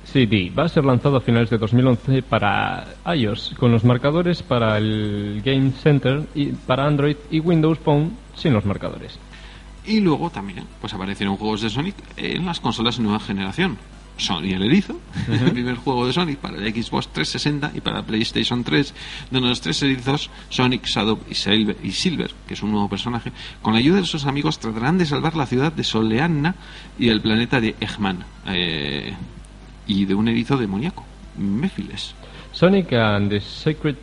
CD 0.04 0.50
va 0.56 0.64
a 0.64 0.68
ser 0.68 0.84
lanzado 0.84 1.16
a 1.16 1.20
finales 1.20 1.50
de 1.50 1.58
2011 1.58 2.22
para 2.22 2.86
iOS 3.14 3.54
con 3.58 3.72
los 3.72 3.84
marcadores 3.84 4.42
para 4.42 4.78
el 4.78 5.42
Game 5.44 5.72
Center 5.72 6.24
y 6.34 6.46
para 6.46 6.86
Android 6.86 7.16
y 7.30 7.40
Windows 7.40 7.78
Phone 7.78 8.12
sin 8.34 8.52
los 8.52 8.64
marcadores. 8.64 9.18
Y 9.86 10.00
luego 10.00 10.30
también 10.30 10.64
pues 10.80 10.92
aparecieron 10.94 11.36
juegos 11.36 11.62
de 11.62 11.70
Sonic 11.70 11.94
en 12.16 12.44
las 12.44 12.60
consolas 12.60 12.96
de 12.96 13.04
nueva 13.04 13.20
generación. 13.20 13.78
Sony 14.18 14.54
el 14.54 14.62
Erizo, 14.62 14.98
el 15.28 15.52
primer 15.52 15.76
juego 15.76 16.06
de 16.06 16.12
Sonic 16.12 16.38
para 16.38 16.56
la 16.56 16.70
Xbox 16.70 17.08
360 17.08 17.72
y 17.74 17.80
para 17.80 17.98
la 17.98 18.02
PlayStation 18.02 18.64
3, 18.64 18.94
donde 19.30 19.48
los 19.48 19.60
tres 19.60 19.82
erizos, 19.82 20.30
Sonic, 20.48 20.86
Shadow 20.86 21.18
y 21.28 21.34
Silver, 21.34 21.76
y 21.82 21.92
Silver, 21.92 22.30
que 22.46 22.54
es 22.54 22.62
un 22.62 22.72
nuevo 22.72 22.88
personaje, 22.88 23.32
con 23.62 23.74
la 23.74 23.78
ayuda 23.78 24.00
de 24.00 24.06
sus 24.06 24.24
amigos 24.24 24.58
tratarán 24.58 24.98
de 24.98 25.06
salvar 25.06 25.36
la 25.36 25.46
ciudad 25.46 25.72
de 25.72 25.84
Soleanna 25.84 26.54
y 26.98 27.10
el 27.10 27.20
planeta 27.20 27.60
de 27.60 27.74
Eggman, 27.78 28.24
eh, 28.46 29.12
y 29.86 30.04
de 30.06 30.14
un 30.14 30.28
erizo 30.28 30.56
demoníaco, 30.56 31.04
Mephiles. 31.36 32.14
Sonic 32.52 32.94
and 32.94 33.28
the 33.28 33.40
Sacred 33.40 33.96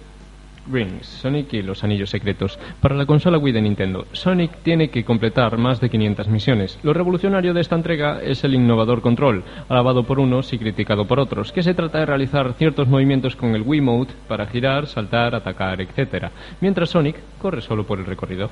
Rings, 0.71 1.05
Sonic 1.05 1.53
y 1.53 1.61
los 1.61 1.83
Anillos 1.83 2.09
Secretos. 2.09 2.59
Para 2.81 2.95
la 2.95 3.05
consola 3.05 3.37
Wii 3.37 3.53
de 3.53 3.61
Nintendo, 3.61 4.05
Sonic 4.11 4.57
tiene 4.63 4.89
que 4.89 5.03
completar 5.03 5.57
más 5.57 5.79
de 5.79 5.89
500 5.89 6.27
misiones. 6.27 6.79
Lo 6.83 6.93
revolucionario 6.93 7.53
de 7.53 7.61
esta 7.61 7.75
entrega 7.75 8.21
es 8.21 8.43
el 8.43 8.55
innovador 8.55 9.01
control, 9.01 9.43
alabado 9.69 10.03
por 10.03 10.19
unos 10.19 10.53
y 10.53 10.57
criticado 10.57 11.05
por 11.05 11.19
otros, 11.19 11.51
que 11.51 11.63
se 11.63 11.73
trata 11.73 11.99
de 11.99 12.05
realizar 12.05 12.53
ciertos 12.53 12.87
movimientos 12.87 13.35
con 13.35 13.55
el 13.55 13.63
Wii 13.63 13.81
Mode 13.81 14.13
para 14.27 14.47
girar, 14.47 14.87
saltar, 14.87 15.35
atacar, 15.35 15.81
etc. 15.81 16.27
Mientras 16.61 16.89
Sonic 16.89 17.17
corre 17.41 17.61
solo 17.61 17.85
por 17.85 17.99
el 17.99 18.05
recorrido. 18.05 18.49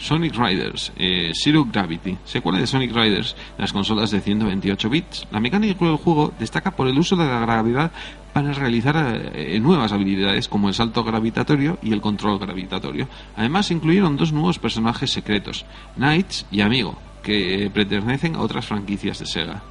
Sonic 0.00 0.34
Riders, 0.34 0.92
eh, 0.96 1.32
Zero 1.34 1.66
Gravity, 1.70 2.16
secuela 2.24 2.58
de 2.58 2.66
Sonic 2.66 2.92
Riders, 2.92 3.36
las 3.58 3.72
consolas 3.72 4.10
de 4.10 4.20
128 4.20 4.88
bits. 4.88 5.28
La 5.30 5.40
mecánica 5.40 5.84
del 5.84 5.96
juego 5.96 6.32
destaca 6.38 6.70
por 6.70 6.88
el 6.88 6.98
uso 6.98 7.16
de 7.16 7.26
la 7.26 7.40
gravedad 7.40 7.92
para 8.32 8.52
realizar 8.52 9.30
eh, 9.34 9.60
nuevas 9.60 9.92
habilidades 9.92 10.48
como 10.48 10.68
el 10.68 10.74
salto 10.74 11.04
gravitatorio 11.04 11.78
y 11.82 11.92
el 11.92 12.00
control 12.00 12.38
gravitatorio. 12.38 13.08
Además, 13.36 13.70
incluyeron 13.70 14.16
dos 14.16 14.32
nuevos 14.32 14.58
personajes 14.58 15.10
secretos, 15.10 15.66
Knights 15.96 16.46
y 16.50 16.62
Amigo, 16.62 16.96
que 17.22 17.70
pertenecen 17.72 18.36
a 18.36 18.40
otras 18.40 18.66
franquicias 18.66 19.18
de 19.18 19.26
Sega. 19.26 19.62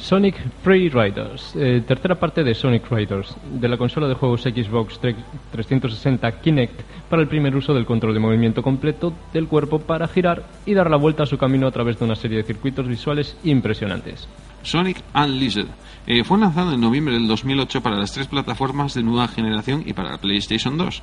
Sonic 0.00 0.34
Free 0.62 0.88
Riders, 0.88 1.54
eh, 1.56 1.82
tercera 1.86 2.14
parte 2.14 2.42
de 2.42 2.54
Sonic 2.54 2.90
Riders, 2.90 3.36
de 3.52 3.68
la 3.68 3.76
consola 3.76 4.08
de 4.08 4.14
juegos 4.14 4.42
Xbox 4.42 4.98
360 4.98 6.40
Kinect 6.40 6.80
para 7.10 7.20
el 7.20 7.28
primer 7.28 7.54
uso 7.54 7.74
del 7.74 7.84
control 7.84 8.14
de 8.14 8.20
movimiento 8.20 8.62
completo 8.62 9.12
del 9.32 9.46
cuerpo 9.46 9.78
para 9.78 10.08
girar 10.08 10.44
y 10.64 10.72
dar 10.72 10.90
la 10.90 10.96
vuelta 10.96 11.24
a 11.24 11.26
su 11.26 11.36
camino 11.36 11.66
a 11.66 11.70
través 11.70 11.98
de 11.98 12.06
una 12.06 12.16
serie 12.16 12.38
de 12.38 12.44
circuitos 12.44 12.88
visuales 12.88 13.36
impresionantes. 13.44 14.26
Sonic 14.62 15.02
Unleashed. 15.14 15.66
Eh, 16.06 16.24
fue 16.24 16.38
lanzado 16.38 16.72
en 16.72 16.80
noviembre 16.80 17.14
del 17.14 17.28
2008 17.28 17.82
para 17.82 17.96
las 17.96 18.12
tres 18.12 18.26
plataformas 18.26 18.94
de 18.94 19.02
nueva 19.02 19.28
generación 19.28 19.84
y 19.86 19.92
para 19.92 20.10
la 20.10 20.18
PlayStation 20.18 20.76
2. 20.76 21.02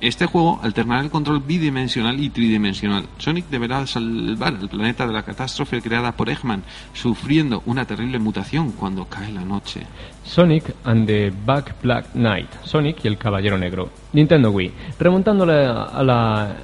Este 0.00 0.26
juego 0.26 0.60
alternará 0.62 1.02
el 1.02 1.10
control 1.10 1.40
bidimensional 1.40 2.18
y 2.20 2.30
tridimensional. 2.30 3.06
Sonic 3.18 3.48
deberá 3.48 3.86
salvar 3.86 4.54
el 4.60 4.68
planeta 4.68 5.06
de 5.06 5.12
la 5.12 5.22
catástrofe 5.22 5.82
creada 5.82 6.12
por 6.12 6.30
Eggman, 6.30 6.62
sufriendo 6.92 7.62
una 7.66 7.84
terrible 7.84 8.18
mutación 8.18 8.72
cuando 8.72 9.04
cae 9.04 9.32
la 9.32 9.44
noche. 9.44 9.82
Sonic 10.24 10.74
and 10.84 11.06
the 11.06 11.32
Back 11.44 11.74
Black 11.82 12.12
Knight. 12.12 12.48
Sonic 12.64 13.04
y 13.04 13.08
el 13.08 13.18
Caballero 13.18 13.58
Negro. 13.58 13.90
Nintendo 14.12 14.50
Wii. 14.50 14.72
Remontándole 14.98 15.66
a 15.66 16.02
la 16.02 16.56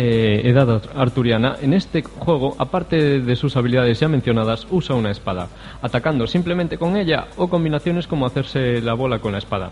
eh, 0.00 0.42
edad 0.44 0.80
arturiana, 0.94 1.56
en 1.60 1.74
este 1.74 2.04
juego, 2.04 2.54
aparte 2.56 3.18
de 3.18 3.34
sus 3.34 3.56
habilidades 3.56 3.98
ya 3.98 4.06
mencionadas, 4.06 4.64
usa 4.70 4.94
una 4.94 5.10
espada, 5.10 5.48
atacando 5.82 6.28
simplemente 6.28 6.78
con 6.78 6.96
ella 6.96 7.26
o 7.36 7.48
combinaciones 7.48 8.06
como 8.06 8.24
hacerse 8.24 8.80
la 8.80 8.94
bola 8.94 9.18
con 9.18 9.32
la 9.32 9.38
espada. 9.38 9.70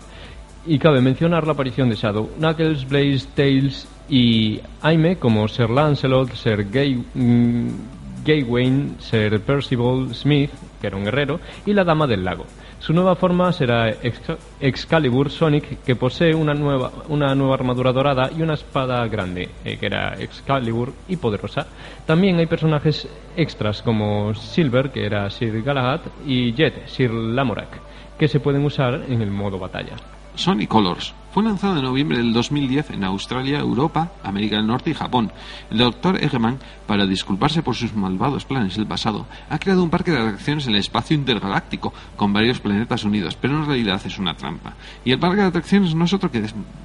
Y 0.65 0.79
cabe 0.79 0.99
mencionar 0.99 1.47
la 1.47 1.53
aparición 1.53 1.89
de 1.89 1.95
Shadow, 1.95 2.29
Knuckles, 2.39 2.89
Blaze, 2.89 3.25
Tails 3.35 3.87
y 4.09 4.59
Aime 4.81 5.15
como 5.15 5.47
Sir 5.47 5.69
Lancelot, 5.69 6.33
Sir 6.33 6.69
Gay, 6.69 7.01
mm, 7.13 7.69
Gawain, 8.25 8.97
Sir 8.99 9.39
Percival 9.39 10.13
Smith, 10.13 10.51
que 10.81 10.87
era 10.87 10.97
un 10.97 11.05
guerrero, 11.05 11.39
y 11.65 11.71
la 11.71 11.85
Dama 11.85 12.05
del 12.05 12.25
Lago. 12.25 12.45
Su 12.87 12.93
nueva 12.93 13.17
forma 13.17 13.51
será 13.51 13.93
Excalibur 14.61 15.29
Sonic, 15.29 15.83
que 15.83 15.97
posee 15.97 16.33
una 16.33 16.53
nueva, 16.53 16.89
una 17.09 17.35
nueva 17.35 17.55
armadura 17.55 17.91
dorada 17.91 18.29
y 18.33 18.41
una 18.41 18.53
espada 18.53 19.05
grande, 19.09 19.49
eh, 19.65 19.75
que 19.77 19.87
era 19.87 20.13
Excalibur 20.17 20.93
y 21.09 21.17
poderosa. 21.17 21.67
También 22.05 22.37
hay 22.37 22.45
personajes 22.45 23.05
extras 23.35 23.81
como 23.81 24.33
Silver, 24.33 24.89
que 24.89 25.05
era 25.05 25.29
Sir 25.29 25.61
Galahad, 25.63 25.99
y 26.25 26.53
Jet, 26.53 26.87
Sir 26.87 27.11
Lamorak, 27.11 27.77
que 28.17 28.29
se 28.29 28.39
pueden 28.39 28.63
usar 28.63 29.03
en 29.09 29.21
el 29.21 29.31
modo 29.31 29.59
batalla. 29.59 29.97
Sonic 30.37 30.69
Colors. 30.69 31.13
Fue 31.31 31.43
lanzado 31.43 31.77
en 31.77 31.83
noviembre 31.83 32.17
del 32.17 32.33
2010 32.33 32.91
en 32.91 33.03
Australia, 33.03 33.59
Europa, 33.59 34.11
América 34.23 34.55
del 34.55 34.65
Norte 34.65 34.89
y 34.89 34.93
Japón. 34.93 35.31
El 35.69 35.77
Dr. 35.77 36.23
Eggman, 36.23 36.57
para 36.87 37.05
disculparse 37.05 37.61
por 37.61 37.75
sus 37.75 37.93
malvados 37.93 38.45
planes 38.45 38.75
del 38.75 38.87
pasado, 38.87 39.27
ha 39.49 39.59
creado 39.59 39.83
un 39.83 39.89
parque 39.89 40.11
de 40.11 40.19
atracciones 40.19 40.65
en 40.65 40.73
el 40.73 40.79
espacio 40.79 41.15
intergaláctico, 41.15 41.93
con 42.15 42.33
varios 42.33 42.59
planetas 42.59 43.03
unidos, 43.03 43.37
pero 43.39 43.57
en 43.57 43.67
realidad 43.67 44.01
es 44.03 44.17
una 44.17 44.35
trampa. 44.35 44.73
Y 45.05 45.11
el 45.11 45.19
parque 45.19 45.41
de 45.41 45.47
atracciones 45.47 45.93
no 45.93 46.05
es 46.05 46.13
otro 46.13 46.31
que, 46.31 46.43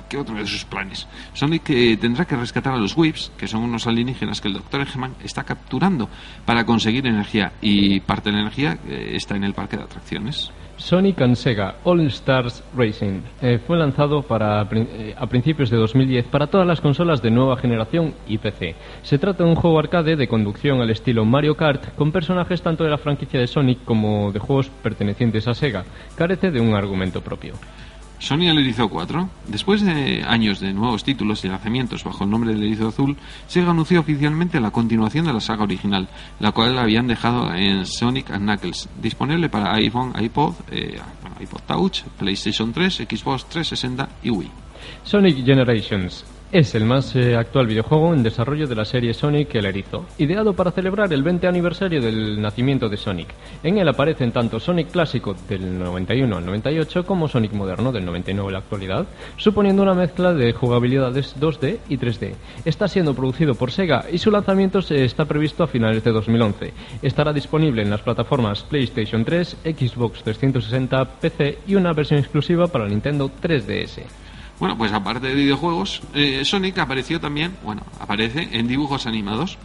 que 0.08 0.18
otro 0.18 0.34
de 0.34 0.46
sus 0.46 0.64
planes. 0.64 1.06
Sonic 1.32 1.70
eh, 1.70 1.96
tendrá 1.96 2.26
que 2.26 2.36
rescatar 2.36 2.74
a 2.74 2.78
los 2.78 2.96
Whips, 2.96 3.32
que 3.36 3.48
son 3.48 3.62
unos 3.62 3.86
alienígenas 3.86 4.40
que 4.40 4.48
el 4.48 4.54
Dr. 4.54 4.82
Eggman 4.82 5.14
está 5.22 5.44
capturando 5.44 6.08
para 6.44 6.66
conseguir 6.66 7.06
energía, 7.06 7.52
y 7.62 8.00
parte 8.00 8.30
de 8.30 8.36
la 8.36 8.42
energía 8.42 8.78
eh, 8.86 9.12
está 9.14 9.36
en 9.36 9.44
el 9.44 9.54
parque 9.54 9.76
de 9.76 9.84
atracciones. 9.84 10.52
Sonic 10.76 11.20
and 11.20 11.36
Sega 11.36 11.74
All 11.84 12.00
Stars 12.08 12.62
Racing 12.76 13.20
eh, 13.40 13.58
fue 13.66 13.78
lanzado 13.78 14.22
para, 14.22 14.66
eh, 14.72 15.14
a 15.16 15.26
principios 15.26 15.70
de 15.70 15.76
2010 15.76 16.26
para 16.26 16.46
todas 16.46 16.66
las 16.66 16.80
consolas 16.80 17.22
de 17.22 17.30
nueva 17.30 17.56
generación 17.56 18.14
y 18.26 18.38
PC. 18.38 18.74
Se 19.02 19.18
trata 19.18 19.44
de 19.44 19.50
un 19.50 19.56
juego 19.56 19.78
arcade 19.78 20.16
de 20.16 20.28
conducción 20.28 20.80
al 20.80 20.90
estilo 20.90 21.24
Mario 21.24 21.56
Kart 21.56 21.94
con 21.94 22.12
personajes 22.12 22.62
tanto 22.62 22.84
de 22.84 22.90
la 22.90 22.98
franquicia 22.98 23.40
de 23.40 23.46
Sonic 23.46 23.84
como 23.84 24.32
de 24.32 24.38
juegos 24.38 24.70
pertenecientes 24.82 25.46
a 25.48 25.54
Sega. 25.54 25.84
Carece 26.16 26.50
de 26.50 26.60
un 26.60 26.74
argumento 26.74 27.20
propio. 27.20 27.54
Sony 28.22 28.48
el 28.48 28.58
Erizo 28.60 28.88
4. 28.88 29.28
Después 29.48 29.82
de 29.82 30.22
años 30.24 30.60
de 30.60 30.72
nuevos 30.72 31.02
títulos 31.02 31.44
y 31.44 31.48
lanzamientos 31.48 32.04
bajo 32.04 32.22
el 32.22 32.30
nombre 32.30 32.54
del 32.54 32.62
Erizo 32.62 32.86
Azul, 32.86 33.16
Sega 33.48 33.72
anunció 33.72 33.98
oficialmente 33.98 34.60
la 34.60 34.70
continuación 34.70 35.26
de 35.26 35.32
la 35.32 35.40
saga 35.40 35.64
original, 35.64 36.08
la 36.38 36.52
cual 36.52 36.78
habían 36.78 37.08
dejado 37.08 37.52
en 37.52 37.84
Sonic 37.84 38.30
Knuckles, 38.30 38.88
disponible 39.02 39.48
para 39.48 39.74
iPhone, 39.74 40.12
iPod, 40.20 40.54
eh, 40.70 41.00
iPod 41.40 41.62
Touch, 41.66 42.02
PlayStation 42.16 42.72
3, 42.72 43.08
Xbox 43.10 43.44
360 43.46 44.08
y 44.22 44.30
Wii. 44.30 44.50
Sonic 45.02 45.44
Generations 45.44 46.24
es 46.52 46.74
el 46.74 46.84
más 46.84 47.16
eh, 47.16 47.34
actual 47.34 47.66
videojuego 47.66 48.12
en 48.12 48.22
desarrollo 48.22 48.66
de 48.66 48.74
la 48.74 48.84
serie 48.84 49.14
Sonic 49.14 49.54
el 49.54 49.64
Erizo, 49.64 50.04
ideado 50.18 50.52
para 50.52 50.70
celebrar 50.70 51.10
el 51.10 51.22
20 51.22 51.46
aniversario 51.46 52.02
del 52.02 52.42
nacimiento 52.42 52.90
de 52.90 52.98
Sonic. 52.98 53.28
En 53.62 53.78
él 53.78 53.88
aparecen 53.88 54.32
tanto 54.32 54.60
Sonic 54.60 54.90
clásico 54.90 55.34
del 55.48 55.78
91 55.78 56.36
al 56.36 56.44
98 56.44 57.06
como 57.06 57.26
Sonic 57.26 57.54
moderno 57.54 57.90
del 57.90 58.04
99 58.04 58.50
a 58.50 58.52
la 58.52 58.58
actualidad, 58.58 59.06
suponiendo 59.38 59.82
una 59.82 59.94
mezcla 59.94 60.34
de 60.34 60.52
jugabilidades 60.52 61.34
2D 61.40 61.78
y 61.88 61.96
3D. 61.96 62.34
Está 62.66 62.86
siendo 62.86 63.14
producido 63.14 63.54
por 63.54 63.72
Sega 63.72 64.04
y 64.12 64.18
su 64.18 64.30
lanzamiento 64.30 64.80
está 64.80 65.24
previsto 65.24 65.64
a 65.64 65.68
finales 65.68 66.04
de 66.04 66.12
2011. 66.12 66.74
Estará 67.00 67.32
disponible 67.32 67.80
en 67.80 67.88
las 67.88 68.02
plataformas 68.02 68.62
PlayStation 68.64 69.24
3, 69.24 69.56
Xbox 69.64 70.22
360, 70.22 71.18
PC 71.18 71.60
y 71.66 71.76
una 71.76 71.94
versión 71.94 72.20
exclusiva 72.20 72.66
para 72.66 72.86
Nintendo 72.86 73.30
3DS. 73.42 74.02
Bueno, 74.62 74.78
pues 74.78 74.92
aparte 74.92 75.26
de 75.26 75.34
videojuegos, 75.34 76.02
eh, 76.14 76.44
Sonic 76.44 76.78
apareció 76.78 77.18
también, 77.18 77.56
bueno, 77.64 77.82
aparece 77.98 78.48
en 78.52 78.68
dibujos 78.68 79.08
animados. 79.08 79.58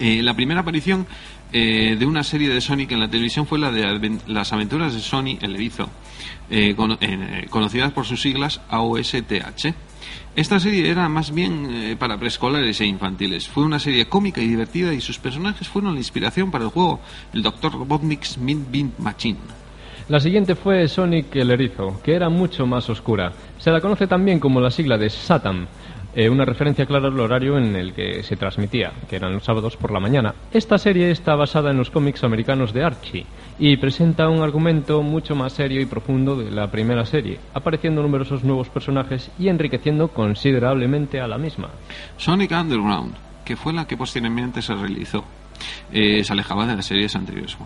Eh, 0.00 0.20
la 0.24 0.34
primera 0.34 0.62
aparición 0.62 1.06
eh, 1.52 1.94
de 1.96 2.06
una 2.06 2.24
serie 2.24 2.48
de 2.48 2.60
Sonic 2.60 2.90
en 2.90 2.98
la 2.98 3.08
televisión 3.08 3.46
fue 3.46 3.60
la 3.60 3.70
de 3.70 4.18
las 4.26 4.52
aventuras 4.52 4.94
de 4.94 4.98
Sony 4.98 5.38
el 5.40 5.54
Erizo, 5.54 5.88
conocidas 7.50 7.92
por 7.92 8.04
sus 8.04 8.20
siglas 8.20 8.60
AOSTH. 8.68 9.74
Esta 10.34 10.58
serie 10.58 10.90
era 10.90 11.08
más 11.08 11.32
bien 11.32 11.96
para 11.96 12.18
preescolares 12.18 12.80
e 12.80 12.86
infantiles. 12.86 13.46
Fue 13.46 13.62
una 13.62 13.78
serie 13.78 14.08
cómica 14.08 14.40
y 14.40 14.48
divertida 14.48 14.92
y 14.92 15.00
sus 15.00 15.20
personajes 15.20 15.68
fueron 15.68 15.94
la 15.94 16.00
inspiración 16.00 16.50
para 16.50 16.64
el 16.64 16.70
juego, 16.70 16.98
el 17.32 17.42
Dr. 17.42 17.74
Robotnik's 17.74 18.38
Mint 18.38 18.72
Bean 18.72 18.92
Machine. 18.98 19.59
La 20.10 20.18
siguiente 20.18 20.56
fue 20.56 20.88
Sonic 20.88 21.36
el 21.36 21.52
Erizo, 21.52 22.00
que 22.02 22.16
era 22.16 22.28
mucho 22.28 22.66
más 22.66 22.90
oscura. 22.90 23.30
Se 23.58 23.70
la 23.70 23.80
conoce 23.80 24.08
también 24.08 24.40
como 24.40 24.60
la 24.60 24.72
sigla 24.72 24.98
de 24.98 25.08
Satan, 25.08 25.68
eh, 26.16 26.28
una 26.28 26.44
referencia 26.44 26.84
clara 26.84 27.06
al 27.06 27.20
horario 27.20 27.56
en 27.56 27.76
el 27.76 27.92
que 27.94 28.24
se 28.24 28.34
transmitía, 28.34 28.90
que 29.08 29.14
eran 29.14 29.34
los 29.34 29.44
sábados 29.44 29.76
por 29.76 29.92
la 29.92 30.00
mañana. 30.00 30.34
Esta 30.52 30.78
serie 30.78 31.12
está 31.12 31.36
basada 31.36 31.70
en 31.70 31.76
los 31.76 31.90
cómics 31.90 32.24
americanos 32.24 32.72
de 32.72 32.82
Archie 32.82 33.24
y 33.60 33.76
presenta 33.76 34.28
un 34.28 34.42
argumento 34.42 35.00
mucho 35.00 35.36
más 35.36 35.52
serio 35.52 35.80
y 35.80 35.86
profundo 35.86 36.34
de 36.34 36.50
la 36.50 36.68
primera 36.72 37.06
serie, 37.06 37.38
apareciendo 37.54 38.02
numerosos 38.02 38.42
nuevos 38.42 38.68
personajes 38.68 39.30
y 39.38 39.46
enriqueciendo 39.46 40.08
considerablemente 40.08 41.20
a 41.20 41.28
la 41.28 41.38
misma. 41.38 41.70
Sonic 42.16 42.50
Underground, 42.50 43.14
que 43.44 43.54
fue 43.54 43.72
la 43.72 43.86
que 43.86 43.96
posteriormente 43.96 44.60
se 44.60 44.74
realizó, 44.74 45.22
eh, 45.92 46.24
se 46.24 46.32
alejaba 46.32 46.66
de 46.66 46.74
las 46.74 46.86
series 46.86 47.14
anteriores. 47.14 47.56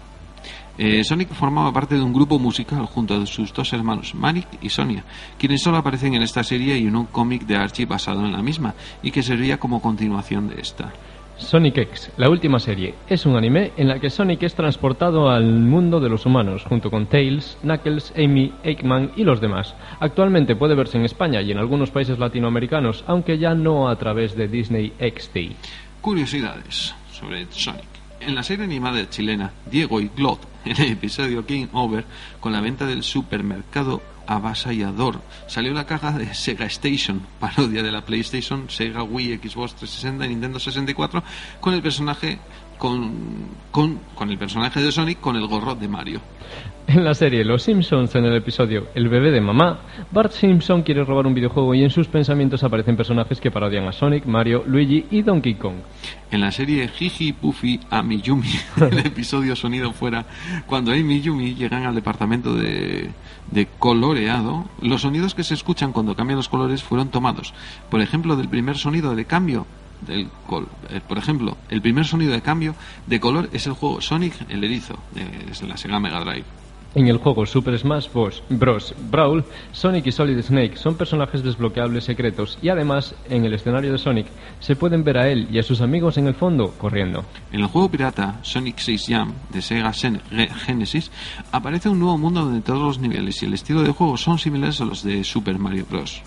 Eh, 0.76 1.04
Sonic 1.04 1.32
formaba 1.32 1.72
parte 1.72 1.94
de 1.94 2.02
un 2.02 2.12
grupo 2.12 2.38
musical 2.38 2.84
junto 2.86 3.14
a 3.14 3.26
sus 3.26 3.52
dos 3.52 3.72
hermanos, 3.72 4.14
Manic 4.14 4.48
y 4.60 4.68
Sonia, 4.68 5.04
quienes 5.38 5.62
solo 5.62 5.76
aparecen 5.76 6.14
en 6.14 6.22
esta 6.22 6.42
serie 6.42 6.76
y 6.78 6.86
en 6.88 6.96
un 6.96 7.06
cómic 7.06 7.46
de 7.46 7.56
Archie 7.56 7.86
basado 7.86 8.24
en 8.24 8.32
la 8.32 8.42
misma, 8.42 8.74
y 9.02 9.12
que 9.12 9.22
sería 9.22 9.58
como 9.58 9.80
continuación 9.80 10.48
de 10.48 10.60
esta. 10.60 10.92
Sonic 11.36 11.78
X, 11.78 12.10
la 12.16 12.28
última 12.28 12.58
serie, 12.58 12.94
es 13.08 13.26
un 13.26 13.36
anime 13.36 13.72
en 13.76 13.88
la 13.88 13.98
que 13.98 14.10
Sonic 14.10 14.42
es 14.44 14.54
transportado 14.54 15.30
al 15.30 15.60
mundo 15.60 16.00
de 16.00 16.08
los 16.08 16.26
humanos, 16.26 16.64
junto 16.64 16.90
con 16.90 17.06
Tails, 17.06 17.56
Knuckles, 17.62 18.12
Amy, 18.16 18.52
Eggman 18.62 19.12
y 19.16 19.24
los 19.24 19.40
demás. 19.40 19.74
Actualmente 20.00 20.56
puede 20.56 20.76
verse 20.76 20.96
en 20.96 21.04
España 21.04 21.40
y 21.42 21.50
en 21.50 21.58
algunos 21.58 21.90
países 21.90 22.18
latinoamericanos, 22.18 23.04
aunque 23.06 23.38
ya 23.38 23.54
no 23.54 23.88
a 23.88 23.96
través 23.96 24.36
de 24.36 24.48
Disney 24.48 24.92
XD. 24.98 25.54
Curiosidades 26.00 26.94
sobre 27.10 27.46
Sonic. 27.50 28.03
En 28.26 28.34
la 28.34 28.42
serie 28.42 28.64
animada 28.64 29.10
chilena, 29.10 29.52
Diego 29.70 30.00
y 30.00 30.08
Glot, 30.08 30.40
en 30.64 30.80
el 30.80 30.92
episodio 30.92 31.44
King 31.44 31.66
Over, 31.72 32.06
con 32.40 32.52
la 32.52 32.62
venta 32.62 32.86
del 32.86 33.02
supermercado 33.02 34.00
avasallador. 34.26 35.20
Salió 35.46 35.74
la 35.74 35.84
caja 35.84 36.12
de 36.12 36.32
Sega 36.32 36.64
Station, 36.64 37.20
parodia 37.38 37.82
de 37.82 37.92
la 37.92 38.06
PlayStation, 38.06 38.70
Sega 38.70 39.02
Wii, 39.02 39.36
Xbox 39.42 39.74
360 39.74 40.24
y 40.24 40.28
Nintendo 40.30 40.58
64, 40.58 41.22
con 41.60 41.74
el 41.74 41.82
personaje 41.82 42.38
con, 42.78 43.12
con, 43.70 43.98
con 44.14 44.30
el 44.30 44.38
personaje 44.38 44.80
de 44.80 44.92
Sonic 44.92 45.20
con 45.20 45.36
el 45.36 45.46
gorro 45.46 45.74
de 45.74 45.88
Mario. 45.88 46.20
En 46.86 47.02
la 47.02 47.14
serie 47.14 47.44
Los 47.44 47.62
Simpsons, 47.62 48.14
en 48.14 48.26
el 48.26 48.36
episodio 48.36 48.88
El 48.94 49.08
bebé 49.08 49.30
de 49.30 49.40
mamá, 49.40 49.80
Bart 50.10 50.32
Simpson 50.32 50.82
quiere 50.82 51.02
robar 51.02 51.26
un 51.26 51.32
videojuego 51.32 51.74
y 51.74 51.82
en 51.82 51.88
sus 51.88 52.08
pensamientos 52.08 52.62
aparecen 52.62 52.96
personajes 52.96 53.40
que 53.40 53.50
parodian 53.50 53.88
a 53.88 53.92
Sonic, 53.92 54.26
Mario, 54.26 54.64
Luigi 54.66 55.06
y 55.10 55.22
Donkey 55.22 55.54
Kong. 55.54 55.76
En 56.30 56.42
la 56.42 56.52
serie 56.52 56.86
Jiji 56.88 57.32
Puffy 57.32 57.80
a 57.88 58.02
Miyumi, 58.02 58.52
el 58.76 58.98
episodio 58.98 59.56
Sonido 59.56 59.92
Fuera, 59.92 60.26
cuando 60.66 60.92
Amy 60.92 61.14
y 61.14 61.20
Yumi 61.22 61.54
llegan 61.54 61.84
al 61.86 61.94
departamento 61.94 62.54
de, 62.54 63.10
de 63.50 63.66
coloreado, 63.78 64.66
los 64.82 65.02
sonidos 65.02 65.34
que 65.34 65.42
se 65.42 65.54
escuchan 65.54 65.92
cuando 65.92 66.14
cambian 66.14 66.36
los 66.36 66.50
colores 66.50 66.82
fueron 66.82 67.08
tomados. 67.08 67.54
Por 67.90 68.02
ejemplo, 68.02 68.36
del 68.36 68.48
primer 68.48 68.76
sonido 68.76 69.16
de 69.16 69.24
cambio 69.24 69.66
del 70.06 70.28
col 70.46 70.68
eh, 70.90 71.00
por 71.06 71.18
ejemplo, 71.18 71.56
el 71.68 71.82
primer 71.82 72.04
sonido 72.04 72.32
de 72.32 72.42
cambio 72.42 72.74
de 73.06 73.20
color 73.20 73.48
es 73.52 73.66
el 73.66 73.72
juego 73.72 74.00
Sonic 74.00 74.34
el 74.48 74.64
erizo, 74.64 74.98
desde 75.12 75.66
la 75.66 75.76
Sega 75.76 75.98
Mega 75.98 76.20
Drive. 76.20 76.44
En 76.94 77.08
el 77.08 77.16
juego 77.16 77.44
Super 77.44 77.76
Smash 77.76 78.06
Bros. 78.48 78.94
Brawl, 79.10 79.44
Sonic 79.72 80.06
y 80.06 80.12
Solid 80.12 80.40
Snake 80.40 80.76
son 80.76 80.94
personajes 80.94 81.42
desbloqueables 81.42 82.04
secretos 82.04 82.56
y 82.62 82.68
además 82.68 83.16
en 83.28 83.44
el 83.44 83.52
escenario 83.52 83.90
de 83.90 83.98
Sonic 83.98 84.28
se 84.60 84.76
pueden 84.76 85.02
ver 85.02 85.18
a 85.18 85.28
él 85.28 85.48
y 85.50 85.58
a 85.58 85.64
sus 85.64 85.80
amigos 85.80 86.18
en 86.18 86.28
el 86.28 86.34
fondo 86.34 86.72
corriendo. 86.78 87.24
En 87.50 87.62
el 87.62 87.66
juego 87.66 87.90
pirata 87.90 88.38
Sonic 88.42 88.78
6 88.78 89.06
Jam 89.08 89.32
de 89.50 89.60
Sega 89.60 89.92
Genesis 89.92 91.10
aparece 91.50 91.88
un 91.88 91.98
nuevo 91.98 92.16
mundo 92.16 92.44
donde 92.44 92.60
todos 92.60 92.82
los 92.82 92.98
niveles 93.00 93.42
y 93.42 93.46
el 93.46 93.54
estilo 93.54 93.82
de 93.82 93.90
juego 93.90 94.16
son 94.16 94.38
similares 94.38 94.80
a 94.80 94.84
los 94.84 95.02
de 95.02 95.24
Super 95.24 95.58
Mario 95.58 95.86
Bros. 95.90 96.22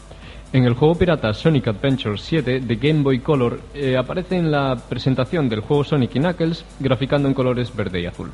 En 0.57 0.65
el 0.65 0.73
juego 0.73 0.95
pirata 0.95 1.35
Sonic 1.35 1.67
Adventure 1.67 2.17
7 2.17 2.61
de 2.61 2.75
Game 2.77 3.03
Boy 3.03 3.19
Color 3.19 3.61
eh, 3.75 3.95
aparece 3.95 4.37
en 4.37 4.49
la 4.49 4.75
presentación 4.75 5.47
del 5.47 5.59
juego 5.59 5.83
Sonic 5.83 6.15
y 6.15 6.19
Knuckles 6.19 6.65
graficando 6.79 7.27
en 7.27 7.35
colores 7.35 7.75
verde 7.75 8.01
y 8.01 8.07
azul. 8.07 8.31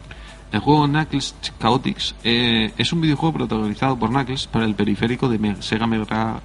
El 0.49 0.61
juego 0.61 0.87
Knuckles 0.87 1.35
Chaotix 1.59 2.15
eh, 2.23 2.71
es 2.77 2.93
un 2.93 3.01
videojuego 3.01 3.39
protagonizado 3.39 3.99
por 3.99 4.09
Knuckles 4.09 4.47
para 4.47 4.63
el 4.63 4.73
periférico 4.73 5.27
de 5.27 5.57
Sega 5.59 5.85
Mega, 5.85 6.39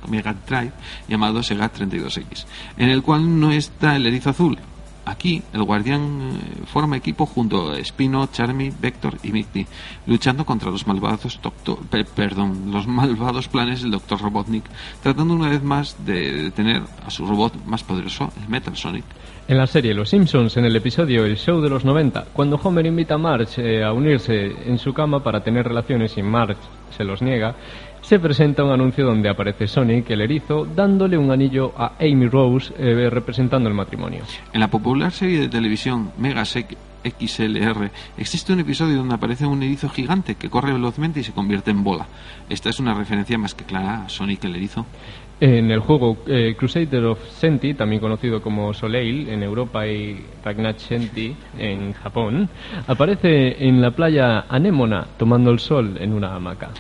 Drive 0.49 0.72
llamado 1.07 1.45
Sega 1.45 1.72
32X, 1.72 2.47
en 2.76 2.89
el 2.89 3.01
cual 3.05 3.39
no 3.39 3.53
está 3.53 3.95
el 3.95 4.05
erizo 4.05 4.31
azul. 4.31 4.59
Aquí, 5.09 5.43
el 5.55 5.63
guardián 5.63 6.33
eh, 6.33 6.67
forma 6.67 6.99
equipo 6.99 7.25
junto 7.25 7.73
a 7.73 7.83
Spino, 7.83 8.27
Charmy, 8.27 8.71
Vector 8.79 9.17
y 9.23 9.33
Mickey, 9.33 9.67
luchando 10.07 10.45
contra 10.45 10.71
los 10.71 10.87
malvados, 10.87 11.41
doctor, 11.43 11.79
perdón, 12.15 12.71
los 12.71 12.87
malvados 12.87 13.49
planes 13.49 13.81
del 13.81 13.93
Dr. 13.93 14.21
Robotnik, 14.21 14.65
tratando 15.03 15.33
una 15.33 15.49
vez 15.49 15.63
más 15.63 15.97
de 16.05 16.43
detener 16.43 16.83
a 17.07 17.11
su 17.11 17.25
robot 17.25 17.55
más 17.65 17.83
poderoso, 17.83 18.31
el 18.43 18.51
Metal 18.51 18.77
Sonic. 18.77 19.05
En 19.49 19.57
la 19.57 19.67
serie 19.67 19.95
Los 19.95 20.11
Simpsons, 20.11 20.59
en 20.59 20.67
el 20.67 20.77
episodio 20.77 21.25
El 21.25 21.39
Show 21.39 21.63
de 21.63 21.71
los 21.71 21.87
90, 21.87 22.27
cuando 22.35 22.61
Homer 22.63 22.85
invita 22.85 23.15
a 23.15 23.19
Marge 23.19 23.79
eh, 23.79 23.83
a 23.83 23.95
unirse 23.95 24.53
en 24.67 24.77
su 24.77 24.93
cama 24.93 25.23
para 25.23 25.43
tener 25.43 25.67
relaciones 25.67 26.19
y 26.19 26.23
Marge 26.23 26.61
se 26.95 27.05
los 27.05 27.23
niega, 27.23 27.55
se 28.09 28.19
presenta 28.19 28.65
un 28.65 28.71
anuncio 28.71 29.05
donde 29.05 29.29
aparece 29.29 29.67
Sonic, 29.67 30.09
el 30.09 30.23
erizo, 30.23 30.65
dándole 30.65 31.19
un 31.19 31.31
anillo 31.31 31.75
a 31.77 31.93
Amy 32.01 32.27
Rose 32.27 32.73
eh, 32.79 33.11
representando 33.11 33.69
el 33.69 33.75
matrimonio. 33.75 34.23
En 34.51 34.61
la 34.61 34.69
popular 34.69 35.13
serie 35.13 35.41
de 35.41 35.49
televisión 35.51 36.13
Mega 36.17 36.43
XLR 36.47 37.91
existe 38.17 38.55
un 38.55 38.61
episodio 38.61 38.97
donde 38.97 39.15
aparece 39.15 39.45
un 39.45 39.63
erizo 39.63 39.91
gigante 39.91 40.37
que 40.37 40.49
corre 40.49 40.73
velozmente 40.73 41.21
y 41.21 41.23
se 41.23 41.35
convierte 41.35 41.71
en 41.71 41.85
bola. 41.85 42.07
Esta 42.49 42.71
es 42.71 42.81
una 42.81 42.95
referencia 42.95 43.37
más 43.37 43.55
que 43.55 43.67
clara 43.67 44.07
a 44.07 44.09
Sonic 44.09 44.43
el 44.45 44.57
erizo. 44.57 44.87
En 45.39 45.71
el 45.71 45.81
juego 45.81 46.17
eh, 46.27 46.55
Crusader 46.59 47.05
of 47.05 47.23
Senti, 47.29 47.75
también 47.75 48.01
conocido 48.01 48.41
como 48.41 48.73
Soleil 48.73 49.29
en 49.29 49.43
Europa 49.43 49.87
y 49.87 50.25
Ragnat 50.43 50.79
Senti 50.79 51.37
en 51.59 51.93
Japón, 51.93 52.49
aparece 52.87 53.63
en 53.69 53.83
la 53.83 53.91
playa 53.91 54.47
Anémona 54.49 55.07
tomando 55.19 55.51
el 55.51 55.59
sol 55.59 55.99
en 56.01 56.15
una 56.15 56.35
hamaca. 56.35 56.71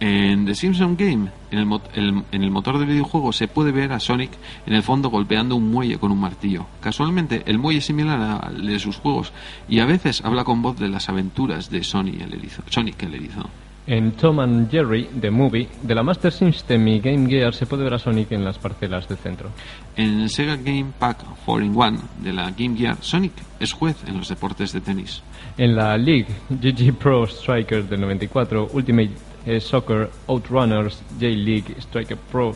En 0.00 0.46
The 0.46 0.54
Simpson 0.54 0.96
Game, 0.96 1.30
en 1.50 1.58
el, 1.58 2.24
en 2.32 2.42
el, 2.42 2.50
motor 2.50 2.78
del 2.78 2.88
videojuego, 2.88 3.34
se 3.34 3.48
puede 3.48 3.70
ver 3.70 3.92
a 3.92 4.00
Sonic 4.00 4.30
en 4.64 4.72
el 4.72 4.82
fondo 4.82 5.10
golpeando 5.10 5.56
un 5.56 5.70
muelle 5.70 5.98
con 5.98 6.10
un 6.10 6.18
martillo. 6.18 6.64
Casualmente, 6.80 7.42
el 7.44 7.58
muelle 7.58 7.80
es 7.80 7.84
similar 7.84 8.40
al 8.42 8.66
de 8.66 8.78
sus 8.78 8.96
juegos 8.96 9.30
y 9.68 9.80
a 9.80 9.84
veces 9.84 10.24
habla 10.24 10.44
con 10.44 10.62
voz 10.62 10.78
de 10.78 10.88
las 10.88 11.10
aventuras 11.10 11.68
de 11.68 11.84
Sonic 11.84 12.22
el 12.22 12.32
erizo. 12.32 12.62
Sonic 12.70 13.02
el 13.02 13.14
erizo. 13.14 13.50
En 13.86 14.12
Tom 14.12 14.40
and 14.40 14.70
Jerry, 14.70 15.08
The 15.20 15.30
Movie, 15.30 15.68
de 15.82 15.94
la 15.94 16.02
Master 16.02 16.32
System 16.32 16.88
y 16.88 17.00
Game 17.00 17.28
Gear 17.28 17.52
se 17.52 17.66
puede 17.66 17.84
ver 17.84 17.94
a 17.94 17.98
Sonic 17.98 18.32
en 18.32 18.44
las 18.44 18.58
parcelas 18.58 19.06
del 19.06 19.18
centro. 19.18 19.50
En 19.96 20.28
Sega 20.30 20.56
Game 20.56 20.92
Pack 20.98 21.24
4-in-1 21.44 21.98
de 22.22 22.32
la 22.32 22.50
Game 22.52 22.76
Gear, 22.76 22.96
Sonic 23.00 23.32
es 23.58 23.72
juez 23.74 23.96
en 24.06 24.16
los 24.16 24.28
deportes 24.28 24.72
de 24.72 24.80
tenis. 24.80 25.22
En 25.58 25.76
la 25.76 25.98
League 25.98 26.28
GG 26.48 26.94
Pro 26.94 27.26
Striker 27.26 27.86
del 27.86 28.00
94, 28.00 28.70
Ultimate 28.72 29.29
eh, 29.46 29.60
Soccer, 29.60 30.10
Outrunners, 30.26 31.02
J-League, 31.18 31.76
Striker 31.78 32.16
Pro, 32.16 32.54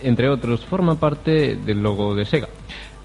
entre 0.00 0.28
otros, 0.28 0.64
forman 0.64 0.96
parte 0.96 1.56
del 1.56 1.82
logo 1.82 2.14
de 2.14 2.24
Sega. 2.24 2.48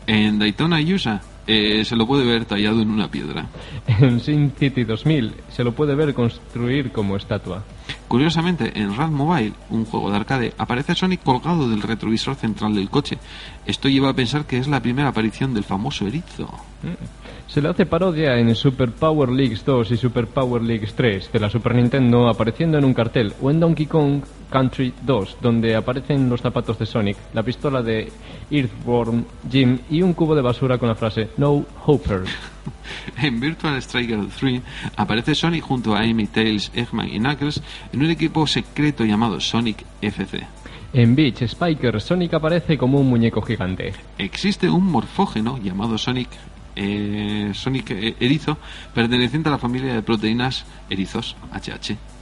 En 0.07 0.39
Daytona 0.39 0.79
USA 0.79 1.21
eh, 1.51 1.83
se 1.83 1.95
lo 1.95 2.05
puede 2.05 2.23
ver 2.25 2.45
tallado 2.45 2.79
en 2.79 2.91
una 2.91 3.09
piedra. 3.09 3.47
En 3.87 4.19
Sin 4.19 4.51
City 4.51 4.83
2000 4.83 5.33
se 5.49 5.63
lo 5.63 5.71
puede 5.71 5.95
ver 5.95 6.13
construir 6.13 6.91
como 6.91 7.17
estatua. 7.17 7.63
Curiosamente, 8.07 8.71
en 8.79 8.95
Rad 8.95 9.09
Mobile, 9.09 9.53
un 9.71 9.85
juego 9.85 10.11
de 10.11 10.17
arcade, 10.17 10.53
aparece 10.59 10.93
Sonic 10.93 11.23
colgado 11.23 11.67
del 11.67 11.81
retrovisor 11.81 12.35
central 12.35 12.75
del 12.75 12.91
coche. 12.91 13.17
Esto 13.65 13.89
lleva 13.89 14.09
a 14.09 14.13
pensar 14.13 14.45
que 14.45 14.59
es 14.59 14.67
la 14.67 14.79
primera 14.79 15.09
aparición 15.09 15.55
del 15.55 15.63
famoso 15.63 16.05
erizo. 16.05 16.45
Mm. 16.83 17.47
Se 17.47 17.63
le 17.63 17.69
hace 17.69 17.87
parodia 17.87 18.37
en 18.37 18.53
Super 18.53 18.91
Power 18.91 19.29
Leagues 19.29 19.65
2 19.65 19.89
y 19.89 19.97
Super 19.97 20.27
Power 20.27 20.61
Leagues 20.61 20.93
3 20.93 21.31
de 21.33 21.39
la 21.39 21.49
Super 21.49 21.73
Nintendo 21.73 22.29
apareciendo 22.29 22.77
en 22.77 22.85
un 22.85 22.93
cartel 22.93 23.33
o 23.41 23.49
en 23.49 23.59
Donkey 23.59 23.87
Kong 23.87 24.21
Country 24.49 24.93
2 25.03 25.37
donde 25.41 25.75
aparecen 25.75 26.29
los 26.29 26.41
zapatos 26.41 26.79
de 26.79 26.85
Sonic, 26.85 27.17
la 27.33 27.43
pistola 27.43 27.81
de 27.81 28.11
Earthworm 28.49 29.25
Jim 29.49 29.79
y 29.89 30.01
un 30.01 30.13
cubo 30.13 30.35
de 30.35 30.41
basura 30.41 30.77
con 30.77 30.89
la 30.89 30.95
frase 30.95 31.29
No 31.37 31.65
Hopper. 31.85 32.23
en 33.21 33.39
Virtual 33.39 33.77
Striker 33.77 34.19
3 34.39 34.61
aparece 34.95 35.35
Sonic 35.35 35.63
junto 35.63 35.95
a 35.95 35.99
Amy, 35.99 36.27
Tails, 36.27 36.71
Eggman 36.73 37.07
y 37.07 37.19
Knuckles 37.19 37.61
en 37.93 38.03
un 38.03 38.09
equipo 38.09 38.45
secreto 38.47 39.05
llamado 39.05 39.39
Sonic 39.39 39.85
FC. 40.01 40.45
En 40.91 41.15
Beach 41.15 41.43
Spiker, 41.47 42.01
Sonic 42.01 42.33
aparece 42.33 42.77
como 42.77 42.99
un 42.99 43.07
muñeco 43.07 43.41
gigante. 43.43 43.93
Existe 44.17 44.69
un 44.69 44.85
morfógeno 44.85 45.59
llamado 45.59 45.97
Sonic 45.99 46.29
eh, 46.75 47.51
Sonic 47.53 47.91
eh, 47.91 48.15
Erizo, 48.19 48.57
perteneciente 48.93 49.49
a 49.49 49.51
la 49.51 49.57
familia 49.57 49.93
de 49.93 50.01
proteínas 50.01 50.65
erizos, 50.89 51.35
HH. 51.51 52.18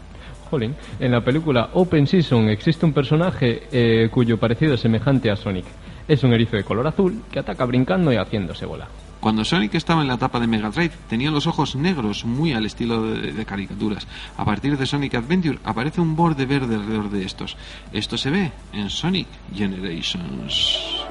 Jolín. 0.47 0.75
En 0.99 1.11
la 1.11 1.21
película 1.21 1.69
Open 1.73 2.07
Season 2.07 2.49
existe 2.49 2.85
un 2.85 2.93
personaje 2.93 3.63
eh, 3.71 4.09
cuyo 4.11 4.37
parecido 4.37 4.73
es 4.73 4.81
semejante 4.81 5.29
a 5.29 5.35
Sonic. 5.35 5.65
Es 6.07 6.23
un 6.23 6.33
erizo 6.33 6.55
de 6.55 6.63
color 6.63 6.87
azul 6.87 7.21
que 7.31 7.39
ataca 7.39 7.65
brincando 7.65 8.11
y 8.11 8.15
haciéndose 8.15 8.65
bola. 8.65 8.87
Cuando 9.19 9.43
Sonic 9.43 9.73
estaba 9.75 10.01
en 10.01 10.07
la 10.07 10.13
etapa 10.13 10.39
de 10.39 10.47
Mega 10.47 10.69
Drive, 10.69 10.93
tenía 11.09 11.31
los 11.31 11.47
ojos 11.47 11.75
negros, 11.75 12.23
muy 12.23 12.53
al 12.53 12.65
estilo 12.65 13.03
de, 13.03 13.33
de, 13.33 13.45
caricaturas. 13.45 14.07
A 14.37 14.45
partir 14.45 14.77
de 14.77 14.85
Sonic 14.85 15.15
Adventure 15.15 15.59
aparece 15.63 16.01
un 16.01 16.15
borde 16.15 16.45
verde 16.45 16.75
alrededor 16.75 17.09
de 17.09 17.25
estos. 17.25 17.57
Esto 17.91 18.17
se 18.17 18.29
ve 18.29 18.51
en 18.73 18.89
Sonic 18.89 19.27
Generations. 19.53 21.03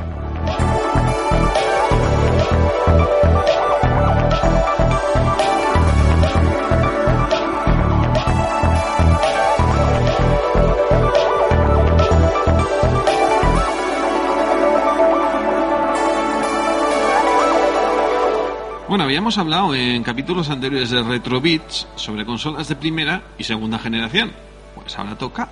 Bueno, 18.89 19.03
habíamos 19.03 19.37
hablado 19.37 19.74
en 19.74 20.05
capítulos 20.05 20.49
anteriores 20.49 20.91
de 20.91 21.03
Retro 21.03 21.41
Beats 21.41 21.89
sobre 21.97 22.24
consolas 22.24 22.68
de 22.68 22.76
primera 22.76 23.24
y 23.37 23.43
segunda 23.43 23.80
generación. 23.80 24.30
Pues 24.76 24.97
ahora 24.97 25.18
toca 25.18 25.49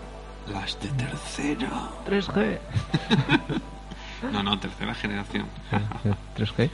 las 0.53 0.79
de 0.81 0.87
tercera. 0.91 1.91
3G. 2.07 2.59
no, 4.33 4.45
no, 4.45 4.57
tercera 4.61 4.95
generación. 4.95 5.47
3G. 6.39 6.71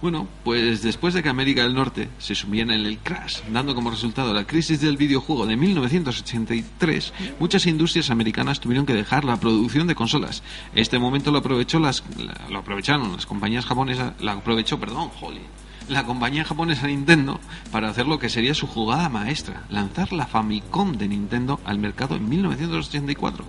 Bueno, 0.00 0.28
pues 0.44 0.82
después 0.82 1.14
de 1.14 1.22
que 1.24 1.30
América 1.30 1.64
del 1.64 1.74
Norte 1.74 2.08
se 2.18 2.36
sumiera 2.36 2.72
en 2.72 2.86
el 2.86 2.98
crash, 2.98 3.40
dando 3.50 3.74
como 3.74 3.90
resultado 3.90 4.32
la 4.32 4.46
crisis 4.46 4.80
del 4.80 4.96
videojuego 4.96 5.46
de 5.46 5.56
1983, 5.56 7.12
muchas 7.40 7.66
industrias 7.66 8.10
americanas 8.10 8.60
tuvieron 8.60 8.86
que 8.86 8.94
dejar 8.94 9.24
la 9.24 9.36
producción 9.38 9.88
de 9.88 9.96
consolas. 9.96 10.44
Este 10.76 11.00
momento 11.00 11.32
lo 11.32 11.38
aprovechó 11.38 11.80
las 11.80 12.04
lo 12.48 12.60
aprovecharon 12.60 13.10
las 13.10 13.26
compañías 13.26 13.66
japonesas, 13.66 14.12
la 14.20 14.34
aprovechó, 14.34 14.78
perdón, 14.78 15.10
Holly 15.20 15.42
la 15.88 16.04
compañía 16.04 16.44
japonesa 16.44 16.86
Nintendo 16.86 17.40
para 17.72 17.88
hacer 17.88 18.06
lo 18.06 18.18
que 18.18 18.28
sería 18.28 18.54
su 18.54 18.66
jugada 18.66 19.08
maestra, 19.08 19.64
lanzar 19.70 20.12
la 20.12 20.26
Famicom 20.26 20.92
de 20.92 21.08
Nintendo 21.08 21.60
al 21.64 21.78
mercado 21.78 22.16
en 22.16 22.28
1984, 22.28 23.44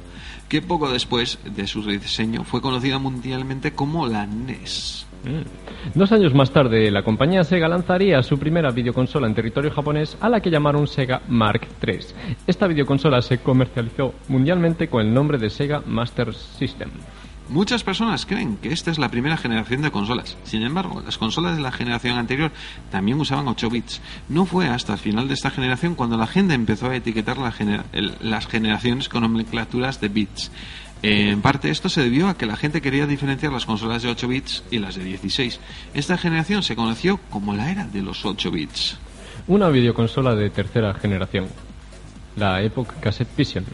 que 0.47 0.61
poco 0.61 0.91
después 0.91 1.39
de 1.43 1.67
su 1.67 1.81
rediseño 1.81 2.43
fue 2.43 2.61
conocida 2.61 2.99
mundialmente 2.99 3.73
como 3.73 4.07
la 4.07 4.25
NES. 4.25 5.05
Mm. 5.23 5.97
Dos 5.97 6.11
años 6.11 6.33
más 6.33 6.51
tarde, 6.51 6.91
la 6.91 7.03
compañía 7.03 7.43
Sega 7.43 7.67
lanzaría 7.67 8.21
su 8.23 8.37
primera 8.37 8.71
videoconsola 8.71 9.27
en 9.27 9.35
territorio 9.35 9.71
japonés, 9.71 10.17
a 10.21 10.29
la 10.29 10.39
que 10.39 10.49
llamaron 10.49 10.87
Sega 10.87 11.21
Mark 11.27 11.67
III. 11.85 11.99
Esta 12.47 12.67
videoconsola 12.67 13.21
se 13.21 13.39
comercializó 13.39 14.13
mundialmente 14.27 14.87
con 14.87 15.01
el 15.05 15.13
nombre 15.13 15.37
de 15.37 15.49
Sega 15.49 15.81
Master 15.85 16.33
System. 16.33 16.89
Muchas 17.49 17.83
personas 17.83 18.27
creen 18.27 18.57
que 18.57 18.71
esta 18.71 18.91
es 18.91 18.99
la 18.99 19.09
primera 19.09 19.35
generación 19.35 19.81
de 19.81 19.89
consolas. 19.89 20.37
Sin 20.43 20.61
embargo, 20.61 21.01
las 21.03 21.17
consolas 21.17 21.55
de 21.55 21.63
la 21.63 21.71
generación 21.71 22.19
anterior 22.19 22.51
también 22.91 23.19
usaban 23.19 23.47
8 23.47 23.69
bits. 23.71 24.01
No 24.29 24.45
fue 24.45 24.67
hasta 24.67 24.93
el 24.93 24.99
final 24.99 25.27
de 25.27 25.33
esta 25.33 25.49
generación 25.49 25.95
cuando 25.95 26.15
la 26.15 26.27
gente 26.27 26.53
empezó 26.53 26.91
a 26.91 26.95
etiquetar 26.95 27.37
las 27.39 28.47
generaciones 28.47 29.09
con 29.09 29.23
nomenclaturas 29.23 29.99
de 29.99 30.09
bits. 30.09 30.51
En 31.01 31.41
parte 31.41 31.71
esto 31.71 31.89
se 31.89 32.03
debió 32.03 32.27
a 32.27 32.37
que 32.37 32.45
la 32.45 32.55
gente 32.55 32.81
quería 32.81 33.07
diferenciar 33.07 33.51
las 33.51 33.65
consolas 33.65 34.03
de 34.03 34.09
8 34.09 34.27
bits 34.27 34.63
y 34.69 34.77
las 34.77 34.95
de 34.95 35.05
16. 35.05 35.59
Esta 35.95 36.19
generación 36.19 36.61
se 36.61 36.75
conoció 36.75 37.19
como 37.31 37.55
la 37.55 37.71
era 37.71 37.87
de 37.87 38.03
los 38.03 38.25
8 38.25 38.51
bits. 38.51 38.99
Una 39.47 39.69
videoconsola 39.69 40.35
de 40.35 40.51
tercera 40.51 40.93
generación, 40.93 41.47
la 42.35 42.61
Epoch 42.61 42.93
Cassette 42.99 43.35
Vision 43.35 43.65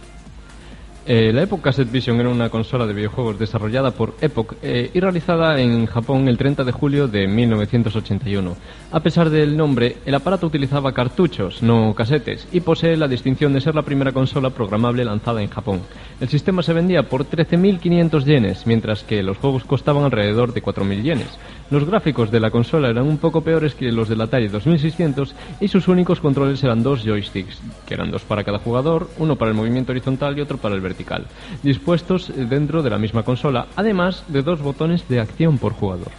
eh, 1.08 1.32
la 1.32 1.44
Epoch 1.44 1.62
Cassette 1.62 1.92
Vision 1.92 2.20
era 2.20 2.30
una 2.30 2.50
consola 2.50 2.88
de 2.88 2.94
videojuegos 2.94 3.38
desarrollada 3.38 3.92
por 3.92 4.16
Epoch 4.22 4.56
eh, 4.64 4.90
y 4.92 5.00
realizada 5.00 5.60
en 5.60 5.86
Japón 5.86 6.28
el 6.28 6.38
30 6.38 6.64
de 6.64 6.72
julio 6.72 7.08
de 7.08 7.28
1981. 7.28 8.56
A 8.92 9.00
pesar 9.02 9.30
del 9.30 9.56
nombre, 9.56 9.98
el 10.06 10.16
aparato 10.16 10.48
utilizaba 10.48 10.94
cartuchos, 10.94 11.62
no 11.62 11.94
casetes, 11.94 12.48
y 12.52 12.62
posee 12.62 12.98
la 12.98 13.08
distinción 13.08 13.54
de 13.54 13.62
ser 13.62 13.76
la 13.76 13.84
primera 13.84 14.14
consola 14.14 14.50
programable 14.50 15.06
lanzada 15.06 15.44
en 15.44 15.50
Japón. 15.50 15.82
El 16.20 16.30
sistema 16.30 16.64
se 16.64 16.74
vendía 16.74 17.04
por 17.04 17.26
13.500 17.26 18.24
yenes, 18.24 18.66
mientras 18.66 19.04
que 19.04 19.22
los 19.22 19.38
juegos 19.38 19.64
costaban 19.64 20.06
alrededor 20.06 20.54
de 20.54 20.64
4.000 20.64 21.04
yenes. 21.04 21.38
Los 21.72 21.86
gráficos 21.86 22.30
de 22.30 22.40
la 22.40 22.52
consola 22.52 22.90
eran 22.90 23.08
un 23.08 23.18
poco 23.18 23.42
peores 23.42 23.74
que 23.74 23.92
los 23.92 24.08
del 24.08 24.22
Atari 24.22 24.48
2600 24.48 25.36
y 25.60 25.68
sus 25.68 25.88
únicos 25.88 26.20
controles 26.20 26.64
eran 26.64 26.84
dos 26.84 27.04
joysticks, 27.04 27.60
que 27.88 27.96
eran 27.96 28.12
dos 28.12 28.24
para 28.24 28.44
cada 28.44 28.60
jugador, 28.60 29.10
uno 29.18 29.36
para 29.36 29.50
el 29.50 29.58
movimiento 29.58 29.92
horizontal 29.92 30.38
y 30.38 30.42
otro 30.42 30.58
para 30.58 30.76
el 30.76 30.82
vertical 30.82 31.26
dispuestos 31.64 32.32
dentro 32.36 32.84
de 32.84 32.90
la 32.90 32.98
misma 32.98 33.24
consola, 33.24 33.68
además 33.76 34.24
de 34.28 34.44
dos 34.44 34.62
botones 34.62 35.08
de 35.10 35.20
acción 35.20 35.58
por 35.58 35.74
jugador. 35.74 36.12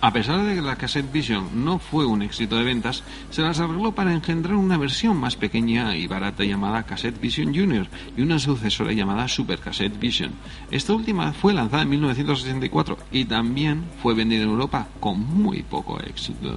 A 0.00 0.12
pesar 0.12 0.44
de 0.44 0.54
que 0.54 0.62
la 0.62 0.76
Cassette 0.76 1.10
Vision 1.10 1.64
no 1.64 1.80
fue 1.80 2.06
un 2.06 2.22
éxito 2.22 2.56
de 2.56 2.62
ventas, 2.62 3.02
se 3.30 3.42
las 3.42 3.58
arregló 3.58 3.92
para 3.92 4.12
engendrar 4.12 4.54
una 4.54 4.78
versión 4.78 5.16
más 5.16 5.34
pequeña 5.34 5.96
y 5.96 6.06
barata 6.06 6.44
llamada 6.44 6.84
Cassette 6.84 7.20
Vision 7.20 7.52
Junior 7.52 7.88
y 8.16 8.22
una 8.22 8.38
sucesora 8.38 8.92
llamada 8.92 9.26
Super 9.26 9.58
Cassette 9.58 9.98
Vision. 9.98 10.30
Esta 10.70 10.94
última 10.94 11.32
fue 11.32 11.52
lanzada 11.52 11.82
en 11.82 11.90
1964 11.90 12.96
y 13.10 13.24
también 13.24 13.86
fue 14.00 14.14
vendida 14.14 14.44
en 14.44 14.50
Europa 14.50 14.86
con 15.00 15.18
muy 15.20 15.62
poco 15.62 15.98
éxito. 16.00 16.48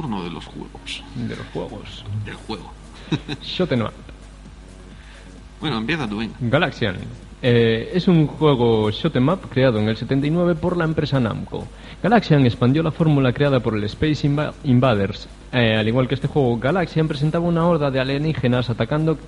Turno 0.00 0.22
de 0.22 0.30
los 0.30 0.46
juegos. 0.46 1.02
De 1.16 1.34
los 1.34 1.46
juegos. 1.52 2.04
Del 2.24 2.36
juego. 2.36 2.72
Shoten 3.42 3.82
Up. 3.82 3.92
Bueno, 5.60 5.78
empieza 5.78 6.08
tú, 6.08 6.18
venga. 6.18 6.34
Galaxian. 6.38 6.98
Eh, 7.42 7.90
es 7.94 8.06
un 8.06 8.28
juego 8.28 8.90
shoot'em 8.90 9.28
up 9.28 9.48
creado 9.50 9.80
en 9.80 9.88
el 9.88 9.96
79 9.96 10.54
por 10.54 10.76
la 10.76 10.84
empresa 10.84 11.18
Namco. 11.18 11.66
Galaxian 12.00 12.46
expandió 12.46 12.84
la 12.84 12.92
fórmula 12.92 13.32
creada 13.32 13.58
por 13.58 13.74
el 13.74 13.82
Space 13.84 14.24
Invaders. 14.62 15.28
Eh, 15.52 15.76
al 15.76 15.88
igual 15.88 16.06
que 16.06 16.14
este 16.14 16.28
juego, 16.28 16.56
Galaxian 16.58 17.08
presentaba 17.08 17.48
una 17.48 17.66
horda 17.66 17.90
de 17.90 17.98
alienígenas 17.98 18.70
atacando 18.70 19.18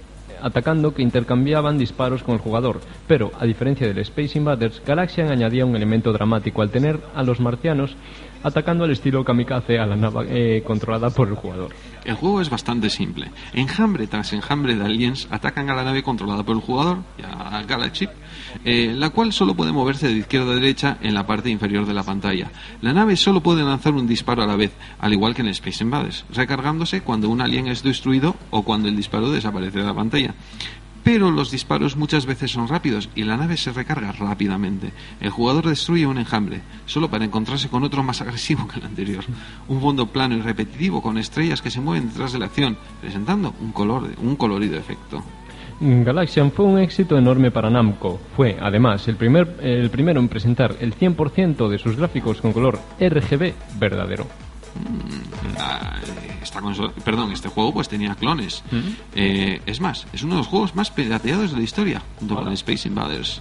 atacando 0.42 0.94
que 0.94 1.02
intercambiaban 1.02 1.76
disparos 1.76 2.22
con 2.22 2.34
el 2.34 2.40
jugador, 2.40 2.80
pero 3.06 3.30
a 3.38 3.44
diferencia 3.44 3.86
del 3.86 3.98
Space 3.98 4.38
Invaders, 4.38 4.80
Galaxian 4.86 5.30
añadía 5.30 5.66
un 5.66 5.76
elemento 5.76 6.14
dramático 6.14 6.62
al 6.62 6.70
tener 6.70 6.98
a 7.14 7.22
los 7.22 7.40
marcianos 7.40 7.94
atacando 8.42 8.84
al 8.84 8.90
estilo 8.90 9.24
kamikaze 9.24 9.78
a 9.78 9.86
la 9.86 9.96
nave 9.96 10.26
eh, 10.28 10.62
controlada 10.62 11.10
por 11.10 11.28
el 11.28 11.34
jugador. 11.34 11.72
El 12.04 12.14
juego 12.14 12.40
es 12.40 12.48
bastante 12.48 12.90
simple. 12.90 13.30
Enjambre 13.52 14.06
tras 14.06 14.32
enjambre 14.32 14.74
de 14.74 14.84
aliens 14.84 15.28
atacan 15.30 15.68
a 15.70 15.74
la 15.74 15.84
nave 15.84 16.02
controlada 16.02 16.42
por 16.42 16.56
el 16.56 16.62
jugador, 16.62 16.98
a 17.22 17.62
Galaxy, 17.62 18.08
eh, 18.64 18.92
la 18.96 19.10
cual 19.10 19.32
solo 19.32 19.54
puede 19.54 19.72
moverse 19.72 20.08
de 20.08 20.14
izquierda 20.18 20.52
a 20.52 20.54
derecha 20.54 20.98
en 21.02 21.14
la 21.14 21.26
parte 21.26 21.50
inferior 21.50 21.86
de 21.86 21.94
la 21.94 22.02
pantalla. 22.02 22.50
La 22.80 22.92
nave 22.92 23.16
solo 23.16 23.42
puede 23.42 23.62
lanzar 23.62 23.94
un 23.94 24.06
disparo 24.06 24.42
a 24.42 24.46
la 24.46 24.56
vez, 24.56 24.72
al 24.98 25.12
igual 25.12 25.34
que 25.34 25.42
en 25.42 25.48
Space 25.48 25.84
Invaders, 25.84 26.24
recargándose 26.32 27.02
cuando 27.02 27.28
un 27.28 27.40
alien 27.40 27.68
es 27.68 27.82
destruido 27.82 28.36
o 28.50 28.62
cuando 28.62 28.88
el 28.88 28.96
disparo 28.96 29.30
desaparece 29.30 29.78
de 29.78 29.84
la 29.84 29.94
pantalla 29.94 30.34
pero 31.02 31.30
los 31.30 31.50
disparos 31.50 31.96
muchas 31.96 32.26
veces 32.26 32.50
son 32.50 32.68
rápidos 32.68 33.08
y 33.14 33.24
la 33.24 33.36
nave 33.36 33.56
se 33.56 33.72
recarga 33.72 34.12
rápidamente. 34.12 34.92
El 35.20 35.30
jugador 35.30 35.66
destruye 35.66 36.06
un 36.06 36.18
enjambre, 36.18 36.60
solo 36.86 37.10
para 37.10 37.24
encontrarse 37.24 37.68
con 37.68 37.84
otro 37.84 38.02
más 38.02 38.20
agresivo 38.20 38.68
que 38.68 38.80
el 38.80 38.86
anterior. 38.86 39.24
Un 39.68 39.80
fondo 39.80 40.06
plano 40.06 40.36
y 40.36 40.40
repetitivo 40.40 41.02
con 41.02 41.18
estrellas 41.18 41.62
que 41.62 41.70
se 41.70 41.80
mueven 41.80 42.08
detrás 42.08 42.32
de 42.32 42.38
la 42.38 42.46
acción, 42.46 42.76
presentando 43.00 43.54
un, 43.60 43.72
color, 43.72 44.10
un 44.22 44.36
colorido 44.36 44.76
efecto. 44.76 45.22
Galaxian 45.80 46.52
fue 46.52 46.66
un 46.66 46.78
éxito 46.78 47.16
enorme 47.16 47.50
para 47.50 47.70
Namco. 47.70 48.20
Fue, 48.36 48.58
además, 48.60 49.08
el, 49.08 49.16
primer, 49.16 49.56
el 49.62 49.88
primero 49.88 50.20
en 50.20 50.28
presentar 50.28 50.76
el 50.78 50.94
100% 50.94 51.68
de 51.68 51.78
sus 51.78 51.96
gráficos 51.96 52.42
con 52.42 52.52
color 52.52 52.78
RGB 53.00 53.54
verdadero. 53.78 54.26
Mm, 54.74 56.29
esta 56.42 56.60
perdón, 57.04 57.32
este 57.32 57.48
juego 57.48 57.72
pues 57.72 57.88
tenía 57.88 58.14
clones. 58.14 58.62
Eh, 59.14 59.60
es 59.66 59.80
más, 59.80 60.06
es 60.12 60.22
uno 60.22 60.34
de 60.34 60.38
los 60.38 60.46
juegos 60.46 60.74
más 60.74 60.90
pirateados 60.90 61.52
de 61.52 61.58
la 61.58 61.62
historia, 61.62 62.02
junto 62.18 62.36
con 62.36 62.52
Space 62.52 62.88
Invaders. 62.88 63.40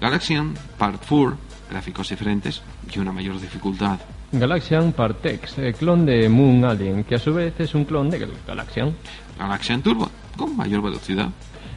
Galaxian 0.00 0.54
Part 0.78 1.02
4, 1.08 1.36
gráficos 1.70 2.08
diferentes 2.08 2.62
y 2.92 2.98
una 2.98 3.12
mayor 3.12 3.40
dificultad. 3.40 3.98
Galaxian 4.32 4.92
Part 4.92 5.26
X, 5.26 5.58
el 5.58 5.74
clon 5.74 6.06
de 6.06 6.28
Moon 6.28 6.64
Alien, 6.64 7.04
que 7.04 7.16
a 7.16 7.18
su 7.18 7.34
vez 7.34 7.54
es 7.58 7.74
un 7.74 7.84
clon 7.84 8.10
de 8.10 8.26
Galaxian. 8.46 8.94
Galaxian 9.38 9.82
Turbo, 9.82 10.08
con 10.36 10.56
mayor 10.56 10.82
velocidad. 10.82 11.28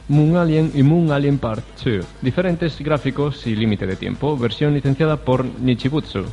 Moon 0.08 0.36
Alien 0.36 0.70
y 0.74 0.82
Moon 0.82 1.10
Alien 1.10 1.38
Part 1.38 1.64
2, 1.82 2.04
diferentes 2.20 2.78
gráficos 2.80 3.46
y 3.46 3.56
límite 3.56 3.86
de 3.86 3.96
tiempo, 3.96 4.36
versión 4.36 4.74
licenciada 4.74 5.16
por 5.16 5.44
Nichibutsu. 5.44 6.24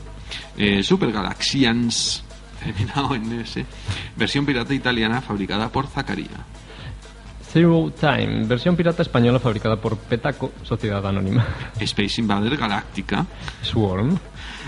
Eh, 0.57 0.83
Super 0.83 1.11
Galaxians 1.11 2.23
terminado 2.63 3.15
en 3.15 3.41
S, 3.41 3.65
versión 4.15 4.45
pirata 4.45 4.73
italiana 4.73 5.21
fabricada 5.21 5.69
por 5.69 5.87
Zacaria. 5.87 6.45
Zero 7.51 7.91
Time, 7.99 8.45
versión 8.45 8.77
pirata 8.77 9.01
española 9.01 9.37
fabricada 9.37 9.75
por 9.75 9.97
Petaco, 9.97 10.53
Sociedad 10.63 11.05
Anónima. 11.05 11.45
Space 11.79 12.21
Invader 12.21 12.55
Galáctica. 12.55 13.25
Swarm. 13.61 14.17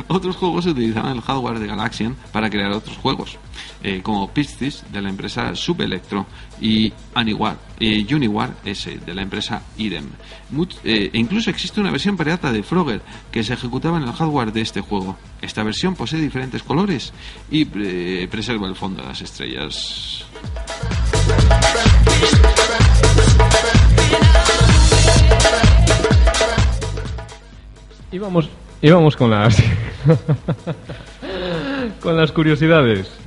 Otros 0.07 0.35
juegos 0.35 0.65
utilizaban 0.65 1.15
el 1.15 1.21
hardware 1.21 1.59
de 1.59 1.67
Galaxian 1.67 2.15
para 2.33 2.49
crear 2.49 2.71
otros 2.71 2.97
juegos, 2.97 3.37
eh, 3.83 4.01
como 4.03 4.33
Piscis 4.33 4.83
de 4.91 5.01
la 5.01 5.09
empresa 5.09 5.55
Subelectro 5.55 6.25
y 6.59 6.91
Aniwar, 7.13 7.57
eh, 7.79 8.05
Uniwar 8.13 8.53
S 8.65 8.99
de 9.05 9.13
la 9.13 9.21
empresa 9.21 9.61
Idem. 9.77 10.09
Eh, 10.83 11.09
e 11.13 11.17
incluso 11.17 11.49
existe 11.49 11.79
una 11.79 11.91
versión 11.91 12.17
pirata 12.17 12.51
de 12.51 12.63
Frogger 12.63 13.01
que 13.31 13.43
se 13.43 13.53
ejecutaba 13.53 13.97
en 13.97 14.03
el 14.03 14.13
hardware 14.13 14.51
de 14.51 14.61
este 14.61 14.81
juego. 14.81 15.17
Esta 15.41 15.63
versión 15.63 15.95
posee 15.95 16.19
diferentes 16.19 16.63
colores 16.63 17.13
y 17.49 17.65
preserva 17.65 18.67
el 18.67 18.75
fondo 18.75 19.01
de 19.01 19.07
las 19.07 19.21
estrellas. 19.21 20.25
Y 28.79 28.91
vamos 28.91 29.15
con 29.15 29.31
las 29.31 29.57
con 31.99 32.15
las 32.15 32.31
curiosidades. 32.31 33.22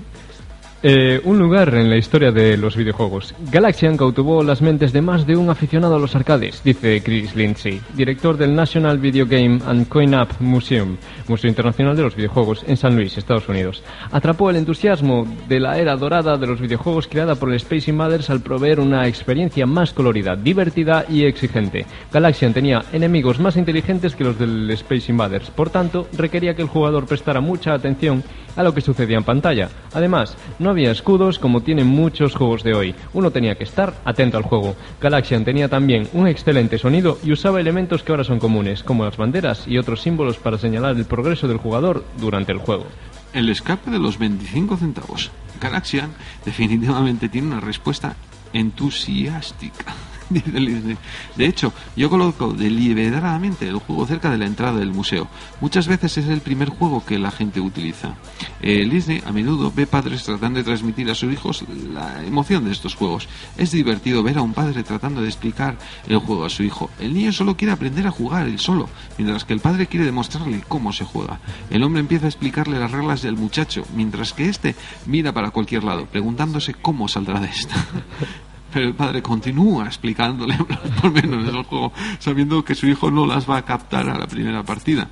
Eh, 0.89 1.20
un 1.24 1.37
lugar 1.37 1.74
en 1.74 1.91
la 1.91 1.97
historia 1.97 2.30
de 2.30 2.57
los 2.57 2.76
videojuegos. 2.76 3.34
Galaxian 3.51 3.97
cautivó 3.97 4.45
las 4.45 4.62
mentes 4.62 4.93
de 4.93 5.03
más 5.03 5.26
de 5.26 5.34
un 5.34 5.51
aficionado 5.51 5.97
a 5.97 5.99
los 5.99 6.14
arcades, 6.14 6.62
dice 6.62 7.03
Chris 7.03 7.34
Lindsay, 7.34 7.80
director 7.97 8.37
del 8.37 8.55
National 8.55 8.99
Video 8.99 9.26
Game 9.26 9.59
and 9.66 9.89
Coin-Up 9.89 10.28
Museum, 10.39 10.97
Museo 11.26 11.49
Internacional 11.49 11.97
de 11.97 12.05
los 12.05 12.14
Videojuegos, 12.14 12.62
en 12.68 12.76
San 12.76 12.95
Luis, 12.95 13.18
Estados 13.18 13.49
Unidos. 13.49 13.82
Atrapó 14.12 14.49
el 14.49 14.55
entusiasmo 14.55 15.26
de 15.49 15.59
la 15.59 15.76
era 15.76 15.97
dorada 15.97 16.37
de 16.37 16.47
los 16.47 16.61
videojuegos 16.61 17.09
creada 17.09 17.34
por 17.34 17.49
el 17.49 17.57
Space 17.57 17.91
Invaders 17.91 18.30
al 18.30 18.43
proveer 18.43 18.78
una 18.78 19.09
experiencia 19.09 19.66
más 19.66 19.93
colorida, 19.93 20.37
divertida 20.37 21.05
y 21.09 21.24
exigente. 21.24 21.84
Galaxian 22.12 22.55
tenía 22.55 22.84
enemigos 22.93 23.41
más 23.41 23.57
inteligentes 23.57 24.14
que 24.14 24.22
los 24.22 24.39
del 24.39 24.70
Space 24.70 25.11
Invaders, 25.11 25.51
por 25.51 25.68
tanto, 25.68 26.07
requería 26.16 26.55
que 26.55 26.62
el 26.62 26.68
jugador 26.68 27.07
prestara 27.07 27.41
mucha 27.41 27.74
atención 27.74 28.22
a 28.55 28.62
lo 28.62 28.72
que 28.72 28.80
sucedía 28.80 29.18
en 29.18 29.24
pantalla. 29.24 29.68
Además, 29.93 30.37
no 30.59 30.70
había 30.77 30.91
escudos 30.91 31.39
como 31.39 31.62
tienen 31.62 31.87
muchos 31.87 32.35
juegos 32.35 32.62
de 32.62 32.74
hoy. 32.74 32.95
Uno 33.14 33.31
tenía 33.31 33.55
que 33.57 33.64
estar 33.64 33.95
atento 34.05 34.37
al 34.37 34.43
juego. 34.43 34.77
Galaxian 35.01 35.43
tenía 35.43 35.70
también 35.70 36.07
un 36.12 36.29
excelente 36.29 36.77
sonido 36.77 37.18
y 37.24 37.33
usaba 37.33 37.62
elementos 37.62 38.03
que 38.03 38.12
ahora 38.12 38.24
son 38.24 38.39
comunes, 38.39 38.83
como 38.83 39.07
las 39.07 39.16
banderas 39.16 39.66
y 39.66 39.79
otros 39.79 40.03
símbolos 40.03 40.37
para 40.37 40.59
señalar 40.59 40.95
el 40.95 41.07
progreso 41.07 41.49
del 41.49 41.57
jugador 41.57 42.05
durante 42.20 42.53
el 42.53 42.59
juego. 42.59 42.85
El 43.33 43.49
escape 43.49 43.91
de 43.91 43.99
los 43.99 44.18
25 44.18 44.77
centavos. 44.77 45.31
Galaxian 45.62 46.11
definitivamente 46.45 47.31
tiene 47.31 47.47
una 47.47 47.61
respuesta 47.61 48.14
entusiástica. 48.53 49.95
De 51.37 51.47
hecho, 51.47 51.72
yo 51.97 52.11
coloco 52.11 52.53
deliberadamente 52.53 53.68
el 53.68 53.79
juego 53.79 54.07
cerca 54.07 54.31
de 54.31 54.39
la 54.39 54.47
entrada 54.47 54.79
del 54.79 54.93
museo. 54.93 55.29
Muchas 55.61 55.87
veces 55.87 56.18
es 56.18 56.29
el 56.29 56.41
primer 56.41 56.68
juego 56.68 57.05
que 57.05 57.18
la 57.18 57.31
gente 57.31 57.61
utiliza. 57.61 58.14
Eh, 58.61 58.89
Disney 58.91 59.22
a 59.24 59.33
menudo 59.33 59.72
ve 59.74 59.87
padres 59.87 60.24
tratando 60.24 60.59
de 60.59 60.64
transmitir 60.64 61.11
a 61.11 61.14
sus 61.14 61.33
hijos 61.33 61.64
la 61.93 62.24
emoción 62.24 62.64
de 62.64 62.72
estos 62.72 62.95
juegos. 62.95 63.29
Es 63.57 63.70
divertido 63.70 64.22
ver 64.22 64.39
a 64.39 64.43
un 64.43 64.55
padre 64.55 64.83
tratando 64.83 65.22
de 65.22 65.29
explicar 65.29 65.79
el 66.09 66.18
juego 66.18 66.45
a 66.45 66.51
su 66.51 66.62
hijo. 66.62 66.91
El 66.99 67.14
niño 67.14 67.33
solo 67.33 67.57
quiere 67.57 67.72
aprender 67.72 68.07
a 68.07 68.11
jugar 68.11 68.47
él 68.47 68.59
solo, 68.59 68.89
mientras 69.18 69.45
que 69.45 69.53
el 69.53 69.61
padre 69.61 69.87
quiere 69.87 70.07
demostrarle 70.07 70.62
cómo 70.66 70.93
se 70.93 71.05
juega. 71.05 71.41
El 71.70 71.83
hombre 71.83 72.01
empieza 72.01 72.27
a 72.27 72.29
explicarle 72.29 72.79
las 72.79 72.91
reglas 72.91 73.22
del 73.22 73.37
muchacho, 73.37 73.85
mientras 73.95 74.33
que 74.33 74.49
éste 74.49 74.74
mira 75.07 75.33
para 75.33 75.51
cualquier 75.51 75.85
lado, 75.85 76.07
preguntándose 76.07 76.74
cómo 76.74 77.09
saldrá 77.09 77.41
de 77.41 77.49
esta. 77.49 77.74
Pero 78.77 78.89
el 78.89 78.95
padre 78.95 79.22
continúa 79.22 79.87
explicándole 79.87 80.55
por 81.01 81.11
menos 81.11 81.49
el 81.49 81.62
juego, 81.62 81.95
sabiendo 82.18 82.62
que 82.62 82.74
su 82.74 82.87
hijo 82.87 83.11
no 83.11 83.24
las 83.24 83.49
va 83.49 83.57
a 83.57 83.64
captar 83.64 84.07
a 84.11 84.18
la 84.18 84.27
primera 84.27 84.64
partida. 84.64 85.09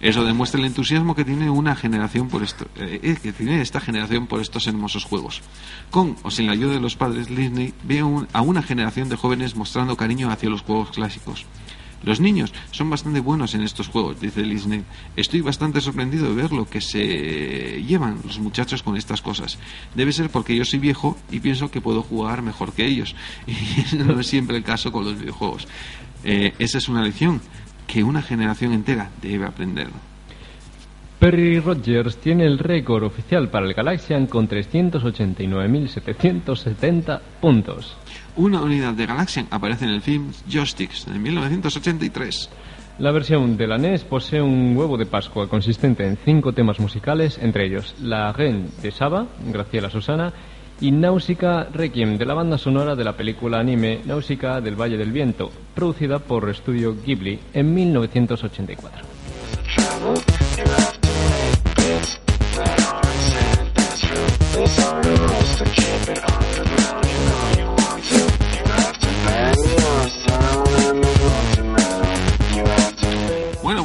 Eso 0.00 0.24
demuestra 0.24 0.58
el 0.58 0.66
entusiasmo 0.66 1.14
que 1.14 1.24
tiene 1.24 1.48
una 1.48 1.76
generación 1.76 2.28
por 2.28 2.42
eh, 2.42 2.48
eh, 2.74 3.16
que 3.22 3.32
tiene 3.32 3.60
esta 3.60 3.78
generación 3.78 4.26
por 4.26 4.40
estos 4.40 4.66
hermosos 4.66 5.04
juegos. 5.04 5.42
Con 5.92 6.16
o 6.24 6.30
sin 6.32 6.48
la 6.48 6.54
ayuda 6.54 6.72
de 6.72 6.80
los 6.80 6.96
padres, 6.96 7.28
Disney 7.28 7.72
ve 7.84 8.00
a 8.32 8.40
una 8.40 8.62
generación 8.64 9.08
de 9.08 9.14
jóvenes 9.14 9.54
mostrando 9.54 9.96
cariño 9.96 10.28
hacia 10.32 10.50
los 10.50 10.62
juegos 10.62 10.90
clásicos. 10.90 11.46
Los 12.04 12.20
niños 12.20 12.52
son 12.70 12.90
bastante 12.90 13.20
buenos 13.20 13.54
en 13.54 13.62
estos 13.62 13.88
juegos, 13.88 14.20
dice 14.20 14.42
Disney. 14.42 14.84
Estoy 15.16 15.40
bastante 15.40 15.80
sorprendido 15.80 16.28
de 16.28 16.34
ver 16.34 16.52
lo 16.52 16.66
que 16.66 16.80
se 16.80 17.82
llevan 17.82 18.18
los 18.24 18.38
muchachos 18.38 18.82
con 18.82 18.96
estas 18.96 19.22
cosas. 19.22 19.58
Debe 19.94 20.12
ser 20.12 20.30
porque 20.30 20.54
yo 20.54 20.64
soy 20.64 20.78
viejo 20.78 21.16
y 21.30 21.40
pienso 21.40 21.70
que 21.70 21.80
puedo 21.80 22.02
jugar 22.02 22.42
mejor 22.42 22.72
que 22.72 22.86
ellos. 22.86 23.14
Y 23.46 23.96
no 23.96 24.20
es 24.20 24.26
siempre 24.26 24.56
el 24.56 24.62
caso 24.62 24.92
con 24.92 25.04
los 25.04 25.18
videojuegos. 25.18 25.66
Eh, 26.24 26.52
esa 26.58 26.78
es 26.78 26.88
una 26.88 27.02
lección 27.02 27.40
que 27.86 28.02
una 28.02 28.22
generación 28.22 28.72
entera 28.72 29.10
debe 29.20 29.46
aprender. 29.46 29.88
Perry 31.18 31.60
Rogers 31.60 32.16
tiene 32.18 32.44
el 32.44 32.58
récord 32.58 33.04
oficial 33.04 33.48
para 33.48 33.66
el 33.66 33.72
Galaxian 33.72 34.26
con 34.26 34.46
389.770 34.48 37.20
puntos. 37.40 37.96
Una 38.36 38.60
unidad 38.60 38.94
de 38.94 39.06
Galaxian 39.06 39.46
aparece 39.50 39.84
en 39.84 39.92
el 39.92 40.02
film 40.02 40.32
Joysticks 40.48 41.06
de 41.06 41.18
1983. 41.20 42.50
La 42.98 43.12
versión 43.12 43.56
de 43.56 43.68
la 43.68 43.78
NES 43.78 44.02
posee 44.02 44.42
un 44.42 44.76
huevo 44.76 44.96
de 44.96 45.06
Pascua 45.06 45.48
consistente 45.48 46.04
en 46.04 46.16
cinco 46.16 46.52
temas 46.52 46.80
musicales, 46.80 47.38
entre 47.40 47.66
ellos 47.66 47.94
La 48.02 48.32
Reine 48.32 48.70
de 48.82 48.90
Saba, 48.90 49.28
Graciela 49.52 49.88
Susana, 49.88 50.32
y 50.80 50.90
Náusica 50.90 51.68
Requiem 51.72 52.18
de 52.18 52.26
la 52.26 52.34
banda 52.34 52.58
sonora 52.58 52.96
de 52.96 53.04
la 53.04 53.16
película 53.16 53.60
anime 53.60 54.00
Náusica 54.04 54.60
del 54.60 54.74
Valle 54.74 54.96
del 54.96 55.12
Viento, 55.12 55.52
producida 55.72 56.18
por 56.18 56.50
Estudio 56.50 56.96
Ghibli 57.04 57.38
en 57.52 57.72
1984. 57.72 59.04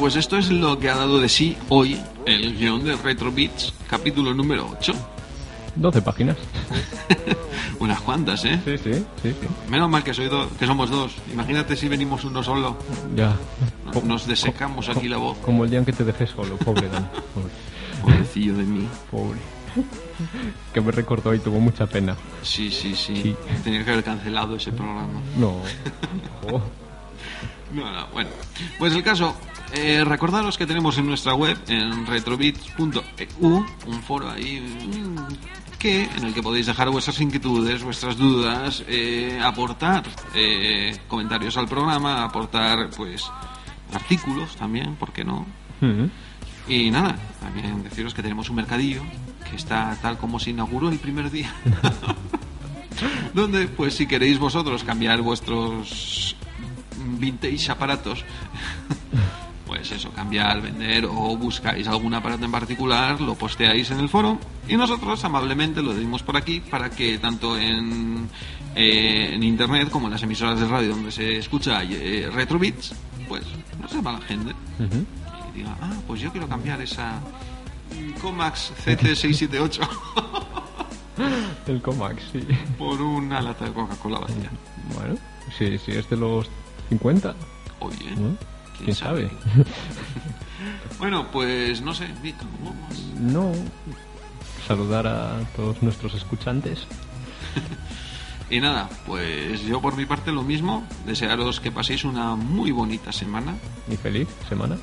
Pues 0.10 0.26
esto 0.26 0.40
es 0.40 0.50
lo 0.50 0.80
que 0.80 0.90
ha 0.90 0.96
dado 0.96 1.20
de 1.20 1.30
sí 1.30 1.56
hoy 1.70 1.96
el 2.26 2.58
guion 2.58 2.84
de 2.84 2.96
Retro 2.96 3.32
Beats, 3.32 3.72
capítulo 3.88 4.34
número 4.34 4.68
8. 4.80 4.92
12 5.76 6.02
páginas. 6.02 6.36
Unas 7.80 8.02
cuantas, 8.02 8.44
¿eh? 8.44 8.60
Sí, 8.66 8.76
sí, 8.80 8.94
sí, 9.22 9.36
sí. 9.40 9.48
Menos 9.70 9.88
mal 9.88 10.04
que, 10.04 10.12
soy 10.16 10.28
do- 10.28 10.50
que 10.58 10.66
somos 10.66 10.90
dos. 10.90 11.12
Imagínate 11.32 11.76
si 11.76 11.88
venimos 11.88 12.24
uno 12.24 12.42
solo. 12.42 12.76
Ya. 13.16 13.36
No- 13.94 14.02
Nos 14.02 14.26
desecamos 14.26 14.90
aquí 14.90 15.08
la 15.08 15.18
voz. 15.18 15.38
Como 15.46 15.64
el 15.64 15.70
día 15.70 15.78
en 15.78 15.86
que 15.86 15.94
te 15.94 16.04
dejé 16.04 16.26
solo, 16.26 16.58
pobre 16.58 16.90
Dan. 16.90 17.08
Pobre. 17.36 17.50
Pobrecillo 18.02 18.56
de 18.56 18.64
mí. 18.64 18.88
pobre. 19.12 19.38
Que 20.74 20.82
me 20.82 20.92
recordó 20.92 21.36
y 21.36 21.40
tuvo 21.40 21.60
mucha 21.60 21.86
pena. 21.86 22.16
Sí, 22.42 22.72
sí, 22.72 22.96
sí, 22.96 23.16
Sí. 23.16 23.36
Tenía 23.64 23.86
que 23.86 23.92
haber 23.92 24.04
cancelado 24.04 24.56
ese 24.56 24.72
programa. 24.72 25.22
No. 25.38 25.62
Oh. 26.52 26.60
No, 27.72 27.92
no, 27.94 28.08
bueno. 28.08 28.32
Pues 28.80 28.96
el 28.96 29.04
caso, 29.04 29.36
eh, 29.74 30.04
recordaros 30.04 30.58
que 30.58 30.66
tenemos 30.66 30.98
en 30.98 31.08
nuestra 31.08 31.34
web, 31.34 31.58
en 31.68 32.06
retrobits.eu, 32.06 33.66
un 33.88 34.04
foro 34.04 34.30
ahí 34.30 34.60
mm, 34.60 35.78
que 35.78 36.04
en 36.04 36.26
el 36.26 36.34
que 36.34 36.44
podéis 36.44 36.66
dejar 36.66 36.90
vuestras 36.90 37.20
inquietudes, 37.22 37.84
vuestras 37.84 38.18
dudas, 38.18 38.84
eh, 38.88 39.40
aportar 39.42 40.04
eh, 40.36 40.98
comentarios 41.08 41.56
al 41.58 41.68
programa, 41.68 42.24
aportar 42.24 42.90
pues 42.96 43.32
artículos 43.94 44.56
también, 44.56 44.96
¿por 44.96 45.14
qué 45.14 45.24
no? 45.24 45.46
Y 46.68 46.92
nada, 46.92 47.16
también 47.40 47.82
deciros 47.84 48.14
que 48.14 48.22
tenemos 48.22 48.50
un 48.50 48.58
mercadillo 48.58 49.02
que 49.50 49.56
está 49.56 49.98
tal 50.02 50.18
como 50.18 50.40
se 50.40 50.50
inauguró 50.50 50.90
el 50.90 51.00
primer 51.00 51.32
día. 51.32 51.54
Donde, 53.34 53.68
pues 53.68 53.96
si 53.96 54.06
queréis 54.06 54.38
vosotros 54.38 54.84
cambiar 54.84 55.22
vuestros 55.22 56.36
vintage 57.18 57.72
aparatos, 57.72 58.26
pues 59.70 59.92
eso, 59.92 60.10
cambiar, 60.10 60.64
vender 60.64 61.06
o 61.06 61.38
buscáis 61.38 61.88
algún 61.88 62.12
aparato 62.16 62.44
en 62.44 62.52
particular, 62.52 63.22
lo 63.22 63.36
posteáis 63.36 63.92
en 63.92 64.00
el 64.00 64.10
foro 64.10 64.40
y 64.68 64.76
nosotros 64.76 65.24
amablemente 65.24 65.84
lo 65.84 65.94
dimos 65.94 66.24
por 66.24 66.36
aquí 66.36 66.60
para 66.60 66.90
que 66.90 67.20
tanto 67.20 67.56
en, 67.56 68.28
eh, 68.76 69.30
en 69.32 69.44
internet 69.44 69.92
como 69.92 70.08
en 70.08 70.14
las 70.14 70.24
emisoras 70.24 70.60
de 70.60 70.68
radio 70.68 70.90
donde 70.90 71.12
se 71.12 71.38
escucha 71.38 71.84
eh, 71.84 72.28
Retrobits, 72.34 72.96
pues 73.28 73.44
no 73.80 73.88
sepa 73.88 74.14
la 74.14 74.22
gente 74.22 74.56
y 74.80 75.60
diga, 75.60 75.78
ah, 75.80 75.94
pues 76.08 76.20
yo 76.20 76.32
quiero 76.32 76.48
cambiar 76.50 76.82
esa 76.82 77.20
Comax 78.20 78.74
CT678 78.84 79.88
El 81.68 81.80
Comax, 81.84 82.24
sí. 82.32 82.40
por 82.76 83.00
una 83.00 83.40
lata 83.40 83.66
de 83.66 83.74
Coca-Cola 83.74 84.18
vacía. 84.18 84.50
Bueno, 84.96 85.16
sí, 85.56 85.78
sí, 85.78 85.92
es 85.92 86.10
de 86.10 86.18
los 86.18 86.50
50. 86.90 87.36
Oye, 87.82 88.16
¿no? 88.16 88.36
¿Quién 88.84 88.96
sabe? 88.96 89.30
Bueno, 90.98 91.28
pues 91.32 91.82
no 91.82 91.94
sé, 91.94 92.08
Víctor, 92.22 92.48
vamos. 92.64 93.06
No. 93.20 93.52
Saludar 94.68 95.08
a 95.08 95.40
todos 95.56 95.82
nuestros 95.82 96.14
escuchantes. 96.14 96.86
Y 98.52 98.60
nada, 98.60 98.90
pues 99.06 99.62
yo 99.64 99.80
por 99.80 99.96
mi 99.96 100.08
parte 100.08 100.32
lo 100.32 100.42
mismo, 100.42 100.84
desearos 101.06 101.60
que 101.60 101.72
paséis 101.72 102.04
una 102.04 102.34
muy 102.36 102.72
bonita 102.72 103.12
semana 103.12 103.54
Y 103.88 103.96
feliz 103.96 104.28
semana. 104.48 104.76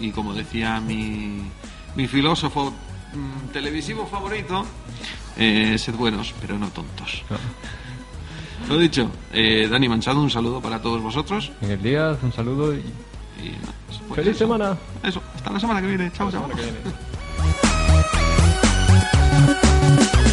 y 0.00 0.10
como 0.10 0.34
decía 0.34 0.80
mi, 0.80 1.40
mi 1.94 2.08
filósofo 2.08 2.72
mm, 3.14 3.52
televisivo 3.52 4.08
favorito, 4.08 4.66
eh, 5.36 5.78
sed 5.78 5.94
buenos, 5.94 6.34
pero 6.40 6.58
no 6.58 6.66
tontos. 6.70 7.22
No. 7.30 8.74
Lo 8.74 8.80
dicho, 8.80 9.08
eh, 9.32 9.68
Dani 9.70 9.88
Manchado, 9.88 10.20
un 10.20 10.28
saludo 10.28 10.60
para 10.60 10.82
todos 10.82 11.00
vosotros. 11.00 11.52
En 11.60 11.70
el 11.70 11.80
día, 11.80 12.18
un 12.20 12.32
saludo 12.32 12.74
y 12.74 12.82
¡Feliz 14.14 14.36
semana! 14.36 14.76
Eso, 15.02 15.22
hasta 15.34 15.50
la 15.50 15.60
semana 15.60 15.80
que 15.80 15.86
viene. 15.86 16.12
Chao, 16.12 16.30
chao. 16.30 16.46